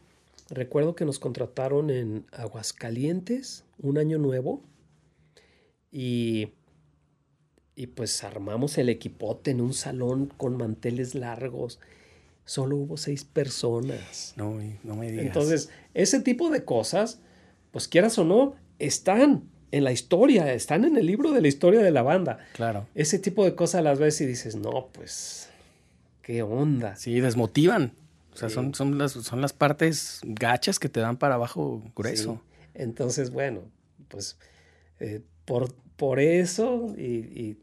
Recuerdo 0.49 0.95
que 0.95 1.05
nos 1.05 1.19
contrataron 1.19 1.89
en 1.89 2.25
Aguascalientes, 2.31 3.65
un 3.81 3.97
año 3.97 4.17
nuevo, 4.17 4.61
y, 5.97 6.53
y 7.75 7.87
pues 7.87 8.23
armamos 8.23 8.77
el 8.77 8.89
equipote 8.89 9.49
en 9.49 9.61
un 9.61 9.73
salón 9.73 10.31
con 10.37 10.55
manteles 10.55 11.15
largos. 11.15 11.79
Solo 12.45 12.75
hubo 12.75 12.97
seis 12.97 13.23
personas. 13.23 14.35
No, 14.35 14.59
no 14.83 14.95
me 14.95 15.09
digas. 15.09 15.25
Entonces, 15.25 15.69
ese 15.95 16.19
tipo 16.19 16.51
de 16.51 16.63
cosas, 16.63 17.19
pues 17.71 17.87
quieras 17.87 18.15
o 18.19 18.25
no, 18.25 18.53
están 18.77 19.45
en 19.71 19.83
la 19.83 19.91
historia, 19.91 20.53
están 20.53 20.85
en 20.85 20.97
el 20.97 21.07
libro 21.07 21.31
de 21.31 21.41
la 21.41 21.47
historia 21.47 21.79
de 21.79 21.89
la 21.89 22.03
banda. 22.03 22.45
Claro. 22.53 22.85
Ese 22.93 23.17
tipo 23.17 23.43
de 23.43 23.55
cosas 23.55 23.83
las 23.83 23.97
ves 23.97 24.21
y 24.21 24.27
dices, 24.27 24.55
no, 24.55 24.89
pues, 24.91 25.49
¿qué 26.21 26.43
onda? 26.43 26.95
Sí, 26.95 27.19
desmotivan. 27.21 27.93
O 28.33 28.37
sea, 28.37 28.49
son, 28.49 28.75
son, 28.75 28.99
las, 28.99 29.13
son 29.13 29.41
las 29.41 29.53
partes 29.53 30.19
gachas 30.23 30.77
que 30.77 30.89
te 30.89 30.99
dan 30.99 31.17
para 31.17 31.33
abajo 31.33 31.81
grueso. 31.95 32.39
Entonces, 32.75 33.31
bueno, 33.31 33.63
pues 34.09 34.37
eh, 34.99 35.21
por, 35.45 35.73
por 35.97 36.19
eso 36.19 36.95
y, 36.97 37.57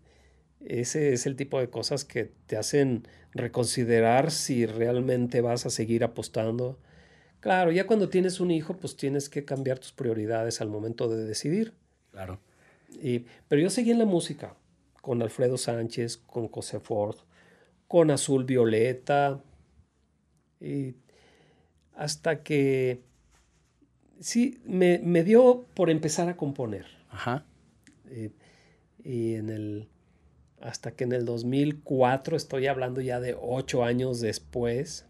ese 0.61 1.12
es 1.12 1.26
el 1.26 1.37
tipo 1.37 1.61
de 1.61 1.68
cosas 1.68 2.07
que 2.07 2.32
te 2.47 2.57
hacen 2.57 3.07
reconsiderar 3.32 4.30
si 4.30 4.64
realmente 4.64 5.43
vas 5.43 5.66
a 5.66 5.70
seguir 5.70 6.05
apostando. 6.05 6.78
Claro, 7.41 7.70
ya 7.70 7.87
cuando 7.87 8.09
tienes 8.09 8.41
un 8.41 8.51
hijo, 8.51 8.74
pues 8.78 8.97
tienes 8.97 9.28
que 9.28 9.45
cambiar 9.45 9.78
tus 9.78 9.93
prioridades 9.93 10.62
al 10.62 10.70
momento 10.70 11.11
de 11.11 11.24
decidir. 11.24 11.74
Claro. 12.12 12.41
Y, 13.03 13.26
pero 13.49 13.61
yo 13.61 13.68
seguí 13.68 13.91
en 13.91 13.99
la 13.99 14.07
música, 14.07 14.55
con 15.03 15.20
Alfredo 15.20 15.59
Sánchez, 15.59 16.16
con 16.16 16.49
José 16.49 16.80
Ford, 16.80 17.16
con 17.87 18.11
Azul 18.11 18.45
Violeta, 18.45 19.43
y 20.61 20.95
hasta 21.95 22.43
que 22.43 23.03
sí, 24.20 24.61
me, 24.64 24.99
dio 25.24 25.66
por 25.74 25.91
empezar 25.91 26.28
a 26.28 26.37
componer. 26.37 26.87
Ajá. 27.11 27.45
Y 29.05 29.35
en 29.35 29.51
el, 29.51 29.89
hasta 30.61 30.93
que 30.93 31.05
en 31.05 31.12
el 31.12 31.25
2004, 31.25 32.37
estoy 32.37 32.67
hablando 32.67 33.01
ya 33.01 33.21
de 33.21 33.37
ocho 33.39 33.85
años 33.85 34.21
después, 34.21 35.07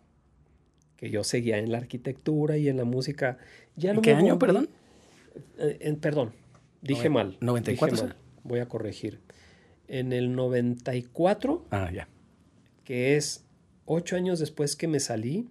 que 0.97 1.11
yo 1.11 1.25
seguía 1.25 1.59
en 1.59 1.71
la 1.71 1.79
arquitectura 1.79 2.57
y 2.57 2.69
en 2.69 2.77
la 2.77 2.85
música. 2.85 3.39
Ya 3.77 3.93
¿En 3.93 4.01
qué 4.01 4.15
año, 4.15 4.39
perdón? 4.39 4.69
Eh, 5.59 5.79
en, 5.81 5.97
perdón, 5.97 6.33
dije 6.83 7.09
mal. 7.09 7.37
94. 7.41 8.11
Voy 8.43 8.59
a 8.61 8.67
corregir. 8.67 9.21
En 9.87 10.13
el 10.13 10.35
94, 10.35 11.67
ah, 11.71 11.91
ya. 11.93 12.09
que 12.85 13.17
es 13.17 13.45
ocho 13.85 14.17
años 14.17 14.39
después 14.39 14.77
que 14.77 14.89
me 14.89 14.99
salí, 14.99 15.51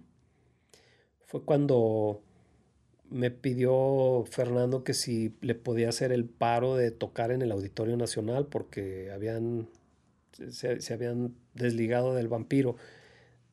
fue 1.20 1.44
cuando 1.44 2.22
me 3.14 3.30
pidió 3.30 4.24
Fernando 4.28 4.82
que 4.82 4.92
si 4.92 5.36
le 5.40 5.54
podía 5.54 5.88
hacer 5.88 6.10
el 6.10 6.24
paro 6.24 6.74
de 6.74 6.90
tocar 6.90 7.30
en 7.30 7.42
el 7.42 7.52
Auditorio 7.52 7.96
Nacional 7.96 8.46
porque 8.46 9.12
habían, 9.12 9.68
se, 10.32 10.92
habían 10.92 11.32
desligado 11.54 12.12
del 12.14 12.26
vampiro. 12.26 12.74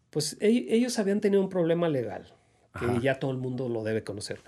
Pues 0.09 0.35
ellos 0.41 0.97
habían 0.97 1.21
tenido 1.21 1.43
un 1.43 1.49
problema 1.49 1.89
legal, 1.89 2.33
que 2.79 3.01
ya 3.01 3.19
todo 3.19 3.29
el 3.29 3.37
mundo 3.37 3.69
lo 3.69 3.83
debe 3.83 4.03
conocer. 4.03 4.39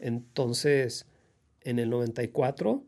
Entonces, 0.00 1.06
en 1.60 1.78
el 1.78 1.88
94, 1.88 2.82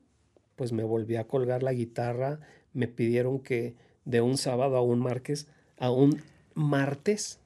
pues 0.57 0.73
me 0.73 0.83
volví 0.83 1.15
a 1.15 1.29
colgar 1.29 1.63
la 1.63 1.73
guitarra, 1.73 2.41
me 2.73 2.89
pidieron 2.89 3.39
que 3.39 3.77
de 4.05 4.21
un 4.21 4.37
sábado 4.37 4.77
a 4.77 4.83
un 4.83 4.99
martes, 4.99 5.47
a 5.79 5.93
un 5.93 6.21
martes 6.55 7.39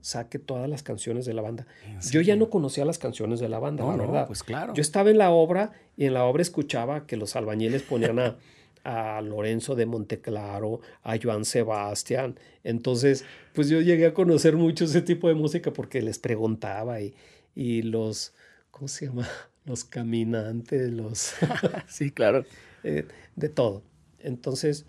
saque 0.00 0.38
todas 0.38 0.68
las 0.68 0.82
canciones 0.82 1.24
de 1.26 1.34
la 1.34 1.42
banda. 1.42 1.66
Yo 2.10 2.20
ya 2.20 2.36
no 2.36 2.50
conocía 2.50 2.84
las 2.84 2.98
canciones 2.98 3.40
de 3.40 3.48
la 3.48 3.58
banda, 3.58 3.84
la 3.84 3.96
verdad. 3.96 4.26
pues 4.26 4.42
claro. 4.42 4.74
Yo 4.74 4.80
estaba 4.80 5.10
en 5.10 5.18
la 5.18 5.30
obra 5.30 5.72
y 5.96 6.06
en 6.06 6.14
la 6.14 6.24
obra 6.24 6.42
escuchaba 6.42 7.06
que 7.06 7.16
los 7.16 7.36
albañiles 7.36 7.82
ponían 7.82 8.18
a, 8.18 8.36
a 8.84 9.20
Lorenzo 9.20 9.74
de 9.74 9.86
Monteclaro, 9.86 10.80
a 11.02 11.16
Joan 11.20 11.44
Sebastián. 11.44 12.38
Entonces, 12.64 13.24
pues 13.52 13.68
yo 13.68 13.80
llegué 13.80 14.06
a 14.06 14.14
conocer 14.14 14.56
mucho 14.56 14.84
ese 14.84 15.02
tipo 15.02 15.28
de 15.28 15.34
música 15.34 15.72
porque 15.72 16.00
les 16.02 16.18
preguntaba 16.18 17.00
y, 17.00 17.14
y 17.54 17.82
los, 17.82 18.34
¿cómo 18.70 18.88
se 18.88 19.06
llama? 19.06 19.28
Los 19.64 19.84
caminantes, 19.84 20.90
los... 20.90 21.34
sí, 21.88 22.10
claro. 22.10 22.44
Eh, 22.84 23.06
de 23.34 23.48
todo. 23.48 23.82
Entonces, 24.20 24.86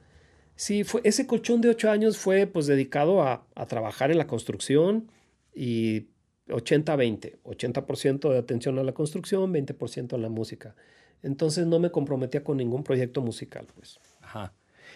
Sí, 0.59 0.83
fue, 0.83 0.99
ese 1.05 1.25
colchón 1.25 1.61
de 1.61 1.69
ocho 1.69 1.89
años 1.89 2.17
fue 2.17 2.45
pues 2.45 2.67
dedicado 2.67 3.23
a, 3.23 3.45
trabajar 3.69 4.11
en 4.11 4.17
la 4.17 4.27
construcción 4.27 5.09
y 5.55 6.07
80-20, 6.49 7.37
80%, 7.45 8.29
de 8.29 8.37
atención 8.37 8.77
a 8.77 8.83
la 8.83 8.91
construcción, 8.91 9.53
20% 9.53 10.15
a 10.15 10.17
la 10.17 10.27
música. 10.27 10.75
Entonces 11.23 11.65
no 11.65 11.79
me 11.79 11.91
comprometía 11.91 12.43
con 12.43 12.57
ningún 12.57 12.83
proyecto 12.83 13.21
musical, 13.21 13.67
pues. 13.73 14.01
Ajá. 14.19 14.51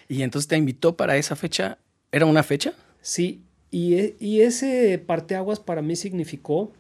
Y 0.10 0.24
entonces 0.24 0.50
te 0.50 0.58
invitó 0.58 0.98
para 0.98 1.16
esa 1.16 1.38
fecha. 1.38 1.78
¿Era 2.12 2.26
una 2.26 2.44
fecha? 2.44 2.74
Sí, 3.00 3.46
y, 3.72 3.94
e, 3.94 4.18
y 4.20 4.42
ese 4.42 4.98
parteaguas 4.98 5.62
para 5.62 5.82
mí 5.82 5.96
significó 5.96 6.74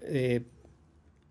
eh, 0.00 0.42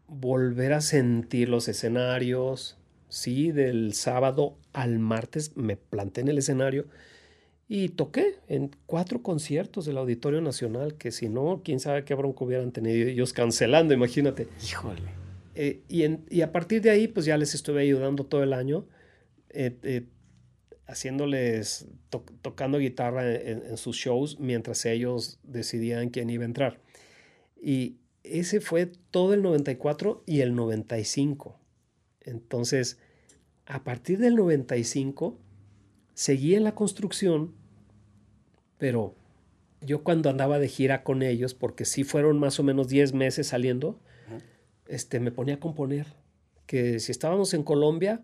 volver 0.08 0.72
a 0.72 0.80
sentir 0.80 1.50
los 1.50 1.68
escenarios, 1.68 2.78
sí, 3.12 3.52
del 3.52 3.94
sábado 3.94 4.58
al 4.74 4.98
martes 4.98 5.56
me 5.58 5.76
planté 5.76 6.22
en 6.22 6.30
el 6.30 6.38
escenario 6.38 6.86
y 7.68 7.90
toqué 7.90 8.36
en 8.48 8.72
cuatro 8.86 9.22
conciertos 9.22 9.86
del 9.86 9.98
Auditorio 9.98 10.42
Nacional, 10.42 10.96
que 10.96 11.12
si 11.12 11.30
no, 11.30 11.62
quién 11.64 11.80
sabe 11.80 12.04
qué 12.04 12.14
bronco 12.16 12.46
hubieran 12.46 12.72
tenido 12.72 13.08
ellos 13.08 13.32
cancelando, 13.32 13.94
imagínate. 13.94 14.48
Híjole. 14.64 15.04
Eh, 15.56 15.82
y, 15.88 16.42
a 16.42 16.52
partir 16.52 16.82
de 16.82 16.90
ahí, 16.90 17.08
pues 17.08 17.26
ya 17.26 17.38
les 17.38 17.54
estuve 17.54 17.82
ayudando 17.82 18.26
todo 18.26 18.44
el 18.44 18.54
año, 18.54 18.86
eh, 19.50 19.78
eh, 19.84 20.04
haciéndoles, 20.86 21.88
tocando 22.42 22.78
guitarra 22.78 23.36
en, 23.36 23.64
en, 23.66 23.78
sus 23.78 23.96
shows 23.96 24.40
mientras 24.40 24.86
ellos 24.86 25.40
decidían 25.44 26.10
quién 26.10 26.30
iba 26.30 26.44
a 26.44 26.48
entrar. 26.48 26.82
Y 27.62 27.98
ese 28.24 28.60
fue 28.60 28.88
todo 29.12 29.34
el 29.34 29.42
94 29.44 30.24
y 30.26 30.42
el 30.42 30.56
95. 30.56 31.61
Entonces, 32.22 33.00
a 33.66 33.84
partir 33.84 34.20
del 34.20 34.36
95, 34.36 35.38
seguí 36.14 36.56
en 36.56 36.64
la 36.64 36.76
construcción, 36.76 37.56
pero 38.78 39.16
yo 39.82 40.04
cuando 40.04 40.30
andaba 40.30 40.60
de 40.60 40.68
gira 40.68 41.04
con 41.04 41.24
ellos, 41.24 41.54
porque 41.54 41.86
sí 41.86 42.04
fueron 42.04 42.40
más 42.40 42.60
o 42.60 42.64
menos 42.64 42.88
10 42.88 43.14
meses 43.14 43.48
saliendo, 43.48 44.00
este, 44.88 45.20
me 45.20 45.32
ponía 45.32 45.56
a 45.56 45.60
componer. 45.60 46.08
Que 46.66 47.00
si 47.00 47.12
estábamos 47.12 47.54
en 47.54 47.64
Colombia, 47.64 48.24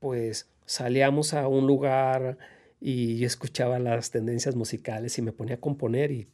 pues 0.00 0.50
salíamos 0.66 1.34
a 1.34 1.46
un 1.48 1.66
lugar 1.66 2.38
y 2.80 3.24
escuchaba 3.24 3.78
las 3.78 4.10
tendencias 4.10 4.56
musicales 4.56 5.18
y 5.18 5.22
me 5.22 5.32
ponía 5.32 5.56
a 5.56 5.60
componer 5.60 6.10
y 6.10 6.28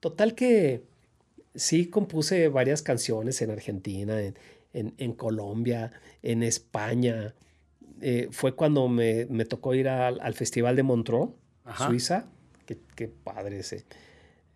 total 0.00 0.34
que 0.34 0.84
sí 1.54 1.86
compuse 1.86 2.48
varias 2.48 2.82
canciones 2.82 3.40
en 3.42 3.50
Argentina, 3.50 4.16
en, 4.72 5.12
Colombia, 5.12 5.92
en 6.22 6.42
España. 6.42 7.34
Eh, 8.00 8.28
fue 8.30 8.54
cuando 8.54 8.88
me, 8.88 9.26
tocó 9.44 9.74
ir 9.74 9.88
al, 9.88 10.34
Festival 10.34 10.76
de 10.76 10.82
Montreux, 10.82 11.30
Suiza. 11.76 12.26
Qué, 12.66 13.08
padre 13.08 13.60
ese. 13.60 13.84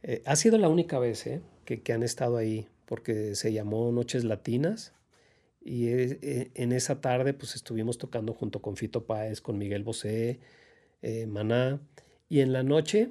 Eh, 0.03 0.23
ha 0.25 0.37
sido 0.37 0.59
la 0.59 0.69
única 0.69 0.99
vez 0.99 1.27
eh, 1.27 1.41
que, 1.65 1.93
han 1.93 2.03
estado 2.03 2.37
ahí 2.37 2.69
porque 2.87 3.35
se 3.35 3.53
llamó 3.53 3.93
Noches 3.93 4.25
Latinas. 4.25 4.93
Y 5.61 5.89
e, 5.89 6.19
e, 6.23 6.51
en 6.55 6.73
esa 6.73 7.01
tarde 7.01 7.35
pues 7.35 7.55
estuvimos 7.55 7.99
tocando 7.99 8.33
junto 8.33 8.63
con 8.63 8.77
Fito 8.77 9.05
Páez, 9.05 9.41
con 9.41 9.59
Miguel 9.59 9.85
Bosé, 9.85 10.41
eh, 11.03 11.27
Maná. 11.27 11.81
Y 12.29 12.41
en 12.41 12.53
la 12.53 12.63
noche 12.63 13.11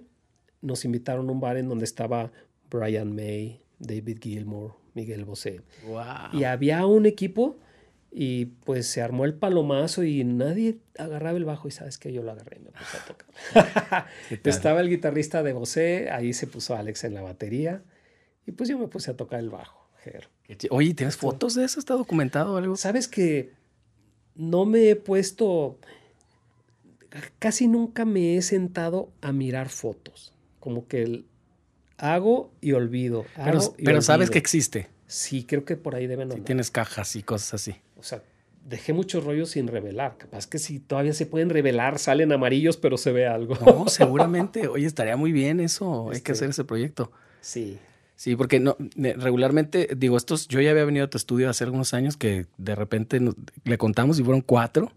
nos 0.61 0.85
invitaron 0.85 1.29
a 1.29 1.31
un 1.31 1.39
bar 1.39 1.57
en 1.57 1.69
donde 1.69 1.85
estaba 1.85 2.31
Brian 2.69 3.15
May, 3.15 3.61
David 3.79 4.19
Gilmour, 4.21 4.75
Miguel 4.93 5.25
Bosé. 5.25 5.61
Y 6.33 6.43
había 6.43 6.85
un 6.85 7.05
equipo 7.05 7.57
y 8.11 8.45
pues 8.45 8.87
se 8.87 9.01
armó 9.01 9.25
el 9.25 9.33
palomazo 9.33 10.03
y 10.03 10.23
nadie 10.23 10.77
agarraba 10.97 11.37
el 11.37 11.45
bajo 11.45 11.67
y 11.67 11.71
sabes 11.71 11.97
que 11.97 12.11
yo 12.11 12.23
lo 12.23 12.31
agarré 12.31 12.57
y 12.57 12.63
me 12.63 12.71
puse 12.71 12.97
a 12.97 13.05
tocar. 13.05 14.07
Estaba 14.43 14.81
el 14.81 14.89
guitarrista 14.89 15.43
de 15.43 15.53
Bosé, 15.53 16.09
ahí 16.09 16.33
se 16.33 16.47
puso 16.47 16.75
Alex 16.75 17.03
en 17.03 17.13
la 17.13 17.21
batería 17.21 17.83
y 18.45 18.53
pues 18.53 18.69
yo 18.69 18.79
me 18.79 18.87
puse 18.87 19.11
a 19.11 19.17
tocar 19.17 19.39
el 19.39 19.49
bajo. 19.49 19.87
Oye, 20.69 20.93
¿tienes 20.93 21.17
fotos 21.17 21.55
de 21.55 21.65
eso? 21.65 21.79
¿Está 21.79 21.95
documentado 21.95 22.57
algo? 22.57 22.77
Sabes 22.77 23.07
que 23.07 23.51
no 24.35 24.65
me 24.65 24.89
he 24.89 24.95
puesto, 24.95 25.77
casi 27.39 27.67
nunca 27.67 28.05
me 28.05 28.37
he 28.37 28.41
sentado 28.41 29.11
a 29.21 29.31
mirar 29.31 29.69
fotos. 29.69 30.33
Como 30.59 30.87
que 30.87 31.25
hago 31.97 32.51
y 32.61 32.73
olvido. 32.73 33.25
pero, 33.83 34.01
sabes 34.01 34.29
que 34.29 34.37
existe. 34.37 34.89
Sí, 35.07 35.43
creo 35.43 35.65
que 35.65 35.77
por 35.77 35.95
ahí 35.95 36.07
deben 36.07 36.31
andar. 36.31 36.45
tienes 36.45 36.71
cajas 36.71 37.15
y 37.15 37.23
cosas 37.23 37.53
así. 37.55 37.75
O 37.97 38.03
sea, 38.03 38.21
dejé 38.65 38.93
muchos 38.93 39.23
rollos 39.23 39.51
sin 39.51 39.67
revelar. 39.67 40.17
Capaz 40.17 40.47
que 40.47 40.59
si 40.59 40.79
todavía 40.79 41.13
se 41.13 41.25
pueden 41.25 41.49
revelar, 41.49 41.99
salen 41.99 42.31
amarillos, 42.31 42.77
pero 42.77 42.97
se 42.97 43.11
ve 43.11 43.25
algo. 43.25 43.55
No, 43.65 43.87
seguramente. 43.87 44.67
Oye, 44.67 44.85
estaría 44.85 45.15
muy 45.15 45.31
bien 45.31 45.59
eso. 45.59 46.09
Hay 46.09 46.15
que 46.15 46.17
este, 46.17 46.31
hacer 46.33 46.49
ese 46.49 46.63
proyecto. 46.65 47.11
Sí. 47.41 47.79
Sí, 48.15 48.35
porque 48.35 48.59
no, 48.59 48.75
regularmente, 48.95 49.89
digo, 49.95 50.17
estos, 50.17 50.47
yo 50.47 50.59
ya 50.59 50.71
había 50.71 50.85
venido 50.85 51.05
a 51.05 51.09
tu 51.09 51.17
estudio 51.17 51.49
hace 51.51 51.63
algunos 51.63 51.93
años 51.93 52.17
que 52.17 52.47
de 52.57 52.73
repente 52.73 53.21
le 53.63 53.77
contamos 53.77 54.19
y 54.19 54.23
fueron 54.23 54.41
cuatro 54.41 54.91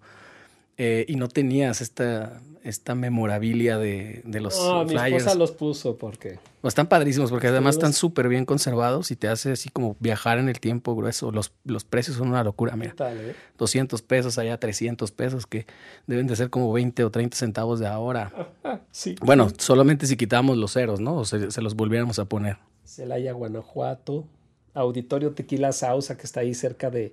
eh, 0.83 1.05
y 1.09 1.17
no 1.17 1.29
tenías 1.29 1.83
esta, 1.83 2.41
esta 2.65 2.95
memorabilia 2.95 3.77
de, 3.77 4.23
de 4.25 4.41
los 4.41 4.59
no, 4.59 4.87
Mi 4.87 4.95
esposa 4.95 5.35
los 5.35 5.53
puso 5.53 5.99
porque... 5.99 6.39
están 6.63 6.87
padrísimos 6.87 7.31
porque 7.31 7.49
además 7.49 7.75
están 7.75 7.93
súper 7.93 8.31
bien 8.31 8.47
conservados 8.47 9.11
y 9.11 9.17
te 9.17 9.29
hace 9.29 9.53
así 9.53 9.69
como 9.69 9.95
viajar 10.01 10.39
en 10.39 10.49
el 10.49 10.59
tiempo 10.59 10.97
grueso. 10.97 11.33
Los, 11.33 11.53
los 11.65 11.85
precios 11.85 12.17
son 12.17 12.29
una 12.29 12.43
locura, 12.43 12.77
mira. 12.77 12.95
Tal, 12.97 13.37
200 13.59 14.01
eh? 14.01 14.05
pesos, 14.07 14.39
allá 14.39 14.59
300 14.59 15.13
pesos 15.13 15.47
que 15.47 15.67
deben 16.07 16.27
de 16.27 16.35
ser 16.35 16.49
como 16.49 16.73
20 16.73 17.05
o 17.05 17.11
30 17.11 17.37
centavos 17.37 17.79
de 17.79 17.87
ahora. 17.87 18.33
sí. 18.91 19.17
Bueno, 19.21 19.49
solamente 19.59 20.07
si 20.07 20.17
quitamos 20.17 20.57
los 20.57 20.73
ceros, 20.73 20.99
¿no? 20.99 21.17
O 21.17 21.25
se, 21.27 21.51
se 21.51 21.61
los 21.61 21.77
volviéramos 21.77 22.19
a 22.19 22.25
poner. 22.25 22.57
Celaya, 22.87 23.33
Guanajuato, 23.33 24.27
Auditorio 24.73 25.33
Tequila 25.33 25.73
Sausa, 25.73 26.17
que 26.17 26.23
está 26.23 26.41
ahí 26.41 26.55
cerca 26.55 26.89
de, 26.89 27.13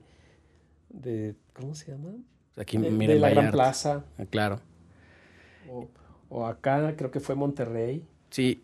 de 0.88 1.36
¿cómo 1.52 1.76
se 1.76 1.92
llama? 1.92 2.12
Aquí, 2.58 2.78
de, 2.78 3.20
la 3.20 3.30
Gran 3.30 3.52
Plaza. 3.52 4.04
Ah, 4.18 4.26
claro. 4.30 4.60
O, 6.30 6.46
acá, 6.46 6.96
creo 6.98 7.12
que 7.12 7.20
fue 7.20 7.36
Monterrey. 7.36 8.04
Sí. 8.30 8.62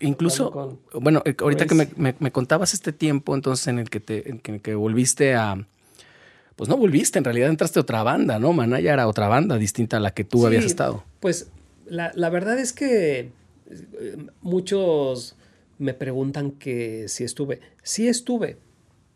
incluso, 0.00 0.78
bueno, 0.94 1.22
eh, 1.24 1.34
ahorita 1.38 1.66
que 1.66 1.88
me, 1.96 2.32
contabas 2.32 2.74
este 2.74 2.92
tiempo, 2.92 3.34
entonces 3.34 3.66
en 3.66 3.78
el 3.78 3.90
que 3.90 4.00
te, 4.00 4.30
en 4.30 4.38
que, 4.38 4.74
volviste 4.74 5.34
a, 5.34 5.66
pues 6.56 6.70
no 6.70 6.76
volviste, 6.76 7.18
en 7.18 7.24
realidad 7.24 7.48
entraste 7.48 7.80
a 7.80 7.82
otra 7.82 8.02
banda, 8.02 8.38
¿no? 8.38 8.52
Manaya 8.52 8.92
era 8.92 9.08
otra 9.08 9.28
banda 9.28 9.58
distinta 9.58 9.96
a 9.96 10.00
la 10.00 10.12
que 10.12 10.24
tú 10.24 10.46
habías 10.46 10.64
estado. 10.64 11.04
Pues 11.20 11.50
la, 11.86 12.12
la 12.14 12.30
verdad 12.30 12.58
es 12.58 12.72
que 12.72 13.30
eh, 13.98 14.26
muchos 14.40 15.36
me 15.78 15.94
preguntan 15.94 16.52
que 16.52 17.08
si 17.08 17.24
estuve. 17.24 17.60
Sí 17.82 18.06
estuve, 18.06 18.58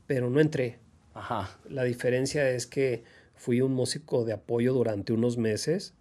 pero 0.07 0.29
no 0.29 0.41
entré. 0.41 0.79
Ajá. 1.15 1.57
La 1.71 1.85
diferencia 1.85 2.51
es 2.51 2.67
que 2.67 3.05
fui 3.37 3.61
un 3.61 3.73
músico 3.73 4.25
de 4.25 4.33
apoyo 4.33 4.73
durante 4.73 5.13
unos 5.13 5.37
meses. 5.39 5.95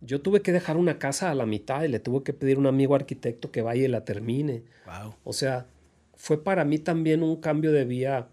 Yo 0.00 0.20
tuve 0.20 0.42
que 0.42 0.52
dejar 0.52 0.76
una 0.76 0.98
casa 0.98 1.30
a 1.30 1.34
la 1.34 1.46
mitad 1.46 1.82
y 1.82 1.88
le 1.88 2.00
tuve 2.00 2.22
que 2.22 2.32
pedir 2.32 2.56
a 2.56 2.60
un 2.60 2.66
amigo 2.66 2.94
arquitecto 2.94 3.50
que 3.50 3.62
vaya 3.62 3.84
y 3.84 3.88
la 3.88 4.04
termine. 4.04 4.62
Wow. 4.86 5.14
O 5.24 5.32
sea, 5.32 5.66
fue 6.14 6.42
para 6.44 6.64
mí 6.64 6.78
también 6.78 7.22
un 7.22 7.36
cambio 7.36 7.72
de 7.72 7.84
vía 7.84 8.28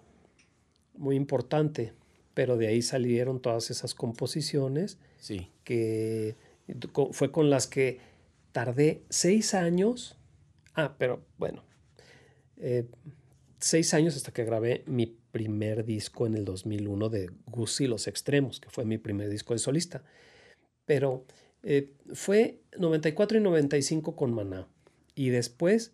muy 0.98 1.16
importante, 1.16 1.94
pero 2.34 2.58
de 2.58 2.68
ahí 2.68 2.82
salieron 2.82 3.42
todas 3.42 3.72
esas 3.72 3.96
composiciones 3.96 4.98
sí. 5.18 5.50
que 5.64 6.36
fue 7.12 7.32
con 7.32 7.50
las 7.50 7.68
que 7.68 8.00
tardé 8.52 9.04
seis 9.10 9.54
años 9.54 10.18
Ah, 10.74 10.96
pero 10.98 11.26
bueno, 11.38 11.64
eh, 12.58 12.88
seis 13.60 13.94
años 13.94 14.16
hasta 14.16 14.32
que 14.32 14.46
grabé 14.46 14.84
mi 14.86 15.18
primer 15.32 15.86
disco 15.86 16.26
en 16.26 16.36
el 16.36 16.46
2001 16.46 17.10
de 17.10 17.32
y 17.80 17.88
los 17.88 18.08
Extremos, 18.08 18.60
que 18.60 18.70
fue 18.70 18.86
mi 18.86 18.98
primer 18.98 19.30
disco 19.30 19.54
de 19.54 19.60
solista. 19.60 20.04
Pero 20.86 21.26
eh, 21.64 21.94
fue 22.14 22.62
94 22.78 23.38
y 23.38 23.42
95 23.42 24.16
con 24.16 24.34
Maná. 24.34 24.68
Y 25.16 25.30
después 25.30 25.94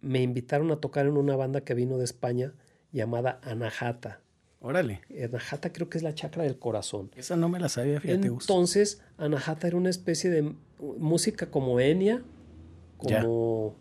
me 0.00 0.22
invitaron 0.22 0.70
a 0.70 0.76
tocar 0.76 1.06
en 1.06 1.16
una 1.16 1.36
banda 1.36 1.62
que 1.62 1.74
vino 1.74 1.98
de 1.98 2.04
España 2.04 2.54
llamada 2.92 3.40
Anahata. 3.42 4.20
Órale. 4.60 5.00
Anahata 5.22 5.72
creo 5.72 5.88
que 5.88 5.98
es 5.98 6.04
la 6.04 6.14
chacra 6.14 6.44
del 6.44 6.58
corazón. 6.58 7.10
Esa 7.16 7.36
no 7.36 7.48
me 7.48 7.60
la 7.60 7.68
sabía, 7.68 8.00
fíjate. 8.00 8.26
Entonces, 8.26 9.02
Anahata 9.18 9.66
era 9.66 9.76
una 9.76 9.90
especie 9.90 10.30
de 10.30 10.54
música 10.98 11.50
como 11.50 11.80
Enya, 11.80 12.22
como 12.96 13.76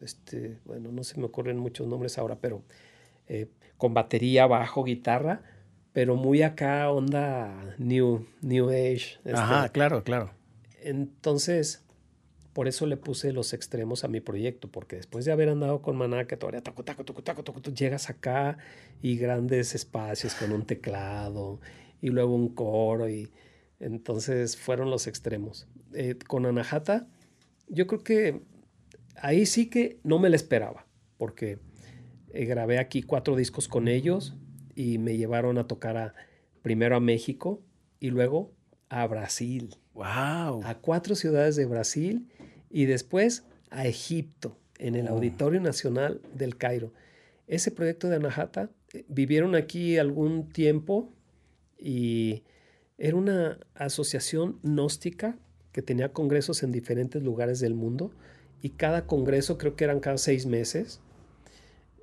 este, 0.00 0.58
bueno, 0.64 0.92
no 0.92 1.02
se 1.04 1.18
me 1.18 1.24
ocurren 1.24 1.58
muchos 1.58 1.86
nombres 1.86 2.18
ahora, 2.18 2.38
pero 2.38 2.62
eh, 3.26 3.48
con 3.84 3.92
batería, 3.92 4.46
bajo, 4.46 4.82
guitarra, 4.82 5.42
pero 5.92 6.16
muy 6.16 6.40
acá 6.40 6.90
onda 6.90 7.76
New, 7.76 8.26
new 8.40 8.70
Age. 8.70 9.18
Este. 9.26 9.32
Ajá, 9.34 9.68
claro, 9.68 10.02
claro. 10.02 10.30
Entonces, 10.80 11.84
por 12.54 12.66
eso 12.66 12.86
le 12.86 12.96
puse 12.96 13.34
los 13.34 13.52
extremos 13.52 14.02
a 14.02 14.08
mi 14.08 14.22
proyecto, 14.22 14.70
porque 14.70 14.96
después 14.96 15.26
de 15.26 15.32
haber 15.32 15.50
andado 15.50 15.82
con 15.82 15.98
Maná, 15.98 16.26
que 16.26 16.38
todavía 16.38 16.62
taco, 16.62 16.82
taco, 16.82 17.04
taco, 17.04 17.22
taco, 17.22 17.42
taco, 17.42 17.60
llegas 17.72 18.08
acá 18.08 18.56
y 19.02 19.18
grandes 19.18 19.74
espacios 19.74 20.34
con 20.34 20.50
un 20.52 20.64
teclado 20.64 21.60
y 22.00 22.08
luego 22.08 22.34
un 22.34 22.54
coro 22.54 23.10
y 23.10 23.30
entonces 23.80 24.56
fueron 24.56 24.88
los 24.88 25.06
extremos. 25.06 25.68
Eh, 25.92 26.16
con 26.26 26.46
Anahata, 26.46 27.06
yo 27.68 27.86
creo 27.86 28.02
que 28.02 28.40
ahí 29.16 29.44
sí 29.44 29.68
que 29.68 30.00
no 30.04 30.18
me 30.18 30.30
la 30.30 30.36
esperaba, 30.36 30.86
porque 31.18 31.58
eh, 32.34 32.44
grabé 32.46 32.78
aquí 32.78 33.02
cuatro 33.02 33.36
discos 33.36 33.68
con 33.68 33.88
ellos 33.88 34.34
y 34.74 34.98
me 34.98 35.16
llevaron 35.16 35.58
a 35.58 35.66
tocar 35.66 35.96
a, 35.96 36.14
primero 36.62 36.96
a 36.96 37.00
México 37.00 37.62
y 38.00 38.10
luego 38.10 38.52
a 38.88 39.06
Brasil. 39.06 39.76
¡Wow! 39.94 40.62
A 40.64 40.78
cuatro 40.80 41.14
ciudades 41.14 41.56
de 41.56 41.66
Brasil 41.66 42.28
y 42.70 42.86
después 42.86 43.44
a 43.70 43.86
Egipto, 43.86 44.58
en 44.78 44.96
el 44.96 45.06
oh. 45.08 45.10
Auditorio 45.10 45.60
Nacional 45.60 46.20
del 46.34 46.56
Cairo. 46.56 46.92
Ese 47.46 47.70
proyecto 47.70 48.08
de 48.08 48.16
Anahata, 48.16 48.70
eh, 48.92 49.04
vivieron 49.08 49.54
aquí 49.54 49.98
algún 49.98 50.48
tiempo 50.48 51.12
y 51.78 52.42
era 52.98 53.16
una 53.16 53.58
asociación 53.74 54.58
gnóstica 54.62 55.38
que 55.72 55.82
tenía 55.82 56.12
congresos 56.12 56.62
en 56.62 56.72
diferentes 56.72 57.22
lugares 57.22 57.60
del 57.60 57.74
mundo 57.74 58.12
y 58.62 58.70
cada 58.70 59.06
congreso, 59.06 59.58
creo 59.58 59.76
que 59.76 59.84
eran 59.84 60.00
cada 60.00 60.16
seis 60.18 60.46
meses, 60.46 61.00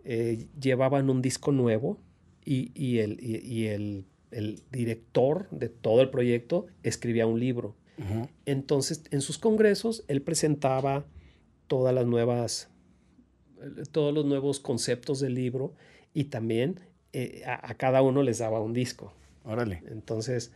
eh, 0.03 0.47
llevaban 0.59 1.09
un 1.09 1.21
disco 1.21 1.51
nuevo 1.51 1.99
y, 2.43 2.99
el, 2.99 4.05
el, 4.31 4.63
director 4.71 5.47
de 5.51 5.69
todo 5.69 6.01
el 6.01 6.09
proyecto 6.09 6.67
escribía 6.83 7.27
un 7.27 7.39
libro. 7.39 7.75
Entonces, 8.45 9.03
en 9.11 9.21
sus 9.21 9.37
congresos, 9.37 10.03
él 10.07 10.23
presentaba 10.23 11.05
todas 11.67 11.93
las 11.93 12.07
nuevas, 12.07 12.69
todos 13.91 14.11
los 14.11 14.25
nuevos 14.25 14.59
conceptos 14.59 15.19
del 15.19 15.35
libro 15.35 15.75
y 16.13 16.25
también 16.25 16.79
eh, 17.13 17.43
a, 17.45 17.73
cada 17.75 18.01
uno 18.01 18.23
les 18.23 18.39
daba 18.39 18.59
un 18.59 18.73
disco. 18.73 19.13
Órale. 19.43 19.83
Entonces, 19.87 20.51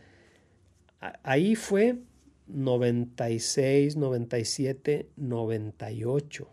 ahí 1.22 1.54
fue 1.54 1.98
96, 2.46 3.96
97, 3.96 5.10
98. 5.16 6.48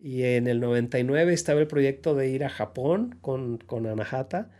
Y 0.00 0.22
en 0.22 0.46
el 0.46 0.60
99 0.60 1.32
estaba 1.32 1.60
el 1.60 1.66
proyecto 1.66 2.14
de 2.14 2.28
ir 2.28 2.44
a 2.44 2.48
Japón 2.48 3.18
con, 3.20 3.58
con 3.58 3.86
Anahata, 3.86 4.50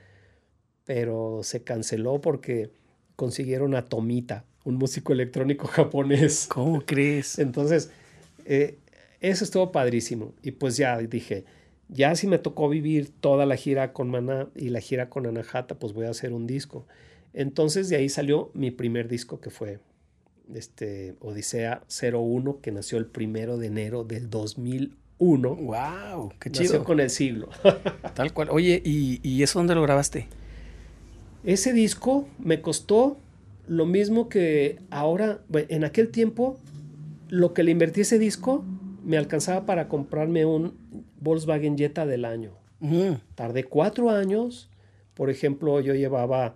pero 0.85 1.41
se 1.43 1.63
canceló 1.63 2.21
porque 2.21 2.73
consiguieron 3.15 3.75
a 3.75 3.85
Tomita, 3.85 4.45
un 4.65 4.77
músico 4.77 5.13
electrónico 5.13 5.67
japonés. 5.69 6.47
¿Cómo 6.49 6.81
crees? 6.85 7.39
Entonces, 7.39 7.91
eh, 8.47 8.79
eso 9.21 9.45
estuvo 9.45 9.71
padrísimo. 9.73 10.35
Y 10.43 10.53
pues 10.53 10.77
ya 10.77 10.99
dije, 10.99 11.45
ya 11.89 12.15
si 12.15 12.27
me 12.27 12.39
tocó 12.39 12.69
vivir 12.69 13.11
toda 13.21 13.47
la 13.47 13.57
gira 13.57 13.93
con 13.93 14.11
Maná 14.11 14.49
y 14.55 14.71
la 14.71 14.81
gira 14.81 15.09
con 15.09 15.27
Anahata, 15.27 15.79
pues 15.79 15.93
voy 15.93 16.07
a 16.07 16.11
hacer 16.11 16.33
un 16.33 16.47
disco. 16.47 16.87
Entonces 17.33 17.89
de 17.89 17.97
ahí 17.97 18.09
salió 18.09 18.51
mi 18.55 18.71
primer 18.71 19.09
disco 19.09 19.41
que 19.41 19.51
fue 19.51 19.79
este, 20.55 21.15
Odisea 21.21 21.83
01, 21.89 22.61
que 22.61 22.73
nació 22.73 22.99
el 22.99 23.07
primero 23.07 23.59
de 23.59 23.67
enero 23.67 24.05
del 24.05 24.31
2001. 25.19 25.55
¡Wow! 25.55 26.33
¡Qué 26.41 26.51
chido! 26.51 26.65
Nació 26.65 26.85
con 26.85 27.01
el 27.01 27.11
siglo. 27.11 27.49
Tal 28.15 28.33
cual. 28.33 28.49
Oye, 28.51 28.83
¿y, 28.85 29.21
¿y 29.23 29.43
eso 29.43 29.59
dónde 29.59 29.75
lo 29.75 29.83
grabaste? 29.83 30.29
Ese 31.45 31.73
disco 31.73 32.29
me 32.39 32.61
costó 32.61 33.19
lo 33.67 33.87
mismo 33.87 34.29
que 34.29 34.79
ahora, 34.91 35.41
en 35.53 35.85
aquel 35.85 36.09
tiempo, 36.09 36.59
lo 37.29 37.53
que 37.55 37.63
le 37.63 37.71
invertí 37.71 38.01
a 38.01 38.03
ese 38.03 38.19
disco 38.19 38.65
me 39.05 39.17
alcanzaba 39.17 39.67
para 39.67 39.89
comprarme 39.89 40.45
un 40.45 40.77
Volkswagen 41.21 41.77
Jetta 41.77 42.07
del 42.07 42.25
año. 42.25 42.53
Tardé 43.35 43.65
cuatro 43.65 44.11
años. 44.11 44.71
Por 45.15 45.31
ejemplo, 45.31 45.81
yo 45.81 45.95
llevaba 45.95 46.55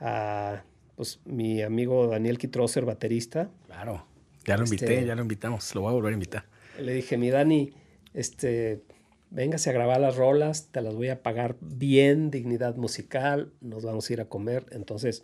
a 0.00 0.62
pues, 0.94 1.20
mi 1.24 1.62
amigo 1.62 2.06
Daniel 2.06 2.38
Kitroser, 2.38 2.84
baterista. 2.84 3.50
Claro, 3.66 4.06
ya 4.44 4.56
lo 4.56 4.64
invité, 4.64 4.94
este, 4.94 5.06
ya 5.06 5.14
lo 5.14 5.22
invitamos, 5.22 5.74
lo 5.74 5.82
voy 5.82 5.90
a 5.90 5.94
volver 5.94 6.10
a 6.10 6.14
invitar. 6.14 6.44
Le 6.80 6.92
dije, 6.94 7.16
mi 7.16 7.30
Dani, 7.30 7.72
este, 8.16 8.82
véngase 9.30 9.70
a 9.70 9.74
grabar 9.74 10.00
las 10.00 10.16
rolas, 10.16 10.68
te 10.72 10.80
las 10.80 10.94
voy 10.94 11.08
a 11.08 11.22
pagar 11.22 11.56
bien, 11.60 12.30
dignidad 12.30 12.76
musical, 12.76 13.52
nos 13.60 13.84
vamos 13.84 14.08
a 14.08 14.12
ir 14.14 14.20
a 14.22 14.24
comer. 14.24 14.64
Entonces, 14.70 15.22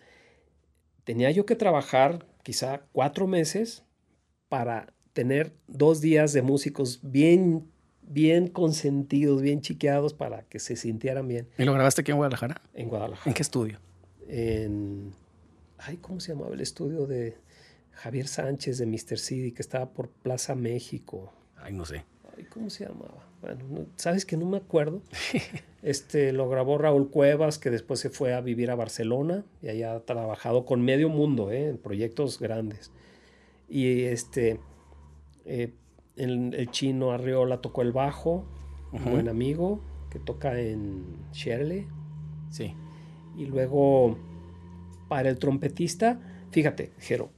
tenía 1.05 1.31
yo 1.31 1.47
que 1.47 1.57
trabajar 1.57 2.27
quizá 2.43 2.83
cuatro 2.93 3.27
meses 3.27 3.83
para 4.51 4.93
tener 5.15 5.55
dos 5.67 6.03
días 6.03 6.35
de 6.35 6.43
músicos 6.43 7.01
bien, 7.03 7.67
bien 8.03 8.47
consentidos, 8.47 9.41
bien 9.41 9.63
chiqueados 9.63 10.13
para 10.13 10.43
que 10.43 10.59
se 10.59 10.77
sintieran 10.77 11.27
bien. 11.27 11.49
¿Y 11.57 11.65
lo 11.65 11.73
grabaste 11.73 12.03
aquí 12.03 12.11
en 12.11 12.19
Guadalajara? 12.19 12.61
En 12.75 12.89
Guadalajara. 12.89 13.31
¿En 13.31 13.35
qué 13.35 13.43
estudio? 13.43 13.79
En, 14.29 15.15
ay, 15.79 15.97
¿cómo 15.97 16.21
se 16.21 16.33
llamaba 16.33 16.55
el 16.55 16.61
estudio 16.61 17.07
de 17.07 17.39
Javier 17.93 18.29
Sánchez 18.29 18.77
de 18.77 18.85
Mr. 18.85 19.19
City 19.19 19.53
que 19.53 19.63
estaba 19.63 19.95
por 19.95 20.11
Plaza 20.11 20.55
México? 20.55 21.33
Ay, 21.57 21.73
no 21.73 21.87
sé. 21.87 22.05
Ay, 22.43 22.49
¿cómo 22.49 22.71
se 22.71 22.87
llamaba? 22.87 23.25
Bueno, 23.41 23.87
sabes 23.97 24.27
que 24.27 24.37
no 24.37 24.47
me 24.47 24.57
acuerdo. 24.57 25.01
Este 25.83 26.33
lo 26.33 26.49
grabó 26.49 26.79
Raúl 26.79 27.11
Cuevas, 27.11 27.59
que 27.59 27.69
después 27.69 27.99
se 27.99 28.09
fue 28.09 28.35
a 28.35 28.41
vivir 28.41 28.71
a 28.71 28.77
Barcelona 28.77 29.45
y 29.63 29.69
allá 29.69 29.97
ha 29.97 30.01
trabajado 30.01 30.65
con 30.65 30.81
medio 30.81 31.09
mundo, 31.09 31.51
¿eh? 31.51 31.71
en 31.71 31.77
proyectos 31.77 32.39
grandes. 32.39 32.93
Y 33.69 34.03
este 34.03 34.61
eh, 35.45 35.73
el, 36.15 36.69
chino 36.71 37.11
Arriola 37.11 37.61
tocó 37.61 37.83
el 37.83 37.91
bajo, 37.91 38.45
un 38.93 39.05
buen 39.11 39.29
amigo 39.29 39.81
que 40.09 40.21
toca 40.21 40.61
en 40.61 41.05
Shirley. 41.33 41.89
Sí. 42.51 42.77
Y 43.37 43.47
luego 43.47 44.17
para 45.09 45.31
el 45.31 45.39
trompetista, 45.41 46.21
fíjate, 46.53 46.93
Jero, 47.01 47.33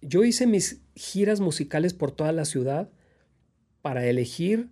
yo 0.00 0.22
hice 0.22 0.46
mis 0.46 0.80
giras 0.94 1.40
musicales 1.40 1.92
por 1.92 2.12
toda 2.12 2.30
la 2.30 2.44
ciudad 2.44 2.88
para 3.88 4.04
elegir 4.04 4.68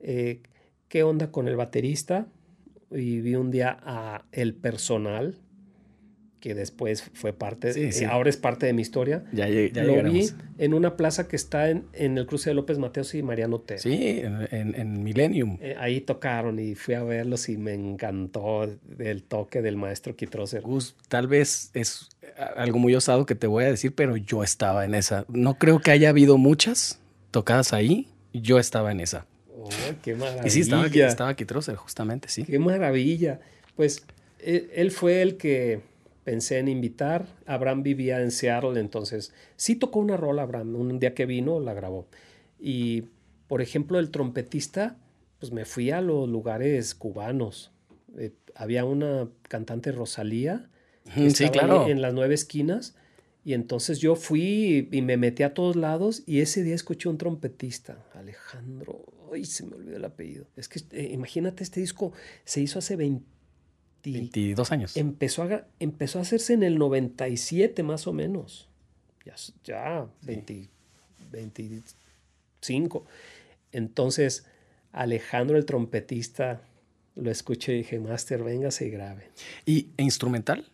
eh, 0.00 0.40
qué 0.88 1.04
onda 1.04 1.30
con 1.30 1.46
el 1.46 1.54
baterista 1.54 2.26
y 2.90 3.20
vi 3.20 3.36
un 3.36 3.52
día 3.52 3.78
a 3.80 4.24
el 4.32 4.54
personal 4.54 5.36
que 6.40 6.56
después 6.56 7.04
fue 7.14 7.32
parte, 7.32 7.92
sí, 7.92 8.04
ahora 8.04 8.28
es 8.28 8.36
parte 8.36 8.66
de 8.66 8.72
mi 8.72 8.82
historia. 8.82 9.22
Ya, 9.32 9.48
ya 9.48 9.84
Lo 9.84 10.02
vi 10.02 10.30
en 10.58 10.74
una 10.74 10.96
plaza 10.96 11.28
que 11.28 11.36
está 11.36 11.70
en, 11.70 11.84
en, 11.92 12.18
el 12.18 12.26
cruce 12.26 12.50
de 12.50 12.54
López 12.54 12.78
Mateos 12.78 13.14
y 13.14 13.22
Mariano 13.22 13.54
Otero. 13.54 13.80
Sí, 13.80 14.20
en, 14.20 14.74
en, 14.74 15.04
Millennium. 15.04 15.58
Eh, 15.60 15.76
ahí 15.78 16.00
tocaron 16.00 16.58
y 16.58 16.74
fui 16.74 16.94
a 16.94 17.04
verlos 17.04 17.48
y 17.48 17.58
me 17.58 17.74
encantó 17.74 18.64
el 18.98 19.22
toque 19.22 19.62
del 19.62 19.76
maestro 19.76 20.16
Kitroser. 20.16 20.62
Gus, 20.62 20.96
tal 21.06 21.28
vez 21.28 21.70
es 21.72 22.08
algo 22.56 22.80
muy 22.80 22.96
osado 22.96 23.26
que 23.26 23.36
te 23.36 23.46
voy 23.46 23.62
a 23.62 23.68
decir, 23.68 23.94
pero 23.94 24.16
yo 24.16 24.42
estaba 24.42 24.84
en 24.84 24.96
esa. 24.96 25.24
No 25.28 25.54
creo 25.54 25.78
que 25.78 25.92
haya 25.92 26.08
habido 26.08 26.36
muchas 26.36 27.00
tocadas 27.30 27.72
ahí, 27.72 28.08
yo 28.40 28.58
estaba 28.58 28.92
en 28.92 29.00
esa. 29.00 29.26
Oh, 29.58 29.68
qué 30.02 30.14
maravilla. 30.14 30.46
Y 30.46 30.50
sí, 30.50 30.60
estaba, 30.60 30.86
estaba 30.86 31.34
Kitroser, 31.34 31.76
justamente, 31.76 32.28
sí. 32.28 32.44
Qué 32.44 32.58
maravilla. 32.58 33.40
Pues 33.74 34.06
él, 34.38 34.70
él 34.74 34.90
fue 34.90 35.22
el 35.22 35.36
que 35.36 35.80
pensé 36.24 36.58
en 36.58 36.68
invitar. 36.68 37.26
Abraham 37.46 37.82
vivía 37.82 38.20
en 38.20 38.30
Seattle, 38.30 38.78
entonces 38.80 39.32
sí 39.56 39.76
tocó 39.76 40.00
una 40.00 40.16
rola 40.16 40.42
Abraham. 40.42 40.74
Un 40.76 40.98
día 40.98 41.14
que 41.14 41.26
vino 41.26 41.60
la 41.60 41.74
grabó. 41.74 42.06
Y, 42.58 43.04
por 43.48 43.62
ejemplo, 43.62 43.98
el 43.98 44.10
trompetista, 44.10 44.96
pues 45.38 45.52
me 45.52 45.64
fui 45.64 45.90
a 45.90 46.00
los 46.00 46.28
lugares 46.28 46.94
cubanos. 46.94 47.72
Eh, 48.18 48.32
había 48.54 48.84
una 48.84 49.28
cantante 49.48 49.92
Rosalía 49.92 50.68
sí, 51.14 51.48
claro. 51.50 51.88
en 51.88 52.02
las 52.02 52.14
nueve 52.14 52.34
esquinas. 52.34 52.96
Y 53.46 53.54
entonces 53.54 54.00
yo 54.00 54.16
fui 54.16 54.88
y 54.90 55.02
me 55.02 55.16
metí 55.16 55.44
a 55.44 55.54
todos 55.54 55.76
lados 55.76 56.24
y 56.26 56.40
ese 56.40 56.64
día 56.64 56.74
escuché 56.74 57.08
un 57.08 57.16
trompetista, 57.16 58.04
Alejandro, 58.14 59.04
ay, 59.32 59.44
se 59.44 59.64
me 59.64 59.76
olvidó 59.76 59.98
el 59.98 60.04
apellido. 60.04 60.48
Es 60.56 60.68
que 60.68 60.80
eh, 60.90 61.10
imagínate, 61.12 61.62
este 61.62 61.78
disco 61.78 62.12
se 62.44 62.60
hizo 62.60 62.80
hace 62.80 62.96
22 62.96 64.72
años. 64.72 64.96
Empezó 64.96 65.44
a, 65.44 65.64
empezó 65.78 66.18
a 66.18 66.22
hacerse 66.22 66.54
en 66.54 66.64
el 66.64 66.76
97 66.76 67.84
más 67.84 68.08
o 68.08 68.12
menos. 68.12 68.68
Ya, 69.24 69.36
ya 69.62 70.08
25. 71.30 73.06
Entonces, 73.70 74.44
Alejandro 74.90 75.56
el 75.56 75.66
trompetista 75.66 76.62
lo 77.14 77.30
escuché 77.30 77.74
y 77.74 77.76
dije, 77.78 78.00
Master, 78.00 78.42
véngase 78.42 78.88
y 78.88 78.90
grabe. 78.90 79.30
¿Y 79.64 79.90
instrumental? 79.98 80.68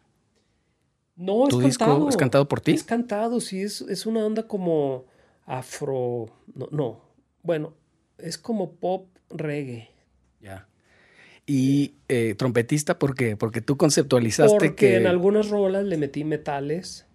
No, 1.17 1.47
¿Tu 1.49 1.61
es 1.61 1.67
disco 1.67 1.85
cantado. 1.85 2.09
es 2.09 2.17
cantado 2.17 2.49
por 2.49 2.61
ti? 2.61 2.73
Es 2.73 2.85
cantado, 2.85 3.41
sí, 3.41 3.63
es, 3.63 3.83
es 3.83 4.07
una 4.07 4.25
onda 4.25 4.47
como 4.47 5.05
afro. 5.45 6.27
No, 6.55 6.69
no, 6.71 7.01
bueno, 7.43 7.75
es 8.19 8.39
como 8.39 8.73
pop 8.73 9.09
reggae. 9.31 9.91
Ya. 10.41 10.69
Y 11.47 11.97
eh, 12.09 12.35
trompetista, 12.37 12.99
¿por 12.99 13.15
qué? 13.15 13.37
Porque 13.37 13.61
tú 13.61 13.77
conceptualizaste 13.77 14.53
Porque 14.53 14.75
que. 14.75 14.97
en 14.97 15.07
algunas 15.07 15.51
rolas 15.51 15.85
le 15.85 15.97
metí 15.97 16.25
metales. 16.25 17.07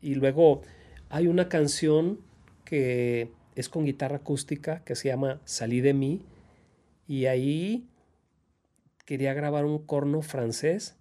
Y 0.00 0.14
luego 0.14 0.62
hay 1.08 1.26
una 1.26 1.48
canción 1.48 2.20
que 2.64 3.30
es 3.54 3.68
con 3.68 3.84
guitarra 3.84 4.16
acústica 4.16 4.82
que 4.84 4.94
se 4.94 5.08
llama 5.08 5.40
Salí 5.44 5.80
de 5.80 5.94
mí. 5.94 6.22
Y 7.06 7.26
ahí 7.26 7.88
quería 9.04 9.34
grabar 9.34 9.64
un 9.64 9.84
corno 9.84 10.22
francés 10.22 10.96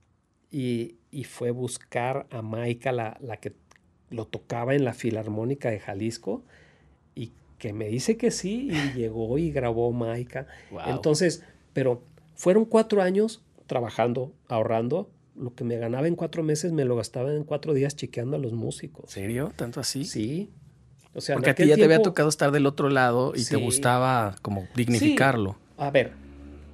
y, 0.49 0.95
y 1.11 1.25
fue 1.25 1.51
buscar 1.51 2.25
a 2.31 2.41
Maika, 2.41 2.91
la, 2.91 3.17
la, 3.21 3.37
que 3.37 3.53
lo 4.09 4.25
tocaba 4.25 4.73
en 4.73 4.85
la 4.85 4.93
Filarmónica 4.93 5.69
de 5.69 5.79
Jalisco, 5.79 6.43
y 7.15 7.33
que 7.57 7.73
me 7.73 7.87
dice 7.87 8.17
que 8.17 8.31
sí, 8.31 8.69
y 8.71 8.93
llegó 8.97 9.37
y 9.37 9.51
grabó 9.51 9.91
Maika. 9.91 10.47
Wow. 10.71 10.81
Entonces, 10.87 11.43
pero 11.73 12.03
fueron 12.35 12.65
cuatro 12.65 13.01
años 13.01 13.41
trabajando, 13.67 14.33
ahorrando. 14.47 15.09
Lo 15.35 15.53
que 15.55 15.63
me 15.63 15.77
ganaba 15.77 16.07
en 16.07 16.15
cuatro 16.15 16.43
meses 16.43 16.71
me 16.71 16.83
lo 16.85 16.95
gastaba 16.95 17.33
en 17.33 17.43
cuatro 17.43 17.73
días 17.73 17.95
chequeando 17.95 18.35
a 18.35 18.39
los 18.39 18.53
músicos. 18.53 19.09
¿Serio? 19.09 19.53
¿Tanto 19.55 19.79
así? 19.79 20.03
Sí. 20.05 20.49
O 21.13 21.21
sea, 21.21 21.35
Porque 21.35 21.51
a 21.51 21.55
ti 21.55 21.63
ya 21.63 21.75
tiempo... 21.75 21.79
te 21.79 21.85
había 21.93 22.03
tocado 22.03 22.29
estar 22.29 22.51
del 22.51 22.65
otro 22.65 22.89
lado 22.89 23.33
y 23.35 23.39
sí. 23.39 23.51
te 23.51 23.55
gustaba 23.57 24.35
como 24.41 24.67
dignificarlo. 24.75 25.51
Sí. 25.51 25.73
A 25.77 25.91
ver, 25.91 26.11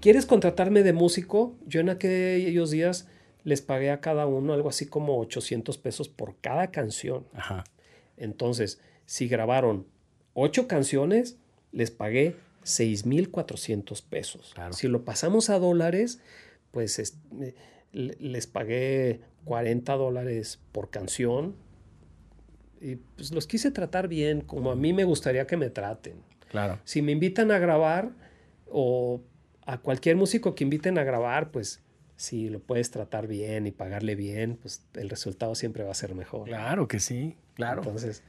¿quieres 0.01 0.25
contratarme 0.25 0.83
de 0.83 0.93
músico? 0.93 1.55
Yo 1.67 1.81
en 1.81 1.89
aquellos 1.89 2.71
días 2.71 3.07
les 3.47 3.61
pagué 3.61 3.91
a 3.91 4.01
cada 4.01 4.27
uno 4.27 4.51
algo 4.51 4.67
así 4.67 4.87
como 4.87 5.21
800 5.21 5.77
pesos 5.77 6.09
por 6.09 6.35
cada 6.41 6.69
canción. 6.69 7.25
Ajá. 7.31 7.63
Entonces, 8.17 8.81
si 9.05 9.29
grabaron 9.29 9.87
ocho 10.33 10.67
canciones, 10.67 11.37
les 11.71 11.89
pagué 11.89 12.35
6,400 12.63 14.01
pesos. 14.01 14.51
Claro. 14.53 14.73
Si 14.73 14.89
lo 14.89 15.05
pasamos 15.05 15.49
a 15.49 15.59
dólares, 15.59 16.19
pues 16.71 16.99
es, 16.99 17.19
les 17.93 18.47
pagué 18.47 19.21
40 19.45 19.93
dólares 19.93 20.59
por 20.73 20.89
canción. 20.89 21.55
Y 22.81 22.97
pues 22.97 23.31
los 23.31 23.47
quise 23.47 23.71
tratar 23.71 24.09
bien, 24.09 24.41
como 24.41 24.71
a 24.71 24.75
mí 24.75 24.91
me 24.91 25.05
gustaría 25.05 25.47
que 25.47 25.55
me 25.55 25.69
traten. 25.69 26.15
Claro. 26.49 26.81
Si 26.83 27.01
me 27.01 27.13
invitan 27.13 27.51
a 27.51 27.59
grabar 27.59 28.11
o 28.69 29.21
a 29.65 29.77
cualquier 29.77 30.17
músico 30.17 30.53
que 30.53 30.65
inviten 30.65 30.97
a 30.97 31.05
grabar, 31.05 31.51
pues 31.51 31.81
si 32.17 32.49
lo 32.49 32.59
puedes 32.59 32.89
tratar 32.89 33.27
bien 33.27 33.67
y 33.67 33.71
pagarle 33.71 34.15
bien, 34.15 34.57
pues 34.59 34.83
el 34.95 35.09
resultado 35.09 35.55
siempre 35.55 35.83
va 35.83 35.91
a 35.91 35.95
ser 35.95 36.15
mejor. 36.15 36.47
Claro 36.47 36.87
que 36.87 36.99
sí, 36.99 37.35
claro. 37.53 37.83
Entonces, 37.83 38.23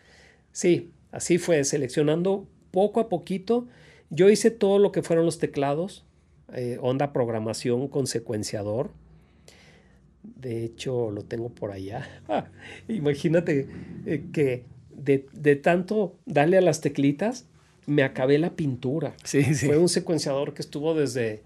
sí, 0.52 0.92
así 1.10 1.38
fue, 1.38 1.64
seleccionando 1.64 2.46
poco 2.70 3.00
a 3.00 3.08
poquito. 3.08 3.66
Yo 4.10 4.28
hice 4.28 4.50
todo 4.50 4.78
lo 4.78 4.92
que 4.92 5.02
fueron 5.02 5.24
los 5.24 5.38
teclados, 5.38 6.04
eh, 6.52 6.78
onda 6.82 7.14
programación 7.14 7.88
con 7.88 8.06
secuenciador. 8.06 8.90
De 10.22 10.64
hecho, 10.64 11.10
lo 11.10 11.24
tengo 11.24 11.48
por 11.48 11.72
allá. 11.72 12.06
Ah, 12.28 12.48
imagínate 12.88 13.68
eh, 14.04 14.24
que 14.34 14.64
de, 14.90 15.26
de, 15.32 15.56
tanto 15.56 16.18
darle 16.26 16.58
a 16.58 16.60
las 16.60 16.82
teclitas, 16.82 17.46
me 17.86 18.02
acabé 18.02 18.38
la 18.38 18.54
pintura. 18.54 19.14
Sí, 19.24 19.42
sí. 19.54 19.66
Fue 19.66 19.78
un 19.78 19.88
secuenciador 19.88 20.52
que 20.52 20.60
estuvo 20.60 20.94
desde... 20.94 21.42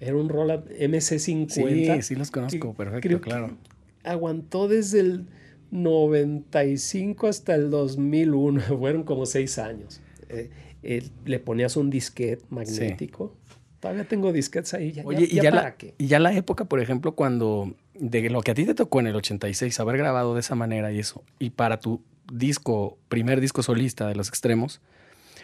Era 0.00 0.16
un 0.16 0.28
Roland 0.28 0.66
MC50. 0.70 1.96
Sí, 1.96 2.02
sí 2.02 2.14
los 2.14 2.30
conozco, 2.30 2.74
perfecto, 2.74 3.20
claro. 3.20 3.56
Aguantó 4.02 4.66
desde 4.66 5.00
el 5.00 5.26
95 5.70 7.26
hasta 7.28 7.54
el 7.54 7.70
2001, 7.70 8.60
fueron 8.78 9.04
como 9.04 9.26
seis 9.26 9.58
años. 9.58 10.00
Eh, 10.28 11.10
le 11.24 11.38
ponías 11.38 11.76
un 11.76 11.90
disquete 11.90 12.44
magnético. 12.48 13.36
Todavía 13.80 14.04
tengo 14.04 14.32
disquetes 14.32 14.74
ahí. 14.74 14.92
Ya, 14.92 15.04
Oye, 15.04 15.26
y, 15.30 15.36
ya 15.36 15.50
la, 15.50 15.74
y 15.98 16.06
ya 16.06 16.18
la 16.18 16.34
época, 16.34 16.66
por 16.66 16.80
ejemplo, 16.80 17.14
cuando 17.14 17.74
de 17.94 18.28
lo 18.30 18.40
que 18.42 18.50
a 18.50 18.54
ti 18.54 18.64
te 18.64 18.74
tocó 18.74 19.00
en 19.00 19.06
el 19.06 19.16
86, 19.16 19.78
haber 19.80 19.98
grabado 19.98 20.34
de 20.34 20.40
esa 20.40 20.54
manera 20.54 20.92
y 20.92 20.98
eso, 20.98 21.22
y 21.38 21.50
para 21.50 21.80
tu 21.80 22.02
disco, 22.32 22.98
primer 23.08 23.40
disco 23.40 23.62
solista 23.62 24.06
de 24.06 24.14
los 24.14 24.28
extremos, 24.28 24.80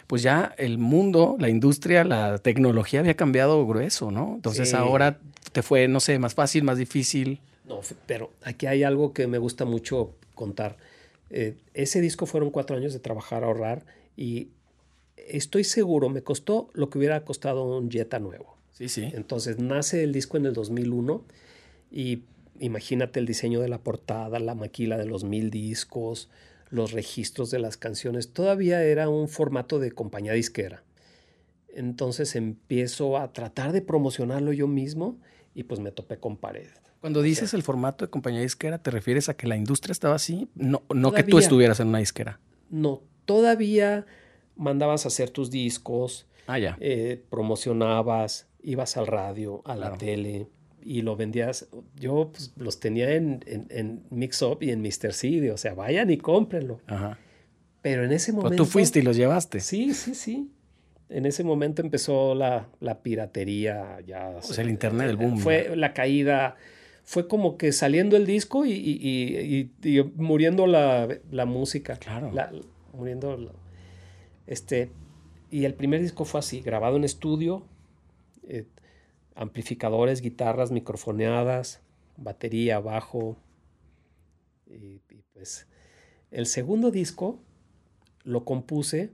pues 0.07 0.23
ya 0.23 0.55
el 0.59 0.79
mundo, 0.79 1.37
la 1.39 1.49
industria, 1.49 2.05
la 2.05 2.39
tecnología 2.39 3.01
había 3.01 3.15
cambiado 3.15 3.67
grueso, 3.67 4.11
¿no? 4.11 4.35
Entonces 4.37 4.75
ahora 4.75 5.19
te 5.53 5.63
fue, 5.63 5.89
no 5.89 6.01
sé, 6.01 6.19
más 6.19 6.35
fácil, 6.35 6.65
más 6.65 6.79
difícil. 6.79 7.41
No, 7.67 7.81
pero 8.07 8.31
aquí 8.43 8.67
hay 8.67 8.85
algo 8.85 9.13
que 9.13 9.27
me 9.27 9.39
gusta 9.39 9.65
mucho 9.65 10.15
contar. 10.35 10.77
Eh, 11.31 11.57
ese 11.75 12.01
disco 12.01 12.27
fueron 12.27 12.51
cuatro 12.51 12.77
años 12.77 12.93
de 12.93 13.01
trabajar, 13.01 13.43
ahorrar 13.43 13.85
y 14.17 14.49
estoy 15.17 15.65
seguro, 15.65 16.09
me 16.09 16.23
costó 16.23 16.71
lo 16.73 16.89
que 16.89 16.99
hubiera 16.99 17.25
costado 17.25 17.65
un 17.65 17.91
Jetta 17.91 18.19
nuevo. 18.19 18.57
Sí, 18.73 18.89
sí. 18.89 19.11
Entonces 19.15 19.59
nace 19.59 20.05
el 20.05 20.13
disco 20.13 20.37
en 20.37 20.47
el 20.47 20.53
2001 20.53 21.25
y 21.91 22.23
imagínate 22.61 23.19
el 23.19 23.27
diseño 23.27 23.61
de 23.61 23.69
la 23.69 23.79
portada, 23.79 24.39
la 24.39 24.55
maquila 24.55 24.99
de 24.99 25.07
los 25.07 25.25
mil 25.25 25.51
discos, 25.51 26.29
los 26.71 26.93
registros 26.93 27.51
de 27.51 27.59
las 27.59 27.77
canciones. 27.77 28.33
Todavía 28.33 28.83
era 28.83 29.09
un 29.09 29.29
formato 29.29 29.79
de 29.79 29.93
compañía 29.93 30.33
disquera. 30.33 30.83
Entonces 31.69 32.37
empiezo 32.37 33.19
a 33.19 33.33
tratar 33.33 33.73
de 33.73 33.83
promocionarlo 33.83 34.53
yo 34.53 34.67
mismo 34.67 35.19
y 35.55 35.64
pues 35.64 35.81
me 35.81 35.93
topé 35.93 36.19
con 36.19 36.37
pared. 36.37 36.69
Cuando 37.01 37.23
dices 37.23 37.55
el 37.55 37.62
formato 37.62 38.05
de 38.05 38.11
compañía 38.11 38.41
disquera, 38.41 38.79
¿te 38.79 38.91
refieres 38.91 39.29
a 39.29 39.35
que 39.35 39.47
la 39.47 39.57
industria 39.57 39.93
estaba 39.93 40.14
así? 40.14 40.49
No, 40.55 40.83
no 40.93 41.12
que 41.12 41.23
tú 41.23 41.39
estuvieras 41.39 41.79
en 41.81 41.89
una 41.89 41.99
disquera. 41.99 42.41
No, 42.71 43.03
todavía 43.27 44.07
mandabas 44.57 45.05
a 45.05 45.09
hacer 45.09 45.31
tus 45.31 45.51
discos, 45.51 46.27
ah, 46.47 46.59
ya. 46.59 46.77
Eh, 46.81 47.23
promocionabas, 47.31 48.49
ibas 48.62 48.97
al 48.97 49.07
radio, 49.07 49.62
a 49.67 49.77
la 49.77 49.97
tele 49.97 50.49
y 50.87 51.03
lo 51.03 51.16
vendías. 51.16 51.68
Yo 51.97 52.30
pues, 52.32 52.53
los 52.57 52.80
tenía 52.80 53.12
en, 53.12 53.45
en, 53.47 54.05
Mix 54.11 54.41
Up 54.43 54.59
y 54.62 54.70
en 54.70 54.80
Mr. 54.80 55.12
CD, 55.12 55.51
o 55.51 55.57
sea, 55.57 55.74
vayan 55.74 56.11
y 56.11 56.16
cómprenlo. 56.16 56.80
Ajá. 56.87 57.18
Pero 57.82 58.05
en 58.05 58.12
ese 58.12 58.32
momento. 58.32 58.57
tú 58.57 58.64
fuiste 58.64 59.01
y 59.01 59.03
los 59.03 59.16
llevaste. 59.16 59.61
Sí, 59.61 59.95
sí, 59.95 60.14
sí. 60.14 60.51
En 61.09 61.26
ese 61.26 61.45
momento 61.45 61.82
empezó 61.82 62.34
la, 62.34 62.68
la 62.80 63.01
piratería, 63.03 63.99
ya. 64.07 64.28
O 64.28 64.43
sea, 64.43 64.64
el 64.64 64.70
internet, 64.70 65.11
el 65.11 65.16
boom. 65.16 65.39
Fue 65.39 65.76
la 65.76 65.93
caída 65.93 66.57
fue 67.07 67.28
como 67.28 67.57
que 67.57 67.70
saliendo 67.70 68.16
el 68.16 68.26
disco 68.26 68.66
y, 68.66 68.72
y, 68.72 69.70
y, 69.84 70.03
muriendo 70.16 70.66
la, 70.66 71.07
la, 71.30 71.47
música. 71.47 71.97
Claro. 71.99 72.32
muriendo. 72.93 73.53
este, 74.49 74.91
y 75.49 75.66
el 75.66 75.74
primer 75.74 76.03
disco 76.03 76.24
fue 76.24 76.41
así, 76.41 76.62
grabado 76.62 76.97
en 76.97 77.05
estudio, 77.05 77.64
eh, 78.49 78.64
amplificadores, 79.37 80.22
guitarras 80.22 80.72
microfoneadas, 80.72 81.80
batería, 82.16 82.80
bajo. 82.80 83.37
Y, 84.66 85.01
pues 85.32 85.66
el 86.30 86.47
segundo 86.47 86.91
disco 86.91 87.39
lo 88.24 88.45
compuse. 88.45 89.12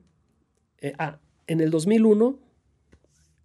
Eh, 0.78 0.94
ah, 0.98 1.18
en 1.46 1.60
el 1.60 1.70
2001, 1.70 2.38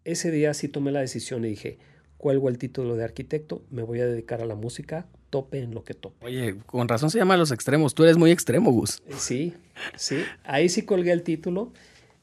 ese 0.06 0.32
día 0.32 0.54
sí 0.54 0.70
tomé 0.70 0.92
la 0.92 1.02
decisión 1.02 1.44
y 1.44 1.50
dije, 1.50 1.80
cuelgo 2.18 2.50
el 2.50 2.58
título 2.58 2.96
de 2.96 3.04
arquitecto, 3.04 3.66
me 3.70 3.84
voy 3.84 4.00
a 4.00 4.06
dedicar 4.06 4.42
a 4.42 4.46
la 4.46 4.56
música, 4.56 5.08
tope 5.30 5.60
en 5.60 5.74
lo 5.74 5.84
que 5.84 5.94
tope. 5.94 6.26
Oye, 6.26 6.58
con 6.66 6.88
razón 6.88 7.10
se 7.10 7.18
llama 7.18 7.38
Los 7.38 7.52
Extremos, 7.52 7.94
tú 7.94 8.04
eres 8.04 8.18
muy 8.18 8.32
extremo, 8.32 8.72
Gus. 8.72 9.02
Eh, 9.08 9.14
sí, 9.18 9.54
sí, 9.96 10.24
ahí 10.44 10.70
sí 10.70 10.84
colgué 10.84 11.12
el 11.12 11.24
título 11.24 11.74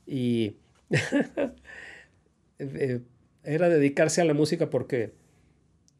y 0.06 0.56
eh, 2.58 3.00
era 3.44 3.68
dedicarse 3.68 4.20
a 4.20 4.24
la 4.24 4.34
música 4.34 4.70
porque 4.70 5.12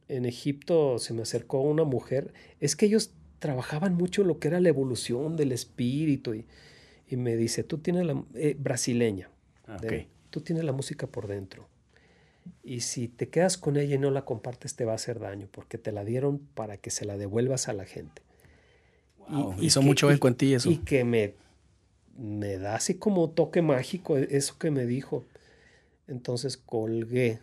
en 0.09 0.24
Egipto 0.24 0.99
se 0.99 1.14
me 1.14 1.22
acercó 1.22 1.61
una 1.61 1.84
mujer, 1.84 2.32
es 2.61 2.76
que 2.76 2.86
ellos 2.86 3.12
trabajaban 3.38 3.95
mucho 3.95 4.24
lo 4.24 4.38
que 4.38 4.49
era 4.49 4.61
la 4.61 4.68
evolución 4.68 5.36
del 5.36 5.53
espíritu 5.53 6.34
y, 6.34 6.47
me 7.16 7.36
dice, 7.36 7.62
tú 7.62 7.78
tienes 7.78 8.07
la 8.07 8.24
eh, 8.34 8.57
brasileña, 8.59 9.30
ah, 9.68 9.76
tú 10.30 10.40
tienes 10.40 10.64
la 10.64 10.72
música 10.72 11.07
por 11.07 11.28
dentro 11.28 11.68
y 12.62 12.80
si 12.80 13.09
te 13.09 13.28
quedas 13.28 13.59
con 13.59 13.76
ella 13.76 13.95
y 13.95 13.99
no 13.99 14.11
la 14.11 14.24
compartes, 14.24 14.76
te 14.76 14.84
va 14.84 14.92
a 14.92 14.97
hacer 14.97 15.18
daño, 15.18 15.49
porque 15.51 15.78
te 15.78 15.92
la 15.92 16.05
dieron 16.05 16.38
para 16.38 16.76
que 16.76 16.90
se 16.90 17.05
la 17.05 17.16
devuelvas 17.16 17.68
a 17.68 17.72
la 17.72 17.84
gente. 17.84 18.22
y, 19.59 19.66
hizo 19.66 19.82
mucho 19.82 20.11
eco 20.11 20.28
en 20.28 20.34
ti 20.34 20.55
eso. 20.55 20.70
Y 20.70 20.78
que 20.78 21.05
me, 21.05 21.34
me 22.16 22.59
da 22.59 22.76
así 22.76 22.95
como 22.95 23.30
toque 23.30 23.62
mágico 23.62 24.18
e, 24.18 24.28
eso 24.30 24.59
que 24.59 24.70
me 24.70 24.86
dijo. 24.86 25.24
Entonces 26.07 26.57
colgué 26.57 27.40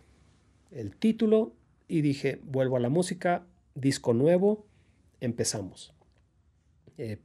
el 0.70 0.96
título 0.96 1.52
y 1.88 2.00
dije, 2.00 2.40
vuelvo 2.44 2.76
a 2.76 2.80
la 2.80 2.88
música, 2.88 3.44
disco 3.74 4.14
nuevo, 4.14 4.64
empezamos. 5.20 5.92
Eh, 6.98 7.18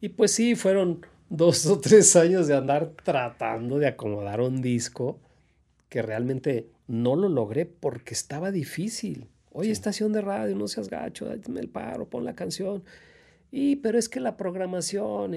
y 0.00 0.10
pues 0.10 0.32
sí, 0.32 0.54
fueron 0.54 1.04
dos 1.28 1.66
o 1.66 1.78
tres 1.78 2.16
años 2.16 2.46
de 2.46 2.56
andar 2.56 2.92
tratando 3.02 3.78
de 3.78 3.88
acomodar 3.88 4.40
un 4.40 4.60
disco 4.60 5.18
que 5.88 6.02
realmente 6.02 6.68
no 6.88 7.16
lo 7.16 7.28
logré 7.28 7.66
porque 7.66 8.14
estaba 8.14 8.50
difícil. 8.50 9.28
Oye, 9.52 9.70
estación 9.70 10.12
de 10.12 10.20
radio, 10.20 10.54
no 10.54 10.68
seas 10.68 10.90
gacho, 10.90 11.26
dame 11.26 11.60
el 11.60 11.68
paro, 11.68 12.06
pon 12.06 12.24
la 12.24 12.34
canción. 12.34 12.84
Y, 13.50 13.76
pero 13.76 13.98
es 13.98 14.08
que 14.08 14.20
la 14.20 14.36
programación. 14.36 15.34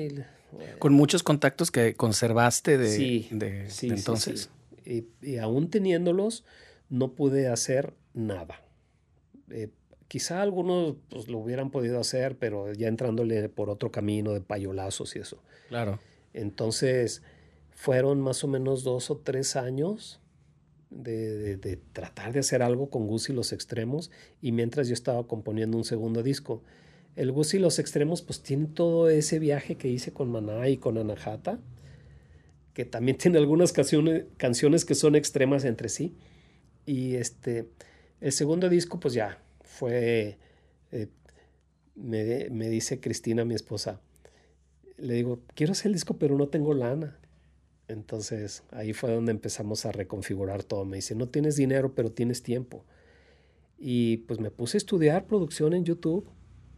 Con 0.80 0.94
muchos 0.94 1.24
contactos 1.24 1.72
que 1.72 1.94
conservaste 1.94 2.78
de, 2.78 2.90
sí, 2.90 3.30
de, 3.32 3.70
sí, 3.70 3.88
entonces. 3.88 4.50
Y, 4.90 5.38
aún 5.38 5.70
teniéndolos, 5.70 6.44
no 6.90 7.14
pude 7.14 7.48
hacer 7.48 7.94
nada. 8.14 8.62
Eh, 9.52 9.70
quizá 10.08 10.42
algunos 10.42 10.96
pues, 11.10 11.28
lo 11.28 11.38
hubieran 11.38 11.70
podido 11.70 12.00
hacer, 12.00 12.38
pero 12.38 12.74
ya 12.74 12.88
entrándole 12.88 13.50
por 13.50 13.70
otro 13.70 13.92
camino 13.92 14.34
de 14.34 14.42
payolazos 14.42 15.16
y 15.16 15.20
eso. 15.20 15.42
Claro. 15.70 16.00
Entonces, 16.34 17.22
fueron 17.72 18.20
más 18.20 18.44
o 18.44 18.48
menos 18.48 18.84
dos 18.84 19.10
o 19.10 19.18
tres 19.18 19.56
años 19.56 20.20
de, 20.90 21.80
tratar 21.94 22.34
de 22.34 22.40
hacer 22.40 22.64
algo 22.64 22.90
con 22.90 23.08
Gus 23.08 23.30
y 23.30 23.34
los 23.34 23.54
extremos 23.54 24.12
y 24.42 24.52
mientras 24.52 24.88
yo 24.88 24.94
estaba 24.94 25.26
componiendo 25.28 25.78
un 25.78 25.84
segundo 25.84 26.24
disco. 26.24 26.64
El 27.16 27.32
Gus 27.32 27.54
y 27.54 27.60
los 27.60 27.80
extremos 27.80 28.22
pues 28.22 28.42
tiene 28.42 28.68
todo 28.68 29.10
ese 29.10 29.40
viaje 29.40 29.76
que 29.76 29.88
hice 29.88 30.12
con 30.12 30.32
Maná 30.32 30.68
y 30.70 30.78
con 30.78 30.98
Anahata, 30.98 31.60
que 32.80 32.86
también 32.86 33.18
tiene 33.22 33.38
algunas 33.38 33.74
canciones, 33.74 34.24
canciones 34.38 34.86
que 34.86 34.96
son 34.96 35.18
extremas 35.18 35.66
entre 35.66 35.90
sí. 35.90 36.16
Y 36.86 37.16
este, 37.16 37.68
el 38.22 38.32
segundo 38.32 38.70
disco 38.70 39.02
pues 39.02 39.14
ya 39.14 39.38
fue, 39.64 40.38
eh, 40.94 41.08
me, 41.96 42.50
me 42.50 42.70
dice 42.70 43.02
Cristina, 43.02 43.44
mi 43.44 43.54
esposa, 43.54 44.00
le 44.98 45.16
digo, 45.16 45.42
quiero 45.56 45.74
hacer 45.74 45.88
el 45.88 45.94
disco 45.96 46.18
pero 46.18 46.38
no 46.38 46.48
tengo 46.48 46.74
lana. 46.74 47.20
Entonces 47.90 48.64
ahí 48.72 48.94
fue 48.94 49.12
donde 49.12 49.34
empezamos 49.34 49.86
a 49.86 49.92
reconfigurar 49.92 50.64
todo. 50.64 50.86
Me 50.86 50.96
dice, 50.96 51.16
no 51.16 51.28
tienes 51.28 51.58
dinero, 51.58 51.94
pero 51.96 52.14
tienes 52.14 52.44
tiempo. 52.44 52.86
Y 53.78 54.18
pues 54.20 54.40
me 54.40 54.52
puse 54.52 54.78
a 54.78 54.80
estudiar 54.80 55.28
producción 55.28 55.74
en 55.74 55.84
YouTube, 55.84 56.30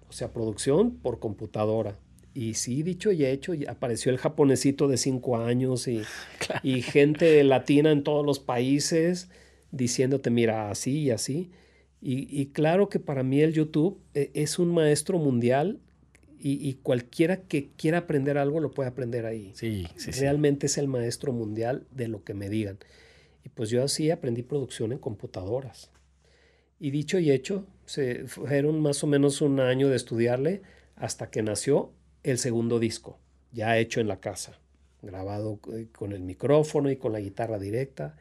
o 0.10 0.14
sea, 0.14 0.34
producción 0.34 0.96
por 0.98 1.20
computadora. 1.20 2.00
Y 2.34 2.54
sí, 2.54 2.82
dicho 2.84 3.12
y 3.12 3.26
hecho, 3.26 3.54
apareció 3.68 4.12
el 4.12 4.18
japonesito 4.18 4.88
de 4.88 4.98
cinco 4.98 5.38
años 5.38 5.88
y, 5.88 6.02
y 6.64 6.82
gente 6.82 7.44
latina 7.44 7.92
en 7.92 8.04
todos 8.04 8.26
los 8.26 8.40
países 8.40 9.30
diciéndote, 9.72 10.30
mira, 10.30 10.70
así 10.70 11.00
y 11.00 11.12
así. 11.12 11.52
Y, 12.02 12.28
y, 12.30 12.48
claro 12.48 12.90
que 12.90 13.00
para 13.00 13.22
mí 13.22 13.42
el 13.42 13.54
YouTube 13.54 14.00
eh, 14.16 14.32
es 14.34 14.58
un 14.58 14.74
maestro 14.74 15.20
mundial 15.20 15.80
y, 16.44 16.74
cualquiera 16.82 17.44
que 17.44 17.70
quiera 17.78 18.00
aprender 18.00 18.40
algo 18.40 18.60
lo 18.60 18.72
puede 18.72 18.90
aprender 18.90 19.28
ahí. 19.28 19.52
Sí, 19.54 19.88
sí, 19.96 20.10
Realmente 20.12 20.66
es 20.66 20.80
el 20.80 20.88
maestro 20.88 21.34
mundial 21.34 21.86
de 21.92 22.08
lo 22.08 22.24
que 22.24 22.34
me 22.34 22.50
digan. 22.50 22.80
Y 23.46 23.50
pues 23.50 23.70
yo 23.70 23.84
así 23.84 24.10
aprendí 24.10 24.42
producción 24.42 24.92
en 24.92 24.98
computadoras. 24.98 25.92
Y 26.80 26.90
dicho 26.90 27.20
y 27.20 27.30
hecho, 27.30 27.68
se 27.86 28.26
fueron 28.28 28.82
más 28.82 29.04
o 29.04 29.08
menos 29.08 29.42
un 29.42 29.60
año 29.60 29.88
de 29.90 29.96
estudiarle 29.96 30.64
hasta 30.96 31.30
que 31.30 31.44
nació 31.44 31.92
el 32.24 32.38
segundo 32.38 32.80
disco, 32.80 33.18
ya 33.52 33.78
hecho 33.78 34.00
en 34.00 34.08
la 34.08 34.20
casa, 34.20 34.60
grabado 35.02 35.60
eh, 35.74 35.88
con 35.98 36.12
el 36.12 36.22
micrófono 36.22 36.92
y 36.92 36.98
con 36.98 37.14
la 37.14 37.20
guitarra 37.20 37.60
directa. 37.60 38.16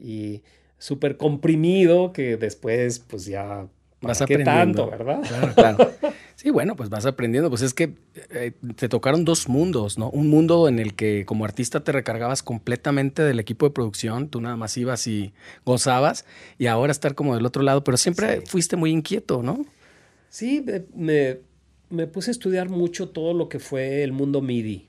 Y 0.00 0.42
súper 0.78 1.16
comprimido 1.16 2.12
que 2.12 2.36
después 2.36 2.98
pues 3.00 3.26
ya... 3.26 3.68
Vas 4.00 4.20
aprendiendo. 4.20 4.88
tanto, 4.88 4.90
verdad? 4.90 5.20
Claro, 5.28 5.54
claro. 5.54 5.90
Sí, 6.42 6.50
bueno, 6.50 6.74
pues 6.74 6.90
vas 6.90 7.06
aprendiendo. 7.06 7.50
Pues 7.50 7.62
es 7.62 7.72
que 7.72 7.94
eh, 8.30 8.50
te 8.74 8.88
tocaron 8.88 9.24
dos 9.24 9.48
mundos, 9.48 9.96
¿no? 9.96 10.10
Un 10.10 10.28
mundo 10.28 10.66
en 10.66 10.80
el 10.80 10.94
que 10.94 11.24
como 11.24 11.44
artista 11.44 11.84
te 11.84 11.92
recargabas 11.92 12.42
completamente 12.42 13.22
del 13.22 13.38
equipo 13.38 13.64
de 13.66 13.70
producción, 13.70 14.28
tú 14.28 14.40
nada 14.40 14.56
más 14.56 14.76
ibas 14.76 15.06
y 15.06 15.34
gozabas, 15.64 16.24
y 16.58 16.66
ahora 16.66 16.90
estar 16.90 17.14
como 17.14 17.36
del 17.36 17.46
otro 17.46 17.62
lado, 17.62 17.84
pero 17.84 17.96
siempre 17.96 18.40
fuiste 18.40 18.74
muy 18.74 18.90
inquieto, 18.90 19.40
¿no? 19.44 19.64
Sí, 20.30 20.64
me, 20.66 20.82
me, 20.96 21.38
puse 22.06 22.30
a 22.30 22.32
estudiar 22.32 22.68
mucho 22.68 23.10
todo 23.10 23.34
lo 23.34 23.48
que 23.48 23.58
fue 23.58 24.02
el 24.02 24.12
mundo 24.12 24.40
MIDI. 24.40 24.88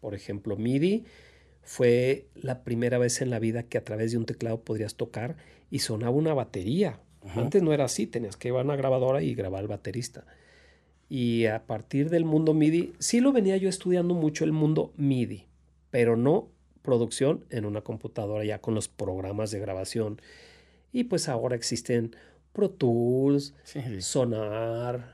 Por 0.00 0.14
ejemplo, 0.14 0.56
MIDI 0.56 1.04
fue 1.62 2.26
la 2.34 2.62
primera 2.62 2.98
vez 2.98 3.22
en 3.22 3.30
la 3.30 3.38
vida 3.38 3.62
que 3.62 3.78
a 3.78 3.84
través 3.84 4.12
de 4.12 4.18
un 4.18 4.26
teclado 4.26 4.60
podrías 4.60 4.96
tocar 4.96 5.36
y 5.70 5.78
sonaba 5.78 6.12
una 6.12 6.34
batería. 6.34 7.00
Antes 7.34 7.62
no 7.62 7.72
era 7.72 7.86
así, 7.86 8.06
tenías 8.06 8.36
que 8.36 8.48
ir 8.48 8.54
a 8.54 8.60
una 8.60 8.76
grabadora 8.76 9.22
y 9.22 9.34
grabar 9.34 9.60
al 9.60 9.68
baterista. 9.68 10.26
Y 11.08 11.46
a 11.46 11.66
partir 11.66 12.10
del 12.10 12.24
mundo 12.24 12.52
MIDI, 12.52 12.92
sí 12.98 13.20
lo 13.20 13.32
venía 13.32 13.56
yo 13.56 13.68
estudiando 13.68 14.14
mucho 14.14 14.44
el 14.44 14.52
mundo 14.52 14.92
MIDI, 14.96 15.46
pero 15.90 16.16
no 16.16 16.48
producción 16.82 17.46
en 17.48 17.64
una 17.64 17.80
computadora 17.80 18.44
ya 18.44 18.60
con 18.60 18.74
los 18.74 18.88
programas 18.88 19.50
de 19.50 19.58
grabación. 19.58 20.20
Y 20.92 21.04
pues 21.04 21.28
ahora 21.28 21.56
existen 21.56 22.14
Pro 22.52 22.68
Tools, 22.70 23.54
Sonar, 24.00 25.13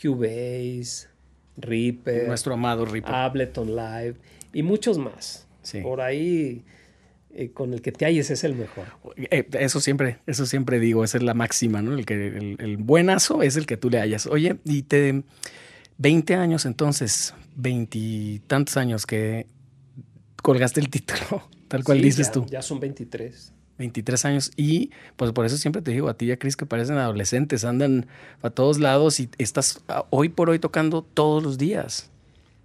Cubase, 0.00 1.08
Reaper, 1.56 2.28
nuestro 2.28 2.54
amado 2.54 2.84
Reaper, 2.84 3.14
Ableton 3.14 3.74
Live 3.74 4.14
y 4.52 4.62
muchos 4.62 4.98
más. 4.98 5.46
Por 5.82 6.00
ahí 6.00 6.64
eh, 7.30 7.50
con 7.52 7.74
el 7.74 7.82
que 7.82 7.92
te 7.92 8.06
halles 8.06 8.30
es 8.30 8.42
el 8.44 8.54
mejor. 8.54 8.86
Eh, 9.16 9.46
eso 9.60 9.80
siempre, 9.80 10.18
eso 10.26 10.46
siempre 10.46 10.80
digo, 10.80 11.04
esa 11.04 11.18
es 11.18 11.24
la 11.24 11.34
máxima, 11.34 11.82
¿no? 11.82 11.92
El 11.92 12.06
que 12.06 12.56
el, 12.58 12.76
buenazo 12.78 13.42
es 13.42 13.56
el 13.56 13.66
que 13.66 13.76
tú 13.76 13.90
le 13.90 14.00
hallas. 14.00 14.26
Oye, 14.26 14.56
y 14.64 14.82
te 14.82 15.22
20 15.98 16.34
años 16.36 16.64
entonces, 16.64 17.34
veintitantos 17.54 18.76
años 18.76 19.04
que 19.04 19.46
colgaste 20.42 20.80
el 20.80 20.88
título, 20.88 21.48
tal 21.68 21.84
cual 21.84 22.00
dices 22.00 22.32
tú. 22.32 22.46
Ya 22.48 22.62
son 22.62 22.80
23. 22.80 23.52
23 23.78 24.24
años 24.24 24.50
y 24.56 24.90
pues 25.16 25.32
por 25.32 25.46
eso 25.46 25.56
siempre 25.56 25.82
te 25.82 25.92
digo 25.92 26.08
a 26.08 26.14
ti 26.14 26.26
y 26.26 26.32
a 26.32 26.38
Cris 26.38 26.56
que 26.56 26.66
parecen 26.66 26.96
adolescentes, 26.96 27.64
andan 27.64 28.06
a 28.42 28.50
todos 28.50 28.78
lados 28.78 29.20
y 29.20 29.30
estás 29.38 29.82
ah, 29.88 30.04
hoy 30.10 30.28
por 30.28 30.50
hoy 30.50 30.58
tocando 30.58 31.02
todos 31.02 31.42
los 31.42 31.58
días. 31.58 32.10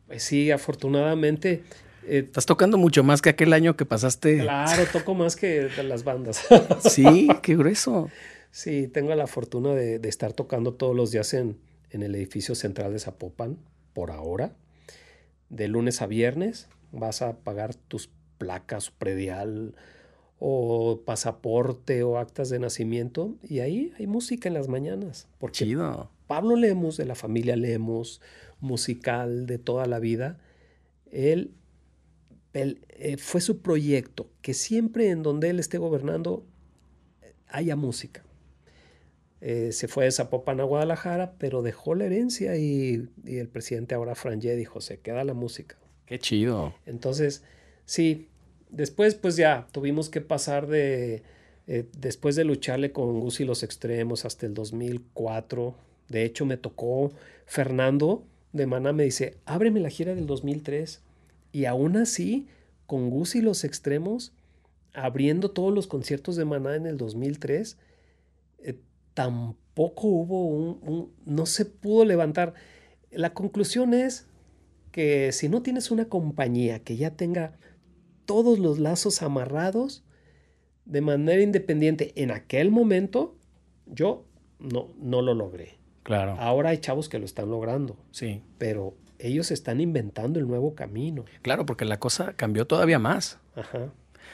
Pues 0.08 0.24
sí, 0.24 0.52
afortunadamente 0.52 1.64
eh, 2.06 2.24
Estás 2.26 2.46
tocando 2.46 2.78
mucho 2.78 3.04
más 3.04 3.22
que 3.22 3.30
aquel 3.30 3.54
año 3.54 3.76
que 3.76 3.86
pasaste. 3.86 4.40
Claro, 4.40 4.84
toco 4.92 5.16
más 5.16 5.36
que 5.36 5.70
las 5.84 6.04
bandas. 6.04 6.46
sí, 6.90 7.30
qué 7.42 7.56
grueso. 7.56 8.10
Sí, 8.52 8.88
tengo 8.88 9.16
la 9.16 9.28
fortuna 9.28 9.74
de, 9.74 9.96
estar 10.08 10.34
tocando 10.34 10.74
todos 10.74 10.96
los 10.96 11.12
días 11.12 11.34
en, 11.34 11.58
en, 11.90 12.04
el 12.04 12.14
edificio 12.16 12.56
central 12.56 12.94
de 12.94 13.00
Zapopan, 13.00 13.58
por 13.94 14.12
ahora. 14.12 14.54
De 15.50 15.68
lunes 15.68 16.02
a 16.02 16.08
viernes 16.08 16.68
vas 16.92 17.22
a 17.22 17.38
pagar 17.38 17.74
tus 17.74 18.10
placas, 18.38 18.92
predial 18.92 19.76
o 20.46 21.00
pasaporte 21.06 22.04
o 22.04 22.18
actas 22.18 22.50
de 22.50 22.60
nacimiento 22.60 23.34
y 23.42 23.60
ahí 23.60 23.94
hay 23.98 24.08
música 24.08 24.50
en 24.50 24.54
las 24.54 24.68
mañanas. 24.68 25.30
Porque 25.40 25.60
Chido. 25.60 26.10
Pablo 26.28 26.58
Lemos, 26.58 26.98
de 26.98 27.06
la 27.06 27.16
familia 27.16 27.56
Lemos, 27.56 28.20
musical 28.60 29.46
de 29.46 29.58
toda 29.58 29.86
la 29.86 30.00
vida, 30.00 30.42
él 31.12 31.54
eh, 32.54 33.16
fue 33.18 33.40
su 33.40 33.62
proyecto, 33.62 34.28
que 34.42 34.54
siempre 34.54 35.12
en 35.12 35.24
donde 35.24 35.50
él 35.50 35.62
esté 35.62 35.78
gobernando 35.78 36.46
eh, 37.22 37.32
haya 37.48 37.78
música. 37.78 38.26
Eh, 39.40 39.72
se 39.72 39.88
fue 39.88 40.04
de 40.04 40.12
Zapopan 40.12 40.60
a 40.60 40.66
Guadalajara, 40.66 41.36
pero 41.38 41.62
dejó 41.62 41.96
la 41.96 42.04
herencia 42.04 42.58
y, 42.58 43.08
el 43.26 43.48
presidente 43.48 43.96
ahora 43.96 44.16
Franje 44.16 44.58
dijo, 44.58 44.82
se 44.82 45.00
queda 45.00 45.24
la 45.24 45.34
música. 45.34 45.78
Qué 46.06 46.20
chido. 46.20 46.74
Entonces, 46.86 47.46
sí, 47.86 48.28
después 48.74 49.16
pues 49.16 49.38
ya 49.38 49.68
tuvimos 49.72 50.10
que 50.10 50.20
pasar 50.20 50.68
de, 50.68 51.24
después 51.98 52.36
de 52.36 52.44
lucharle 52.44 52.92
con 52.92 53.20
Gus 53.20 53.40
y 53.40 53.46
los 53.46 53.64
extremos 53.64 54.26
hasta 54.26 54.46
el 54.46 54.54
2004, 54.54 55.76
de 56.10 56.26
hecho 56.26 56.46
me 56.46 56.58
tocó 56.58 57.12
Fernando 57.46 58.26
de 58.52 58.68
Maná, 58.68 58.94
me 58.94 59.04
dice, 59.04 59.38
ábreme 59.46 59.80
la 59.80 59.90
gira 59.90 60.14
del 60.14 60.28
2003 60.28 61.02
y 61.52 61.66
aún 61.66 61.98
así, 61.98 62.48
con 62.88 63.10
Gus 63.10 63.36
y 63.36 63.42
los 63.42 63.64
extremos, 63.64 64.34
abriendo 64.94 65.52
todos 65.52 65.74
los 65.74 65.88
conciertos 65.88 66.36
de 66.36 66.46
Maná 66.46 66.76
en 66.76 66.86
el 66.86 66.98
2003, 66.98 67.78
eh, 68.60 68.76
tampoco 69.14 70.08
hubo 70.08 70.48
un, 70.48 71.12
no 71.26 71.46
se 71.46 71.66
pudo 71.66 72.06
levantar. 72.06 72.54
La 73.12 73.34
conclusión 73.34 73.94
es 73.94 74.28
que 74.92 75.32
si 75.32 75.50
no 75.50 75.62
tienes 75.62 75.92
una 75.92 76.06
compañía 76.06 76.80
que 76.80 76.96
ya 76.96 77.12
tenga 77.12 77.54
todos 78.26 78.60
los 78.60 78.80
lazos 78.80 79.22
amarrados 79.22 80.04
de 80.86 81.02
manera 81.02 81.42
independiente 81.42 82.14
en 82.16 82.32
aquel 82.32 82.72
momento, 82.72 83.36
yo 83.86 84.26
no, 84.60 84.90
no 84.98 85.22
lo 85.22 85.34
logré. 85.34 85.78
Claro. 86.04 86.36
Ahora 86.40 86.70
hay 86.70 86.78
chavos 86.80 87.08
que 87.08 87.20
lo 87.20 87.26
están 87.26 87.50
logrando. 87.50 87.98
Sí. 88.12 88.42
Pero 88.58 88.96
ellos 89.20 89.52
están 89.52 89.80
inventando 89.80 90.40
el 90.40 90.48
nuevo 90.48 90.76
camino. 90.76 91.26
Claro, 91.42 91.66
porque 91.66 91.86
la 91.86 92.00
cosa 92.00 92.34
cambió 92.34 92.68
todavía 92.68 93.00
más. 93.00 93.40
Ajá. 93.56 93.92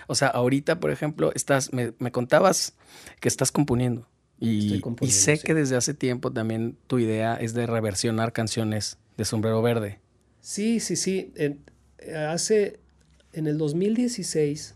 O 0.07 0.15
sea, 0.15 0.29
ahorita, 0.29 0.79
por 0.79 0.91
ejemplo, 0.91 1.31
estás, 1.35 1.71
me, 1.71 1.93
contabas 2.11 2.75
que 3.19 3.27
estás 3.27 3.51
componiendo. 3.51 4.07
Y, 4.39 4.81
y 5.01 5.11
sé 5.11 5.37
que 5.37 5.53
desde 5.53 5.75
hace 5.75 5.93
tiempo 5.93 6.31
también 6.31 6.77
tu 6.87 6.97
idea 6.97 7.35
es 7.35 7.53
de 7.53 7.67
reversionar 7.67 8.31
canciones 8.31 8.97
de 9.17 9.25
Sombrero 9.25 9.61
Verde. 9.61 9.99
Sí, 10.39 10.79
sí, 10.79 10.95
sí. 10.95 11.33
hace, 12.15 12.79
en 13.33 13.47
el 13.47 13.57
2016, 13.57 14.75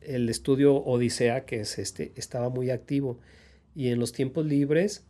el 0.00 0.28
estudio 0.28 0.76
Odisea, 0.76 1.44
que 1.44 1.60
es 1.60 1.78
este, 1.78 2.12
estaba 2.16 2.48
muy 2.48 2.70
activo. 2.70 3.18
Y 3.74 3.88
en 3.88 3.98
los 3.98 4.12
tiempos 4.12 4.46
libres, 4.46 5.04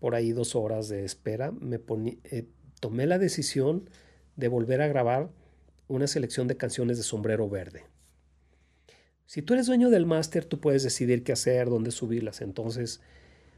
por 0.00 0.14
ahí 0.14 0.32
dos 0.32 0.54
horas 0.54 0.88
de 0.88 1.04
espera, 1.04 1.50
me 1.50 1.80
eh, 2.24 2.46
tomé 2.80 3.06
la 3.06 3.18
decisión 3.18 3.88
de 4.36 4.48
volver 4.48 4.82
a 4.82 4.88
grabar 4.88 5.30
una 5.88 6.06
selección 6.06 6.46
de 6.46 6.56
canciones 6.56 6.96
de 6.96 7.02
sombrero 7.02 7.48
verde. 7.48 7.84
Si 9.26 9.42
tú 9.42 9.54
eres 9.54 9.66
dueño 9.66 9.90
del 9.90 10.06
máster, 10.06 10.44
tú 10.44 10.60
puedes 10.60 10.82
decidir 10.82 11.24
qué 11.24 11.32
hacer, 11.32 11.70
dónde 11.70 11.90
subirlas. 11.90 12.42
Entonces, 12.42 13.00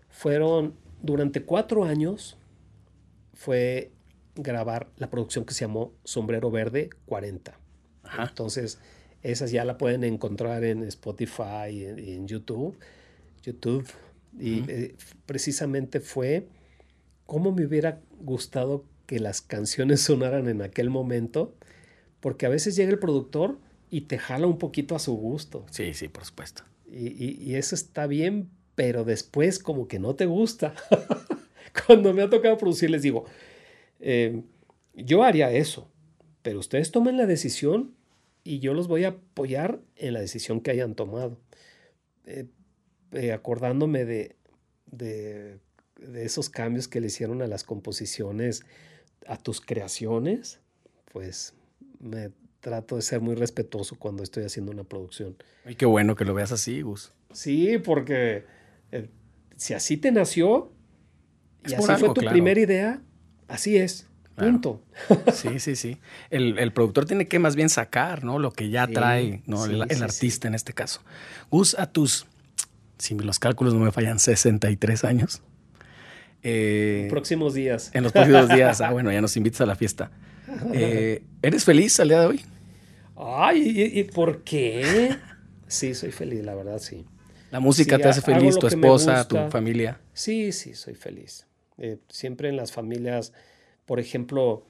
fueron 0.09 0.75
durante 1.03 1.43
cuatro 1.43 1.85
años, 1.85 2.39
fue 3.35 3.91
grabar 4.37 4.91
la 4.97 5.11
producción 5.11 5.45
que 5.45 5.55
se 5.55 5.65
llamó 5.65 5.93
Sombrero 6.05 6.51
Verde 6.51 6.91
40. 7.07 7.66
Entonces, 8.19 8.79
esas 9.23 9.51
ya 9.51 9.65
la 9.65 9.79
pueden 9.79 10.05
encontrar 10.05 10.65
en 10.65 10.83
Spotify 10.85 11.71
y 11.71 11.85
en, 11.85 12.29
YouTube. 12.29 12.77
YouTube. 13.43 13.89
Y 14.39 14.65
eh, 14.69 14.95
precisamente 15.25 16.01
fue 16.01 16.47
cómo 17.27 17.53
me 17.53 17.67
hubiera 17.67 18.01
gustado 18.21 18.85
que 19.07 19.21
las 19.21 19.41
canciones 19.41 20.01
sonaran 20.03 20.49
en 20.49 20.63
aquel 20.63 20.91
momento, 20.91 21.55
porque 22.21 22.47
a 22.47 22.49
veces 22.49 22.77
llega 22.77 22.91
el 22.91 22.99
productor 22.99 23.59
y 23.91 24.03
te 24.03 24.19
jala 24.19 24.47
un 24.47 24.59
poquito 24.59 24.95
a 24.95 24.99
su 24.99 25.15
gusto. 25.15 25.65
Sí, 25.71 25.95
sí, 25.95 26.09
por 26.09 26.25
supuesto. 26.25 26.65
Y, 26.91 27.55
eso 27.55 27.75
está 27.75 28.07
bien, 28.07 28.49
pero 28.75 29.05
después 29.05 29.59
como 29.59 29.89
que 29.89 29.99
no 29.99 30.15
te 30.15 30.27
gusta. 30.27 30.75
Cuando 31.87 32.15
me 32.15 32.23
ha 32.23 32.31
tocado 32.31 32.57
producir 32.57 32.91
les 32.91 33.03
digo, 33.03 33.25
eh, 34.01 34.43
yo 34.95 35.23
haría 35.23 35.51
eso, 35.53 35.91
pero 36.47 36.61
ustedes 36.61 36.93
tomen 36.93 37.17
la 37.17 37.27
decisión 37.27 37.97
y 38.45 38.61
yo 38.61 38.73
los 38.73 38.87
voy 38.87 39.03
a 39.03 39.09
apoyar 39.09 39.81
en 39.97 40.13
la 40.13 40.21
decisión 40.21 40.61
que 40.61 40.71
hayan 40.71 40.95
tomado. 40.95 41.41
Eh, 42.25 42.47
eh, 43.11 43.33
acordándome 43.33 44.05
de, 44.05 44.37
de, 44.87 45.59
de, 45.99 46.25
esos 46.25 46.49
cambios 46.49 46.87
que 46.87 47.01
le 47.01 47.09
hicieron 47.09 47.43
a 47.43 47.49
las 47.49 47.65
composiciones 47.65 48.65
a 49.27 49.37
tus 49.37 49.61
creaciones, 49.61 50.61
pues 51.13 51.53
me 51.99 52.31
trato 52.61 52.95
de 52.95 53.03
ser 53.03 53.21
muy 53.21 53.35
respetuoso 53.35 53.99
cuando 53.99 54.23
estoy 54.23 54.45
haciendo 54.45 54.71
una 54.71 54.85
producción. 54.85 55.37
Y 55.69 55.75
qué 55.75 55.87
bueno 55.87 56.15
que 56.15 56.25
lo 56.25 56.33
veas 56.33 56.53
así, 56.53 56.81
Gus. 56.83 57.13
Sí, 57.33 57.79
porque 57.79 58.45
eh, 58.93 59.09
si 59.57 59.75
así 59.75 59.97
te 59.97 60.13
nació 60.13 60.71
y 61.67 61.75
así 61.75 61.93
fue 61.99 62.15
tu 62.15 62.21
primera 62.21 62.61
idea, 62.61 63.03
así 63.49 63.79
es. 63.79 64.07
Punto. 64.37 64.83
Sí, 65.33 65.61
sí, 65.61 65.77
sí. 65.77 65.99
El, 66.31 66.73
productor 66.73 67.07
tiene 67.07 67.27
que 67.27 67.39
más 67.39 67.57
bien 67.57 67.69
sacar, 67.69 68.25
¿no? 68.25 68.39
Lo 68.39 68.53
que 68.53 68.71
ya 68.71 68.87
trae, 68.87 69.43
¿no? 69.47 69.65
el, 69.65 69.83
artista 70.03 70.49
en 70.49 70.55
este 70.55 70.73
caso. 70.73 71.01
Gus, 71.51 71.79
a 71.79 71.87
tus, 71.87 72.27
si 72.99 73.15
los 73.15 73.39
cálculos 73.39 73.75
no 73.75 73.81
me 73.81 73.93
fallan, 73.93 74.19
63 74.19 75.05
años. 75.05 75.43
Eh, 76.43 77.09
próximos 77.11 77.55
días. 77.55 77.91
En 77.93 78.05
los 78.05 78.13
próximos 78.13 78.49
días. 78.49 78.81
Ah, 78.87 78.93
bueno, 78.93 79.11
ya 79.11 79.21
nos 79.21 79.37
invitas 79.37 79.61
a 79.63 79.67
la 79.67 79.75
fiesta. 79.75 80.11
Eh, 80.73 81.23
¿Eres 81.43 81.65
feliz 81.65 81.99
al 82.01 82.09
día 82.09 82.21
de 82.21 82.27
hoy? 82.27 82.45
Ay, 83.17 83.91
¿y, 83.95 84.05
por 84.05 84.43
qué? 84.43 85.17
Sí, 85.67 85.95
soy 85.95 86.13
feliz, 86.13 86.45
la 86.45 86.55
verdad, 86.55 86.79
sí. 86.79 87.05
¿La 87.51 87.61
música 87.61 87.99
te 87.99 88.09
hace 88.09 88.23
feliz? 88.23 88.59
¿Tu 88.59 88.67
esposa, 88.69 89.27
tu 89.27 89.37
familia? 89.51 90.01
Sí, 90.13 90.53
sí, 90.53 90.75
soy 90.75 90.95
feliz. 90.95 91.47
Eh, 91.79 91.99
siempre 92.09 92.49
en 92.49 92.57
las 92.57 92.73
familias, 92.73 93.33
por 93.87 94.01
ejemplo, 94.01 94.65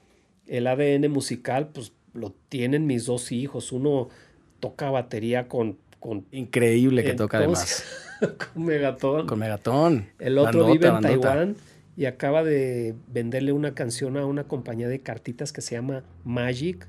el 0.45 0.67
ADN 0.67 1.11
musical, 1.11 1.69
pues 1.73 1.91
lo 2.13 2.33
tienen 2.49 2.85
mis 2.87 3.05
dos 3.05 3.31
hijos. 3.31 3.71
Uno 3.71 4.09
toca 4.59 4.89
batería 4.89 5.47
con... 5.47 5.77
con 5.99 6.25
Increíble 6.31 7.03
que 7.03 7.13
toca 7.13 7.37
además. 7.39 7.83
con 8.53 8.63
Megatón. 8.63 9.27
Con 9.27 9.39
Megatón. 9.39 10.09
El 10.19 10.37
otro 10.37 10.71
vive 10.71 10.87
en 10.87 11.01
Taiwán 11.01 11.55
y 11.97 12.05
acaba 12.05 12.43
de 12.43 12.95
venderle 13.07 13.51
una 13.51 13.73
canción 13.73 14.17
a 14.17 14.25
una 14.25 14.45
compañía 14.45 14.87
de 14.87 14.99
cartitas 14.99 15.51
que 15.51 15.61
se 15.61 15.75
llama 15.75 16.03
Magic. 16.23 16.87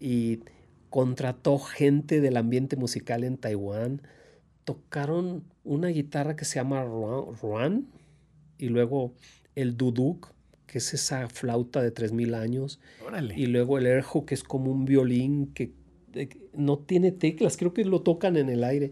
Y 0.00 0.40
contrató 0.90 1.58
gente 1.58 2.20
del 2.20 2.36
ambiente 2.36 2.76
musical 2.76 3.24
en 3.24 3.36
Taiwán, 3.36 4.02
tocaron 4.64 5.42
una 5.64 5.88
guitarra 5.88 6.36
que 6.36 6.44
se 6.44 6.56
llama 6.56 6.84
Ruan 6.84 7.88
y 8.58 8.68
luego 8.68 9.12
el 9.56 9.76
duduk, 9.76 10.33
que 10.74 10.78
es 10.78 10.92
esa 10.92 11.28
flauta 11.28 11.80
de 11.80 11.92
3000 11.92 12.34
años, 12.34 12.80
y 13.36 13.46
luego 13.46 13.78
el 13.78 13.86
erhu, 13.86 14.24
que 14.26 14.34
es 14.34 14.42
como 14.42 14.72
un 14.72 14.86
violín 14.86 15.52
que 15.54 15.70
no 16.52 16.80
tiene 16.80 17.12
teclas, 17.12 17.56
creo 17.56 17.72
que 17.72 17.84
lo 17.84 18.02
tocan 18.02 18.36
en 18.36 18.48
el 18.48 18.64
aire. 18.64 18.90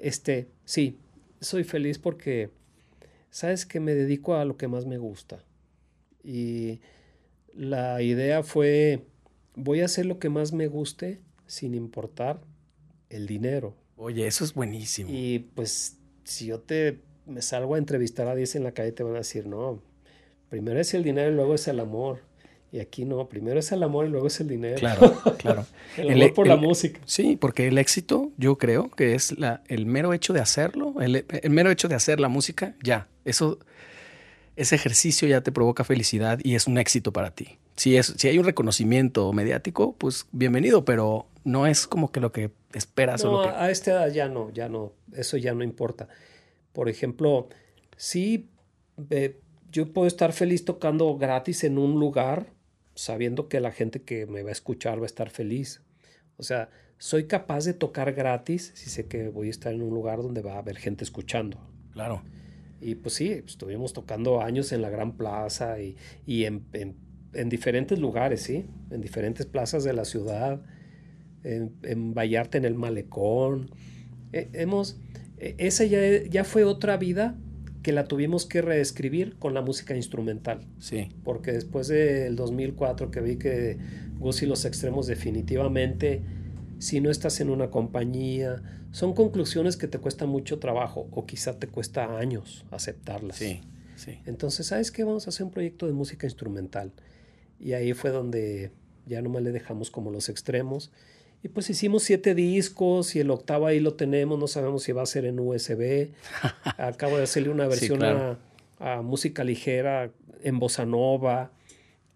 Este, 0.00 0.48
sí, 0.64 0.98
soy 1.40 1.62
feliz 1.62 2.00
porque 2.00 2.50
sabes 3.30 3.66
que 3.66 3.78
me 3.78 3.94
dedico 3.94 4.34
a 4.34 4.44
lo 4.44 4.56
que 4.56 4.66
más 4.66 4.84
me 4.84 4.98
gusta. 4.98 5.44
Y 6.24 6.80
la 7.54 8.02
idea 8.02 8.42
fue 8.42 9.04
voy 9.54 9.82
a 9.82 9.84
hacer 9.84 10.06
lo 10.06 10.18
que 10.18 10.28
más 10.28 10.52
me 10.52 10.66
guste 10.66 11.20
sin 11.46 11.76
importar 11.76 12.40
el 13.10 13.28
dinero. 13.28 13.76
Oye, 13.96 14.26
eso 14.26 14.42
es 14.42 14.54
buenísimo. 14.54 15.08
Y 15.12 15.38
pues 15.54 15.98
si 16.24 16.46
yo 16.46 16.58
te 16.58 16.98
me 17.26 17.42
salgo 17.42 17.76
a 17.76 17.78
entrevistar 17.78 18.26
a 18.26 18.34
10 18.34 18.56
en 18.56 18.64
la 18.64 18.72
calle 18.72 18.90
te 18.90 19.04
van 19.04 19.14
a 19.14 19.18
decir, 19.18 19.46
"No, 19.46 19.80
primero 20.52 20.78
es 20.78 20.92
el 20.92 21.02
dinero 21.02 21.32
y 21.32 21.34
luego 21.34 21.54
es 21.54 21.66
el 21.66 21.80
amor." 21.80 22.20
Y 22.70 22.80
aquí 22.80 23.06
no, 23.06 23.26
primero 23.26 23.58
es 23.58 23.72
el 23.72 23.82
amor 23.82 24.06
y 24.06 24.10
luego 24.10 24.26
es 24.26 24.38
el 24.40 24.48
dinero. 24.48 24.76
Claro, 24.76 25.14
claro. 25.38 25.66
el 25.96 26.10
amor 26.10 26.22
e 26.22 26.32
por 26.32 26.46
la 26.46 26.56
música. 26.56 27.00
Sí, 27.06 27.36
porque 27.36 27.68
el 27.68 27.78
éxito, 27.78 28.32
yo 28.36 28.56
creo 28.58 28.90
que 28.90 29.14
es 29.14 29.38
la, 29.38 29.62
el 29.68 29.86
mero 29.86 30.12
hecho 30.12 30.34
de 30.34 30.40
hacerlo, 30.40 30.94
el, 31.00 31.24
el, 31.28 31.50
mero 31.50 31.70
hecho 31.70 31.88
de 31.88 31.94
hacer 31.94 32.20
la 32.20 32.28
música, 32.28 32.74
ya. 32.82 33.08
Eso, 33.24 33.58
ese 34.56 34.74
ejercicio 34.74 35.26
ya 35.28 35.42
te 35.42 35.52
provoca 35.52 35.84
felicidad 35.84 36.38
y 36.42 36.54
es 36.54 36.66
un 36.66 36.76
éxito 36.78 37.12
para 37.12 37.30
ti. 37.30 37.58
Si, 37.76 37.96
es, 37.96 38.14
si 38.16 38.28
hay 38.28 38.38
un 38.38 38.44
reconocimiento 38.44 39.32
mediático, 39.32 39.94
pues 39.98 40.26
bienvenido, 40.32 40.84
pero 40.84 41.26
no 41.44 41.66
es 41.66 41.86
como 41.86 42.10
que 42.10 42.20
lo 42.20 42.32
que 42.32 42.50
esperas. 42.74 43.24
No, 43.24 43.32
o 43.32 43.42
lo 43.42 43.48
que... 43.50 43.54
a 43.54 43.70
esta 43.70 43.90
edad 43.90 44.08
ya 44.10 44.28
no, 44.28 44.50
ya 44.50 44.68
no, 44.70 44.92
eso 45.14 45.36
ya 45.36 45.54
no 45.54 45.62
importa. 45.62 46.08
Por 46.72 46.88
ejemplo, 46.88 47.48
sí, 47.96 48.48
eh, 49.10 49.38
yo 49.72 49.92
puedo 49.92 50.06
estar 50.06 50.32
feliz 50.32 50.64
tocando 50.64 51.16
gratis 51.16 51.64
en 51.64 51.78
un 51.78 51.98
lugar 51.98 52.52
sabiendo 52.94 53.48
que 53.48 53.58
la 53.58 53.72
gente 53.72 54.02
que 54.02 54.26
me 54.26 54.42
va 54.42 54.50
a 54.50 54.52
escuchar 54.52 54.98
va 54.98 55.04
a 55.04 55.06
estar 55.06 55.30
feliz. 55.30 55.82
O 56.36 56.42
sea, 56.42 56.68
soy 56.98 57.24
capaz 57.24 57.64
de 57.64 57.72
tocar 57.72 58.12
gratis 58.12 58.72
si 58.74 58.90
sé 58.90 59.06
que 59.06 59.28
voy 59.28 59.46
a 59.48 59.50
estar 59.50 59.72
en 59.72 59.82
un 59.82 59.94
lugar 59.94 60.22
donde 60.22 60.42
va 60.42 60.54
a 60.54 60.58
haber 60.58 60.76
gente 60.76 61.04
escuchando. 61.04 61.58
Claro. 61.92 62.22
Y 62.82 62.96
pues 62.96 63.14
sí, 63.14 63.30
estuvimos 63.30 63.94
tocando 63.94 64.42
años 64.42 64.72
en 64.72 64.82
la 64.82 64.90
Gran 64.90 65.16
Plaza 65.16 65.80
y, 65.80 65.96
y 66.26 66.44
en, 66.44 66.66
en, 66.74 66.96
en, 67.32 67.48
diferentes 67.48 67.98
lugares, 67.98 68.42
¿sí? 68.42 68.66
En 68.90 69.00
diferentes 69.00 69.46
plazas 69.46 69.84
de 69.84 69.94
la 69.94 70.04
ciudad, 70.04 70.60
en, 71.44 71.72
en 71.82 72.12
Vallarta, 72.12 72.58
en 72.58 72.66
el 72.66 72.74
Malecón. 72.74 73.70
Eh, 74.32 74.50
hemos, 74.52 74.98
eh, 75.38 75.54
esa 75.58 75.84
ya, 75.84 76.24
ya 76.24 76.44
fue 76.44 76.64
otra 76.64 76.98
vida 76.98 77.38
que 77.82 77.92
la 77.92 78.04
tuvimos 78.04 78.46
que 78.46 78.62
reescribir 78.62 79.36
con 79.38 79.54
la 79.54 79.62
música 79.62 79.96
instrumental. 79.96 80.66
Sí. 80.78 81.08
Porque 81.24 81.52
después 81.52 81.88
del 81.88 82.36
2004 82.36 83.10
que 83.10 83.20
vi 83.20 83.36
que 83.36 83.78
Gus 84.18 84.42
y 84.42 84.46
los 84.46 84.64
extremos 84.64 85.06
definitivamente, 85.06 86.22
si 86.78 87.00
no 87.00 87.10
estás 87.10 87.40
en 87.40 87.50
una 87.50 87.70
compañía, 87.70 88.62
son 88.92 89.14
conclusiones 89.14 89.76
que 89.76 89.88
te 89.88 89.98
cuesta 89.98 90.26
mucho 90.26 90.58
trabajo 90.58 91.08
o 91.10 91.26
quizá 91.26 91.58
te 91.58 91.66
cuesta 91.66 92.18
años 92.18 92.64
aceptarlas. 92.70 93.36
Sí, 93.36 93.60
sí. 93.96 94.18
Entonces, 94.26 94.66
¿sabes 94.66 94.92
qué? 94.92 95.02
Vamos 95.04 95.26
a 95.26 95.30
hacer 95.30 95.44
un 95.44 95.52
proyecto 95.52 95.86
de 95.86 95.92
música 95.92 96.26
instrumental. 96.26 96.92
Y 97.58 97.72
ahí 97.72 97.92
fue 97.94 98.10
donde 98.10 98.70
ya 99.06 99.22
nomás 99.22 99.42
le 99.42 99.52
dejamos 99.52 99.90
como 99.90 100.10
los 100.10 100.28
extremos 100.28 100.92
y 101.42 101.48
pues 101.48 101.68
hicimos 101.70 102.04
siete 102.04 102.34
discos 102.34 103.16
y 103.16 103.20
el 103.20 103.30
octavo 103.30 103.66
ahí 103.66 103.80
lo 103.80 103.94
tenemos, 103.94 104.38
no 104.38 104.46
sabemos 104.46 104.84
si 104.84 104.92
va 104.92 105.02
a 105.02 105.06
ser 105.06 105.24
en 105.24 105.40
USB. 105.40 106.10
Acabo 106.78 107.16
de 107.16 107.24
hacerle 107.24 107.50
una 107.50 107.66
versión 107.66 107.98
sí, 107.98 108.04
claro. 108.04 108.38
a, 108.78 108.94
a, 108.94 109.02
música 109.02 109.42
ligera 109.42 110.10
en 110.42 110.58
bossa 110.58 110.86
nova. 110.86 111.50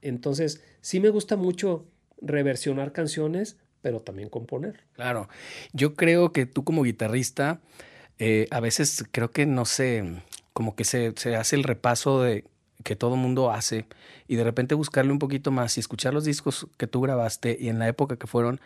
Entonces, 0.00 0.62
sí 0.80 1.00
me 1.00 1.08
gusta 1.08 1.36
mucho 1.36 1.86
reversionar 2.20 2.92
canciones, 2.92 3.56
pero 3.82 4.00
también 4.00 4.28
componer. 4.28 4.84
Claro, 4.92 5.28
yo 5.72 5.94
creo 5.94 6.32
que 6.32 6.46
tú 6.46 6.62
como 6.62 6.84
guitarrista, 6.84 7.60
eh, 8.18 8.46
a 8.50 8.60
veces 8.60 9.04
creo 9.10 9.32
que 9.32 9.46
no 9.46 9.64
sé, 9.64 10.22
como 10.52 10.76
que 10.76 10.84
se, 10.84 11.12
se 11.16 11.36
hace 11.36 11.56
el 11.56 11.64
repaso 11.64 12.22
de 12.22 12.44
que 12.86 12.94
todo 12.94 13.16
mundo 13.16 13.50
hace 13.50 13.84
y 14.28 14.36
de 14.36 14.44
repente 14.44 14.76
buscarle 14.76 15.10
un 15.10 15.18
poquito 15.18 15.50
más 15.50 15.76
y 15.76 15.80
escuchar 15.80 16.14
los 16.14 16.24
discos 16.24 16.68
que 16.76 16.86
tú 16.86 17.00
grabaste 17.00 17.56
y 17.58 17.68
en 17.68 17.80
la 17.80 17.88
época 17.88 18.16
que 18.16 18.28
fueron, 18.28 18.60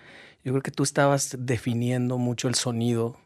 yo 0.45 0.53
creo 0.53 0.63
que 0.63 0.71
tú 0.71 0.83
estabas 0.83 1.37
definiendo 1.39 2.19
mucho 2.19 2.47
el 2.47 2.55
sonido 2.55 3.17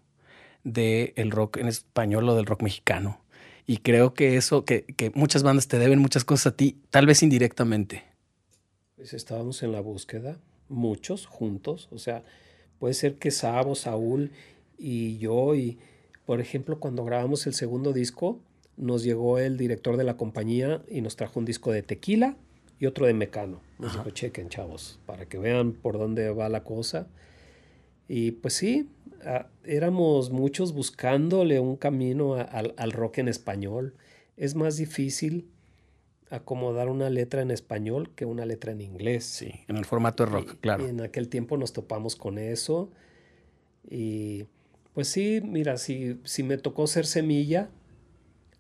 del 0.62 1.12
el 1.16 1.32
rock 1.32 1.57
en 1.57 1.66
español 1.66 2.28
o 2.28 2.36
del 2.36 2.47
rock 2.47 2.62
mexicano. 2.62 3.20
Y 3.66 3.78
creo 3.78 4.14
que 4.14 4.36
eso, 4.36 4.64
que, 4.64 4.84
que, 4.84 5.11
muchas 5.14 5.42
bandas 5.42 5.66
te 5.66 5.80
deben 5.80 5.99
muchas 5.99 6.24
cosas 6.24 6.53
a 6.53 6.57
ti, 6.57 6.78
tal 6.90 7.07
vez 7.07 7.24
indirectamente. 7.24 8.05
Pues 8.95 9.14
estábamos 9.14 9.64
en 9.64 9.72
la 9.72 9.80
búsqueda, 9.80 10.38
muchos 10.68 11.26
juntos, 11.26 11.88
o 11.90 11.99
sea, 11.99 12.22
puede 12.78 12.95
ser 12.95 13.16
que 13.16 13.32
Sabo, 13.32 13.74
Saúl 13.74 14.30
y 14.78 15.18
yo, 15.18 15.57
y 15.57 15.78
por 16.24 16.40
ejemplo, 16.40 16.78
cuando 16.78 17.05
grabamos 17.05 17.49
el 17.49 17.55
segundo 17.55 17.92
disco, 17.92 18.38
nos 18.77 19.03
llegó 19.05 19.39
el 19.39 19.57
director 19.57 19.97
de 19.97 20.05
la 20.05 20.16
compañía 20.16 20.83
y 20.89 21.01
nos 21.01 21.16
trajo 21.16 21.39
un 21.39 21.45
disco 21.45 21.72
de 21.72 21.83
tequila 21.83 22.37
y 22.79 22.87
otro 22.87 23.07
de 23.07 23.14
Mecano. 23.14 23.61
Nos 23.79 23.93
Ajá. 23.93 23.99
dijo, 24.05 24.11
chequen, 24.11 24.49
chavos, 24.49 24.99
para 25.07 25.27
que 25.27 25.39
vean 25.39 25.72
por 25.72 25.99
dónde 25.99 26.31
va 26.31 26.49
la 26.49 26.64
cosa. 26.64 27.07
Y 28.09 28.33
pues 28.33 28.55
sí, 28.55 28.89
a, 29.25 29.47
éramos 29.64 30.31
muchos 30.31 30.72
buscándole 30.72 31.61
un 31.61 31.77
camino 31.77 32.35
a, 32.35 32.43
al, 32.43 32.75
al 32.77 32.93
rock 32.93 33.18
en 33.18 33.29
español. 33.29 33.95
Es 34.37 34.55
más 34.55 34.77
difícil 34.77 35.49
acomodar 36.31 36.89
una 36.89 37.11
letra 37.11 37.43
en 37.43 37.51
español 37.51 38.11
que 38.14 38.25
una 38.25 38.45
letra 38.45 38.72
en 38.72 38.81
inglés. 38.81 39.25
Sí, 39.25 39.53
en 39.68 39.77
el 39.77 39.85
formato 39.85 40.25
de 40.25 40.33
rock, 40.33 40.55
y, 40.55 40.57
claro. 40.57 40.85
Y 40.87 40.91
en 40.91 41.01
aquel 41.01 41.29
tiempo 41.29 41.57
nos 41.57 41.72
topamos 41.72 42.16
con 42.16 42.39
eso. 42.39 42.91
Y 43.89 44.47
pues 44.95 45.09
sí, 45.09 45.41
mira, 45.45 45.77
si, 45.77 46.18
si 46.25 46.43
me 46.43 46.59
tocó 46.59 46.87
ser 46.87 47.07
semilla, 47.07 47.70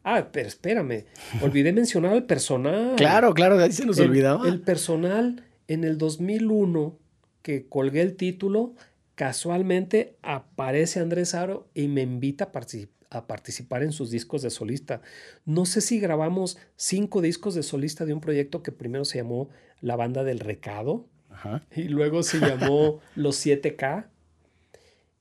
Ah, 0.04 0.28
pero 0.30 0.48
espérame, 0.48 1.06
olvidé 1.40 1.72
mencionar 1.72 2.12
al 2.12 2.24
personal. 2.24 2.94
Claro, 2.96 3.32
claro, 3.32 3.58
ahí 3.58 3.72
se 3.72 3.86
nos 3.86 3.98
el, 3.98 4.10
olvidaba. 4.10 4.46
El 4.46 4.60
personal 4.60 5.42
en 5.66 5.82
el 5.82 5.96
2001 5.96 6.98
que 7.44 7.68
colgué 7.68 8.00
el 8.00 8.16
título, 8.16 8.74
casualmente 9.14 10.16
aparece 10.22 11.00
Andrés 11.00 11.34
Aro 11.34 11.68
y 11.74 11.88
me 11.88 12.02
invita 12.02 12.44
a, 12.44 12.52
particip 12.52 12.90
a, 13.10 13.26
participar 13.26 13.82
en 13.82 13.92
sus 13.92 14.10
discos 14.10 14.42
de 14.42 14.50
solista. 14.50 15.02
No 15.44 15.66
sé 15.66 15.82
si 15.82 16.00
grabamos 16.00 16.58
cinco 16.76 17.20
discos 17.20 17.54
de 17.54 17.62
solista 17.62 18.06
de 18.06 18.14
un 18.14 18.20
proyecto 18.20 18.62
que 18.62 18.72
primero 18.72 19.04
se 19.04 19.18
llamó 19.18 19.50
La 19.80 19.94
Banda 19.96 20.24
del 20.24 20.40
Recado 20.40 21.06
Ajá. 21.28 21.66
y 21.74 21.84
luego 21.84 22.22
se 22.22 22.40
llamó 22.40 23.00
Los 23.14 23.44
7K 23.44 24.06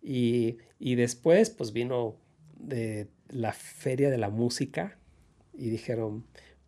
y, 0.02 0.58
y 0.80 0.96
después 0.96 1.50
pues 1.50 1.74
vino 1.74 2.16
de 2.58 3.10
la 3.34 3.52
feria 3.52 4.10
de 4.10 4.18
la 4.18 4.30
música 4.30 4.98
y 5.54 5.70
dijeron, 5.70 6.26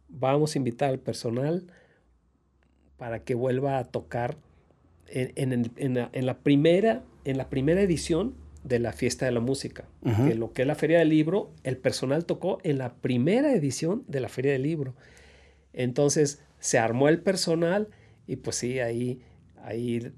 vamos 0.09 0.55
a 0.55 0.57
invitar 0.57 0.89
al 0.89 0.99
personal 0.99 1.67
para 2.97 3.23
que 3.23 3.35
vuelva 3.35 3.77
a 3.77 3.85
tocar 3.85 4.37
en, 5.07 5.31
en, 5.35 5.71
en, 5.77 5.93
la, 5.93 6.09
en, 6.13 6.25
la, 6.25 6.39
primera, 6.39 7.03
en 7.23 7.37
la 7.37 7.49
primera 7.49 7.81
edición 7.81 8.35
de 8.63 8.79
la 8.79 8.93
fiesta 8.93 9.25
de 9.25 9.31
la 9.31 9.39
música. 9.39 9.87
Uh 10.01 10.09
-huh. 10.09 10.27
que 10.27 10.35
lo 10.35 10.53
que 10.53 10.63
es 10.63 10.67
la 10.67 10.75
feria 10.75 10.99
del 10.99 11.09
libro, 11.09 11.51
el 11.63 11.77
personal 11.77 12.25
tocó 12.25 12.59
en 12.63 12.77
la 12.77 12.95
primera 12.95 13.53
edición 13.53 14.03
de 14.07 14.19
la 14.19 14.29
feria 14.29 14.53
del 14.53 14.63
libro. 14.63 14.95
Entonces 15.73 16.41
se 16.59 16.79
armó 16.79 17.09
el 17.09 17.19
personal 17.19 17.89
y 18.27 18.37
pues 18.37 18.55
sí, 18.55 18.79
ahí, 18.79 19.21
ahí 19.61 20.11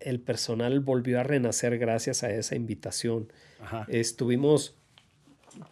el 0.00 0.20
personal 0.20 0.80
volvió 0.80 1.20
a 1.20 1.22
renacer 1.22 1.78
gracias 1.78 2.22
a 2.22 2.30
esa 2.30 2.54
invitación. 2.54 3.32
Ajá. 3.60 3.86
Estuvimos 3.88 4.77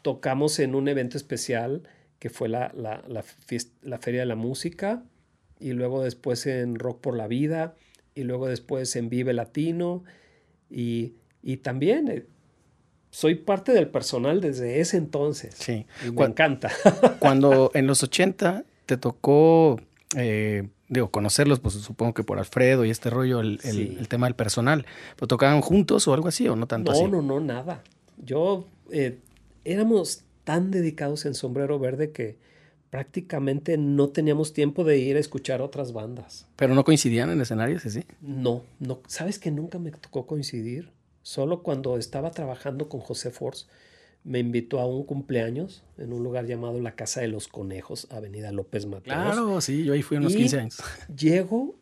tocamos 0.02 0.58
en 0.58 0.74
un 0.74 0.88
evento 0.88 1.16
especial 1.16 1.82
que 2.18 2.30
fue 2.30 2.48
la, 2.48 2.72
la, 2.74 3.02
la, 3.08 3.24
la, 3.82 3.98
Feria 3.98 4.20
de 4.20 4.26
la 4.26 4.36
Música 4.36 5.02
y 5.60 5.72
luego 5.72 6.02
después 6.02 6.46
en 6.46 6.76
Rock 6.78 7.00
por 7.00 7.16
la 7.16 7.26
Vida 7.26 7.74
y 8.14 8.24
luego 8.24 8.48
después 8.48 8.96
en 8.96 9.08
Vive 9.08 9.32
Latino 9.32 10.04
y, 10.70 11.14
y 11.42 11.58
también 11.58 12.08
eh, 12.08 12.26
soy 13.10 13.34
parte 13.34 13.72
del 13.72 13.88
personal 13.88 14.40
desde 14.40 14.80
ese 14.80 14.96
entonces. 14.96 15.54
Sí. 15.58 15.86
Y 16.02 16.06
me 16.06 16.14
cuando, 16.14 16.32
encanta. 16.32 16.70
cuando 17.18 17.70
en 17.74 17.86
los 17.86 18.02
80 18.02 18.64
te 18.86 18.96
tocó, 18.96 19.80
eh, 20.16 20.68
digo, 20.88 21.10
conocerlos, 21.10 21.60
pues 21.60 21.74
supongo 21.74 22.14
que 22.14 22.24
por 22.24 22.38
Alfredo 22.38 22.84
y 22.84 22.90
este 22.90 23.10
rollo, 23.10 23.40
el, 23.40 23.60
el, 23.62 23.72
sí. 23.72 23.96
el 23.98 24.08
tema 24.08 24.26
del 24.26 24.34
personal, 24.34 24.86
¿pero 25.16 25.28
tocaban 25.28 25.60
juntos 25.60 26.08
o 26.08 26.14
algo 26.14 26.28
así 26.28 26.48
o 26.48 26.56
no 26.56 26.66
tanto 26.66 26.92
no, 26.92 26.98
así? 26.98 27.06
No, 27.08 27.22
no, 27.22 27.40
nada. 27.40 27.82
Yo... 28.16 28.66
Eh, 28.90 29.18
éramos 29.66 30.22
tan 30.44 30.70
dedicados 30.70 31.26
en 31.26 31.34
Sombrero 31.34 31.78
Verde 31.78 32.12
que 32.12 32.38
prácticamente 32.90 33.76
no 33.76 34.08
teníamos 34.08 34.52
tiempo 34.52 34.84
de 34.84 34.98
ir 34.98 35.16
a 35.16 35.20
escuchar 35.20 35.60
otras 35.60 35.92
bandas. 35.92 36.46
¿Pero 36.56 36.74
no 36.74 36.84
coincidían 36.84 37.30
en 37.30 37.40
escenarios, 37.40 37.82
sí? 37.82 38.04
No, 38.20 38.62
no. 38.78 39.00
¿Sabes 39.08 39.38
que 39.38 39.50
nunca 39.50 39.78
me 39.78 39.90
tocó 39.90 40.26
coincidir? 40.26 40.92
Solo 41.22 41.62
cuando 41.62 41.98
estaba 41.98 42.30
trabajando 42.30 42.88
con 42.88 43.00
José 43.00 43.30
Force, 43.30 43.66
me 44.22 44.38
invitó 44.38 44.78
a 44.78 44.86
un 44.86 45.04
cumpleaños 45.04 45.82
en 45.98 46.12
un 46.12 46.22
lugar 46.22 46.46
llamado 46.46 46.80
la 46.80 46.94
Casa 46.94 47.20
de 47.20 47.28
los 47.28 47.48
Conejos, 47.48 48.06
Avenida 48.10 48.52
López 48.52 48.86
Mateos. 48.86 49.16
Claro, 49.16 49.60
sí, 49.60 49.84
yo 49.84 49.92
ahí 49.92 50.02
fui 50.02 50.18
unos 50.18 50.34
15 50.34 50.60
años. 50.60 50.78
Llego 51.14 51.80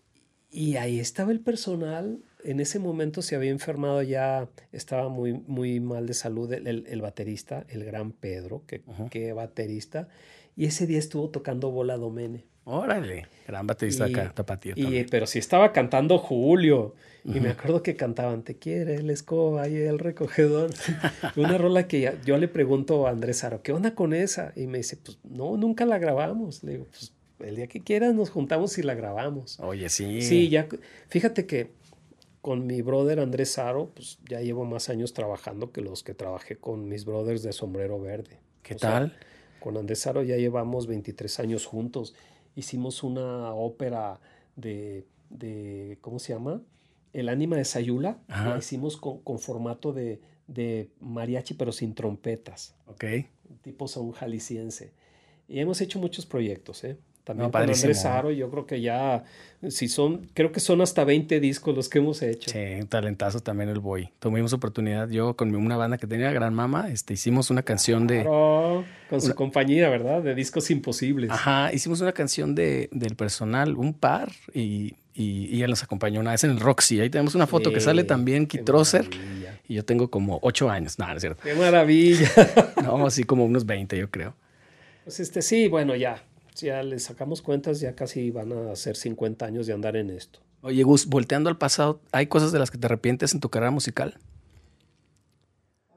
y 0.51 0.77
ahí 0.77 1.01
estaba 1.01 1.33
el 1.33 1.41
personal. 1.41 2.23
En 2.45 2.61
ese 2.61 2.79
momento 2.79 3.23
se 3.23 3.37
había 3.37 3.51
enfermado 3.51 4.03
ya, 4.03 4.49
estaba 4.73 5.09
muy, 5.09 5.33
muy 5.33 5.81
mal 5.81 6.07
de 6.07 6.15
salud 6.15 6.53
el, 6.53 7.01
baterista, 7.03 7.65
el 7.69 7.85
gran 7.85 8.13
Pedro, 8.13 8.63
que, 8.67 8.83
que 9.11 9.33
baterista. 9.33 10.09
Y 10.57 10.67
ese 10.67 10.87
día 10.87 10.99
estuvo 10.99 11.31
tocando 11.31 11.71
Bola 11.71 11.97
Domene. 11.97 12.45
Órale, 12.67 13.27
gran 13.47 13.67
baterista 13.67 14.07
acá, 14.07 14.33
tapatío. 14.35 14.75
Y, 14.77 15.05
pero 15.05 15.27
sí 15.27 15.39
estaba 15.39 15.73
cantando 15.73 16.19
Julio. 16.19 16.95
Y 17.25 17.41
me 17.41 17.51
acuerdo 17.51 17.83
que 17.83 17.97
cantaban 17.97 18.43
Te 18.43 18.57
quiere 18.57 18.97
el 18.97 19.09
escoba 19.11 19.69
y 19.69 19.77
el 19.77 19.99
recogedor. 19.99 20.71
Una 21.37 21.59
rola 21.59 21.89
que 21.89 22.19
yo 22.25 22.37
le 22.39 22.49
pregunto 22.49 23.07
a 23.07 23.11
Andrés 23.11 23.39
Saro, 23.39 23.63
¿qué 23.63 23.73
onda 23.73 23.95
con 23.95 24.13
esa? 24.13 24.53
Y 24.57 24.67
me 24.67 24.79
dice, 24.79 24.97
pues 24.97 25.19
no, 25.25 25.57
nunca 25.57 25.85
la 25.85 25.99
grabamos. 25.99 26.63
Le 26.63 26.73
digo, 26.73 26.87
pues 26.91 27.13
el 27.41 27.57
día 27.57 27.67
que 27.67 27.81
quieras 27.81 28.15
nos 28.15 28.31
juntamos 28.31 28.79
y 28.79 28.83
la 28.83 28.95
grabamos. 28.95 29.59
Oye, 29.61 29.89
sí. 29.89 30.23
Sí, 30.23 30.49
ya. 30.49 30.67
Fíjate 31.09 31.47
que 31.47 31.71
con 32.45 32.67
mi 32.67 32.83
brother 32.83 33.21
Andrés 33.21 33.53
Saro, 33.53 33.91
pues 33.95 34.19
ya 34.29 34.43
llevo 34.43 34.67
más 34.67 34.91
años 34.91 35.15
trabajando 35.15 35.73
que 35.73 35.81
los 35.81 36.03
que 36.03 36.13
trabajé 36.13 36.59
con 36.59 36.89
mis 36.89 37.07
brothers 37.07 37.43
de 37.43 37.55
Sombrero 37.55 37.99
Verde. 37.99 38.39
¿Qué 38.63 38.75
tal? 38.75 39.17
con 39.61 39.79
Andrés 39.79 40.01
Saro 40.01 40.23
ya 40.23 40.37
llevamos 40.37 40.87
23 40.87 41.41
años 41.41 41.65
juntos 41.65 42.15
hicimos 42.55 43.03
una 43.03 43.55
ópera 43.55 44.21
de, 44.57 45.07
de 45.31 45.99
¿cómo 46.03 46.19
se 46.19 46.33
llama? 46.33 46.61
El 47.13 47.29
ánima 47.29 47.57
de 47.57 47.65
Sayula. 47.65 48.19
La 48.29 48.59
hicimos 48.59 48.97
con, 48.97 49.21
con 49.23 49.39
formato 49.39 49.93
de, 49.93 50.21
de, 50.49 50.91
mariachi, 51.01 51.55
pero 51.55 51.73
sin 51.73 51.95
trompetas. 51.95 52.75
Ok. 52.87 53.05
Tipo 53.63 53.89
son 53.89 54.13
jalisciense. 54.13 54.93
Y 55.49 55.61
hemos 55.61 55.81
hecho 55.81 55.99
muchos 55.99 56.27
proyectos, 56.27 56.85
¿eh? 56.85 56.99
También 57.25 57.51
con 57.51 57.63
Andrés 57.63 58.05
Aro, 58.05 58.31
yo 58.31 58.51
creo 58.51 58.67
que 58.67 58.83
ya, 58.83 59.25
si 59.69 59.89
son, 59.89 60.29
creo 60.35 60.53
que 60.53 60.61
son 60.61 60.83
hasta 60.83 61.05
20 61.05 61.41
discos 61.41 61.75
los 61.75 61.89
que 61.89 61.99
hemos 61.99 62.21
hecho. 62.21 62.51
Sí, 62.51 62.85
talentazo 62.87 63.41
también 63.41 63.71
el 63.71 63.81
Boy. 63.81 64.11
Tuvimos 64.19 64.53
oportunidad, 64.53 65.09
yo 65.09 65.35
con 65.35 65.55
una 65.57 65.79
banda 65.79 65.97
que 65.97 66.07
tenía 66.07 66.31
Gran 66.33 66.53
Mama, 66.53 66.91
este, 66.91 67.15
hicimos 67.15 67.49
una 67.49 67.63
canción 67.63 68.07
de... 68.07 68.25
con 69.09 69.23
su 69.23 69.35
compañía, 69.35 69.89
¿verdad? 69.89 70.23
De 70.23 70.35
discos 70.35 70.71
imposibles. 70.71 71.31
Ajá, 71.31 71.73
hicimos 71.73 72.03
una 72.03 72.13
canción 72.13 72.55
de, 72.55 72.91
del 72.93 73.17
personal, 73.17 73.75
un 73.75 73.95
par, 73.95 74.31
y, 74.53 74.95
y, 75.15 75.63
él 75.63 75.71
nos 75.71 75.83
acompañó 75.83 76.21
una 76.21 76.33
vez 76.33 76.45
en 76.45 76.51
el 76.51 76.61
Roxy. 76.61 77.01
Ahí 77.01 77.09
tenemos 77.09 77.35
una 77.35 77.47
foto 77.47 77.73
que 77.73 77.81
sale 77.81 78.05
también 78.05 78.47
Kitroser. 78.47 79.09
Y 79.67 79.77
yo 79.77 79.85
tengo 79.87 80.11
como 80.11 80.41
8 80.43 80.69
años, 80.69 80.99
no, 80.99 81.07
no 81.07 81.15
es 81.15 81.23
cierto. 81.23 81.43
¡Qué 81.43 81.55
maravilla! 81.55 82.31
no, 82.83 83.07
así 83.07 83.25
como 83.25 83.47
unos 83.47 83.65
20, 83.65 83.97
yo 83.97 84.11
creo. 84.11 84.35
Pues 85.05 85.21
este, 85.21 85.41
sí, 85.41 85.69
bueno, 85.69 85.97
ya 85.97 86.23
ya 86.55 86.83
le 86.83 86.99
sacamos 86.99 87.43
cuentas, 87.43 87.81
ya 87.81 87.95
casi 87.95 88.31
van 88.31 88.53
a 88.53 88.77
ser 88.77 88.97
50 88.97 89.45
años 89.45 89.67
de 89.67 89.73
andar 89.73 89.97
en 89.97 90.11
esto. 90.11 90.41
Oye, 90.63 90.83
Gus, 90.83 91.07
volteando 91.07 91.51
al 91.51 91.59
pasado, 91.59 92.01
¿hay 92.13 92.27
cosas 92.27 92.53
de 92.53 92.59
las 92.59 92.71
que 92.71 92.79
te 92.79 92.87
arrepientes 92.87 93.35
en 93.35 93.41
tu 93.41 93.51
carrera 93.51 93.71
musical? 93.71 94.19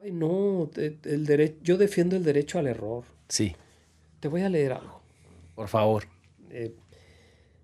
Ay, 0.02 0.12
no, 0.12 0.70
el 0.76 1.56
yo 1.62 1.76
defiendo 1.78 2.16
el 2.16 2.24
derecho 2.24 2.58
al 2.58 2.66
error. 2.66 3.04
Sí. 3.28 3.56
Te 4.20 4.28
voy 4.28 4.42
a 4.42 4.48
leer 4.48 4.72
algo. 4.72 5.00
Por 5.54 5.68
favor. 5.68 6.04
Eh, 6.50 6.74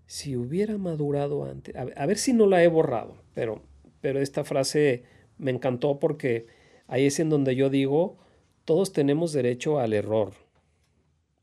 si 0.07 0.37
hubiera 0.37 0.79
madurado 0.79 1.45
antes, 1.45 1.75
a, 1.77 2.07
ver 2.07 2.19
si 2.19 2.33
no 2.33 2.47
la 2.47 2.63
he 2.63 2.69
borrado, 2.69 3.17
pero, 3.35 3.63
pero 4.01 4.21
esta 4.21 4.45
frase 4.45 5.05
me 5.39 5.51
encantó 5.51 5.99
porque 5.99 6.47
ahí 6.87 7.07
es 7.07 7.19
en 7.21 7.31
donde 7.31 7.57
yo 7.57 7.71
digo, 7.71 8.17
todos 8.65 8.93
tenemos 8.93 9.33
derecho 9.33 9.79
al 9.79 9.93
error. 9.93 10.33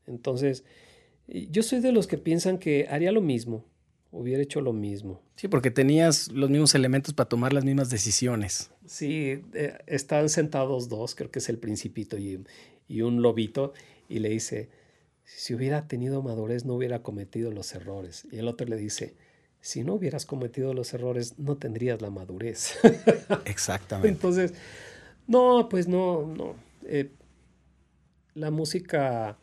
Entonces, 0.06 0.64
yo 1.50 1.62
soy 1.62 1.80
de 1.80 1.92
los 1.92 2.06
que 2.06 2.18
piensan 2.18 2.58
que 2.58 2.86
haría 2.88 3.12
lo 3.12 3.20
mismo, 3.20 3.64
hubiera 4.10 4.42
hecho 4.42 4.60
lo 4.60 4.72
mismo. 4.72 5.22
Sí, 5.36 5.48
porque 5.48 5.70
tenías 5.70 6.30
los 6.30 6.50
mismos 6.50 6.74
elementos 6.74 7.14
para 7.14 7.28
tomar 7.28 7.52
las 7.52 7.64
mismas 7.64 7.90
decisiones. 7.90 8.70
Sí, 8.86 9.42
eh, 9.54 9.78
están 9.86 10.28
sentados 10.28 10.88
dos, 10.88 11.14
creo 11.14 11.30
que 11.30 11.38
es 11.38 11.48
el 11.48 11.58
principito 11.58 12.18
y, 12.18 12.44
y 12.88 13.02
un 13.02 13.22
lobito, 13.22 13.72
y 14.08 14.18
le 14.18 14.28
dice, 14.28 14.68
si 15.24 15.54
hubiera 15.54 15.88
tenido 15.88 16.22
madurez 16.22 16.64
no 16.64 16.74
hubiera 16.74 17.02
cometido 17.02 17.50
los 17.50 17.74
errores. 17.74 18.26
Y 18.30 18.38
el 18.38 18.48
otro 18.48 18.66
le 18.66 18.76
dice, 18.76 19.14
si 19.60 19.84
no 19.84 19.94
hubieras 19.94 20.26
cometido 20.26 20.74
los 20.74 20.92
errores 20.92 21.38
no 21.38 21.56
tendrías 21.56 22.02
la 22.02 22.10
madurez. 22.10 22.78
Exactamente. 23.46 24.08
Entonces, 24.08 24.52
no, 25.26 25.68
pues 25.70 25.88
no, 25.88 26.26
no. 26.26 26.56
Eh, 26.84 27.10
la 28.34 28.50
música, 28.50 29.38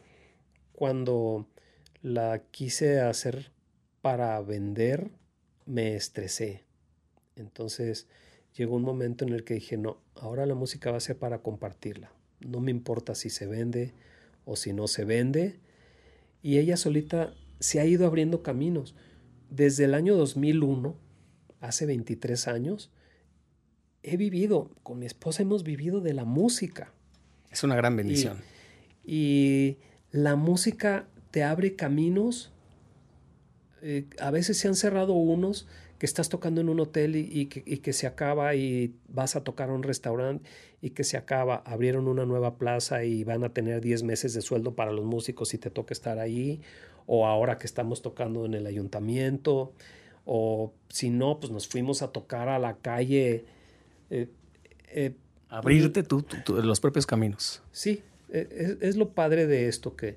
cuando 0.73 1.47
la 2.01 2.43
quise 2.51 3.01
hacer 3.01 3.51
para 4.01 4.39
vender, 4.41 5.11
me 5.65 5.95
estresé. 5.95 6.63
Entonces 7.35 8.07
llegó 8.55 8.75
un 8.75 8.83
momento 8.83 9.25
en 9.25 9.33
el 9.33 9.43
que 9.43 9.55
dije, 9.55 9.77
no, 9.77 9.97
ahora 10.15 10.45
la 10.45 10.55
música 10.55 10.91
va 10.91 10.97
a 10.97 11.01
ser 11.01 11.17
para 11.17 11.39
compartirla. 11.39 12.11
No 12.39 12.59
me 12.59 12.71
importa 12.71 13.15
si 13.15 13.29
se 13.29 13.47
vende 13.47 13.93
o 14.45 14.55
si 14.55 14.73
no 14.73 14.87
se 14.87 15.05
vende. 15.05 15.59
Y 16.41 16.57
ella 16.57 16.77
solita 16.77 17.33
se 17.59 17.79
ha 17.79 17.85
ido 17.85 18.05
abriendo 18.05 18.41
caminos. 18.43 18.95
Desde 19.49 19.85
el 19.85 19.93
año 19.93 20.15
2001, 20.15 20.95
hace 21.59 21.85
23 21.85 22.47
años, 22.47 22.91
he 24.03 24.15
vivido, 24.15 24.71
con 24.83 24.99
mi 24.99 25.05
esposa 25.05 25.41
hemos 25.41 25.63
vivido 25.63 25.99
de 25.99 26.13
la 26.13 26.23
música. 26.23 26.93
Es 27.51 27.63
una 27.63 27.75
gran 27.75 27.97
bendición. 27.97 28.37
Y, 29.03 29.15
y 29.15 29.77
la 30.11 30.35
música 30.35 31.07
te 31.31 31.43
abre 31.43 31.75
caminos. 31.75 32.51
Eh, 33.81 34.05
a 34.19 34.31
veces 34.31 34.57
se 34.57 34.67
han 34.67 34.75
cerrado 34.75 35.13
unos 35.13 35.67
que 35.99 36.05
estás 36.05 36.29
tocando 36.29 36.61
en 36.61 36.69
un 36.69 36.79
hotel 36.79 37.15
y, 37.15 37.47
que, 37.47 37.93
se 37.93 38.07
acaba 38.07 38.55
y 38.55 38.95
vas 39.09 39.35
a 39.35 39.43
tocar 39.43 39.69
a 39.69 39.73
un 39.73 39.83
restaurante 39.83 40.49
y 40.81 40.91
que 40.91 41.03
se 41.03 41.17
acaba. 41.17 41.57
Abrieron 41.65 42.07
una 42.07 42.25
nueva 42.25 42.57
plaza 42.57 43.03
y 43.03 43.25
van 43.25 43.43
a 43.43 43.49
tener 43.49 43.81
10 43.81 44.03
meses 44.03 44.33
de 44.33 44.41
sueldo 44.41 44.75
para 44.75 44.93
los 44.93 45.03
músicos 45.03 45.53
y 45.53 45.57
te 45.57 45.69
toca 45.69 45.93
estar 45.93 46.17
ahí. 46.17 46.61
O 47.05 47.27
ahora 47.27 47.57
que 47.57 47.67
estamos 47.67 48.01
tocando 48.01 48.45
en 48.45 48.53
el 48.53 48.65
ayuntamiento. 48.65 49.73
O 50.25 50.73
si 50.87 51.09
no, 51.09 51.39
pues 51.41 51.51
nos 51.51 51.67
fuimos 51.67 52.01
a 52.01 52.13
tocar 52.13 52.47
a 52.47 52.59
la 52.59 52.77
calle. 52.77 53.43
Eh, 54.09 54.29
eh, 54.91 55.15
Abrirte 55.49 56.03
tú, 56.03 56.23
los 56.47 56.79
propios 56.79 57.05
caminos. 57.05 57.61
Sí, 57.73 58.03
es, 58.29 58.77
es, 58.79 58.95
lo 58.95 59.09
padre 59.09 59.47
de 59.47 59.67
esto 59.67 59.95
que 59.97 60.15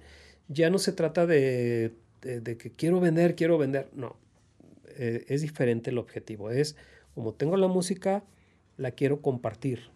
ya 0.52 0.70
no 0.70 0.78
se 0.78 0.92
trata 0.92 1.26
de, 1.26 1.94
que 2.20 2.72
quiero 2.76 3.00
vender, 3.00 3.34
quiero 3.34 3.58
vender. 3.58 3.88
No, 3.94 4.16
eh, 4.96 5.24
es 5.28 5.42
diferente 5.42 5.90
el 5.90 5.98
objetivo. 5.98 6.50
Es 6.50 6.76
como 7.14 7.32
tengo 7.32 7.56
la 7.56 7.68
música, 7.68 8.24
la 8.76 8.92
quiero 8.92 9.20
compartir. 9.20 9.90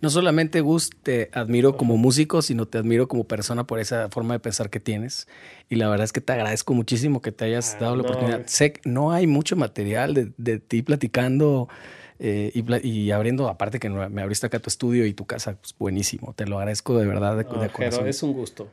No 0.00 0.08
solamente 0.08 0.62
Gus, 0.62 0.90
te 1.02 1.28
admiro 1.32 1.76
como 1.76 1.98
músico, 1.98 2.40
sino 2.40 2.66
te 2.66 2.78
admiro 2.78 3.06
como 3.06 3.24
persona 3.24 3.66
por 3.66 3.80
esa 3.80 4.08
forma 4.08 4.32
de 4.32 4.40
pensar 4.40 4.70
que 4.70 4.80
tienes. 4.80 5.28
Y 5.68 5.76
la 5.76 5.88
verdad 5.88 6.04
es 6.04 6.12
que 6.12 6.22
te 6.22 6.32
agradezco 6.32 6.72
muchísimo 6.72 7.20
que 7.20 7.32
te 7.32 7.44
hayas 7.44 7.74
ah, 7.74 7.78
dado 7.80 7.96
la 7.96 8.02
oportunidad. 8.02 8.46
Sé 8.46 8.72
que 8.72 8.88
no 8.88 9.12
hay 9.12 9.26
mucho 9.26 9.56
material 9.56 10.32
de, 10.36 10.58
ti 10.58 10.80
platicando 10.80 11.68
eh, 12.18 12.50
y, 12.82 13.10
abriendo, 13.10 13.48
aparte 13.48 13.78
que 13.78 13.90
me 13.90 14.22
abriste 14.22 14.46
acá 14.46 14.58
tu 14.58 14.70
estudio 14.70 15.04
y 15.04 15.12
tu 15.12 15.26
casa, 15.26 15.56
pues 15.60 15.74
buenísimo. 15.78 16.32
Te 16.32 16.46
lo 16.46 16.58
agradezco 16.58 16.98
de 16.98 17.06
verdad 17.06 17.36
de, 17.36 17.44
corazón. 17.44 18.08
es 18.08 18.22
un 18.22 18.32
gusto. 18.32 18.70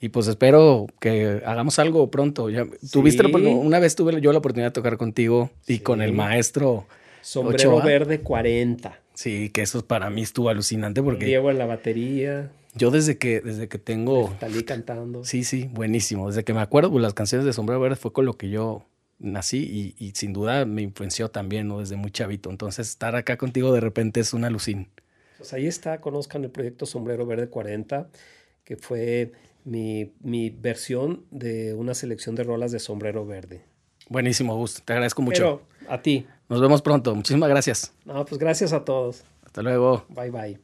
Y 0.00 0.10
pues 0.10 0.28
espero 0.28 0.86
que 1.00 1.42
hagamos 1.44 1.78
algo 1.78 2.10
pronto. 2.10 2.50
Ya, 2.50 2.66
Tuviste 2.92 3.26
una 3.26 3.80
vez 3.80 3.96
tuve 3.96 4.20
yo 4.20 4.32
la 4.32 4.38
oportunidad 4.38 4.68
de 4.68 4.74
tocar 4.74 4.96
contigo 4.96 5.50
y 5.66 5.80
con 5.80 6.02
el 6.02 6.12
maestro. 6.12 6.86
Sombrero 7.20 7.82
Verde 7.82 8.20
40. 8.20 8.98
Sí, 9.14 9.50
que 9.50 9.62
eso 9.62 9.84
para 9.84 10.08
mí 10.10 10.22
estuvo 10.22 10.48
alucinante 10.48 11.02
porque. 11.02 11.26
Diego 11.26 11.50
en 11.50 11.58
la 11.58 11.66
batería. 11.66 12.52
Yo 12.74 12.92
desde 12.92 13.18
que, 13.18 13.40
desde 13.40 13.68
que 13.68 13.78
tengo. 13.78 14.32
Salí 14.38 14.62
cantando. 14.62 15.24
Sí, 15.24 15.42
sí, 15.42 15.68
buenísimo. 15.72 16.28
Desde 16.28 16.44
que 16.44 16.54
me 16.54 16.60
acuerdo, 16.60 16.92
pues, 16.92 17.02
las 17.02 17.14
canciones 17.14 17.44
de 17.44 17.52
Sombrero 17.52 17.80
Verde 17.80 17.96
fue 17.96 18.12
con 18.12 18.24
lo 18.24 18.34
que 18.34 18.50
yo 18.50 18.84
nací 19.18 19.94
y, 19.98 20.12
sin 20.14 20.32
duda 20.32 20.64
me 20.64 20.82
influenció 20.82 21.30
también, 21.30 21.66
¿no? 21.66 21.80
Desde 21.80 21.96
muy 21.96 22.12
chavito. 22.12 22.50
Entonces, 22.50 22.88
estar 22.88 23.16
acá 23.16 23.36
contigo 23.36 23.72
de 23.72 23.80
repente 23.80 24.20
es 24.20 24.32
una 24.32 24.46
alucin. 24.46 24.88
Pues 25.38 25.52
ahí 25.52 25.66
está, 25.66 26.00
conozcan 26.00 26.44
el 26.44 26.50
proyecto 26.50 26.86
Sombrero 26.86 27.26
Verde 27.26 27.48
40, 27.48 28.08
que 28.64 28.76
fue 28.76 29.32
mi, 29.68 30.12
mi, 30.20 30.50
versión 30.50 31.24
de 31.30 31.74
una 31.74 31.94
selección 31.94 32.34
de 32.34 32.44
rolas 32.44 32.72
de 32.72 32.78
sombrero 32.78 33.26
verde. 33.26 33.62
Buenísimo, 34.08 34.52
Augusto. 34.52 34.80
Te 34.84 34.92
agradezco 34.94 35.22
mucho. 35.22 35.62
a 35.88 36.00
ti. 36.00 36.26
Nos 36.48 36.60
vemos 36.60 36.82
pronto. 36.82 37.14
Muchísimas 37.14 37.48
gracias. 37.48 37.92
No, 38.04 38.24
pues 38.24 38.38
gracias 38.38 38.72
a 38.72 38.84
todos. 38.84 39.24
Hasta 39.44 39.62
luego. 39.62 40.04
Bye 40.08 40.30
bye. 40.30 40.58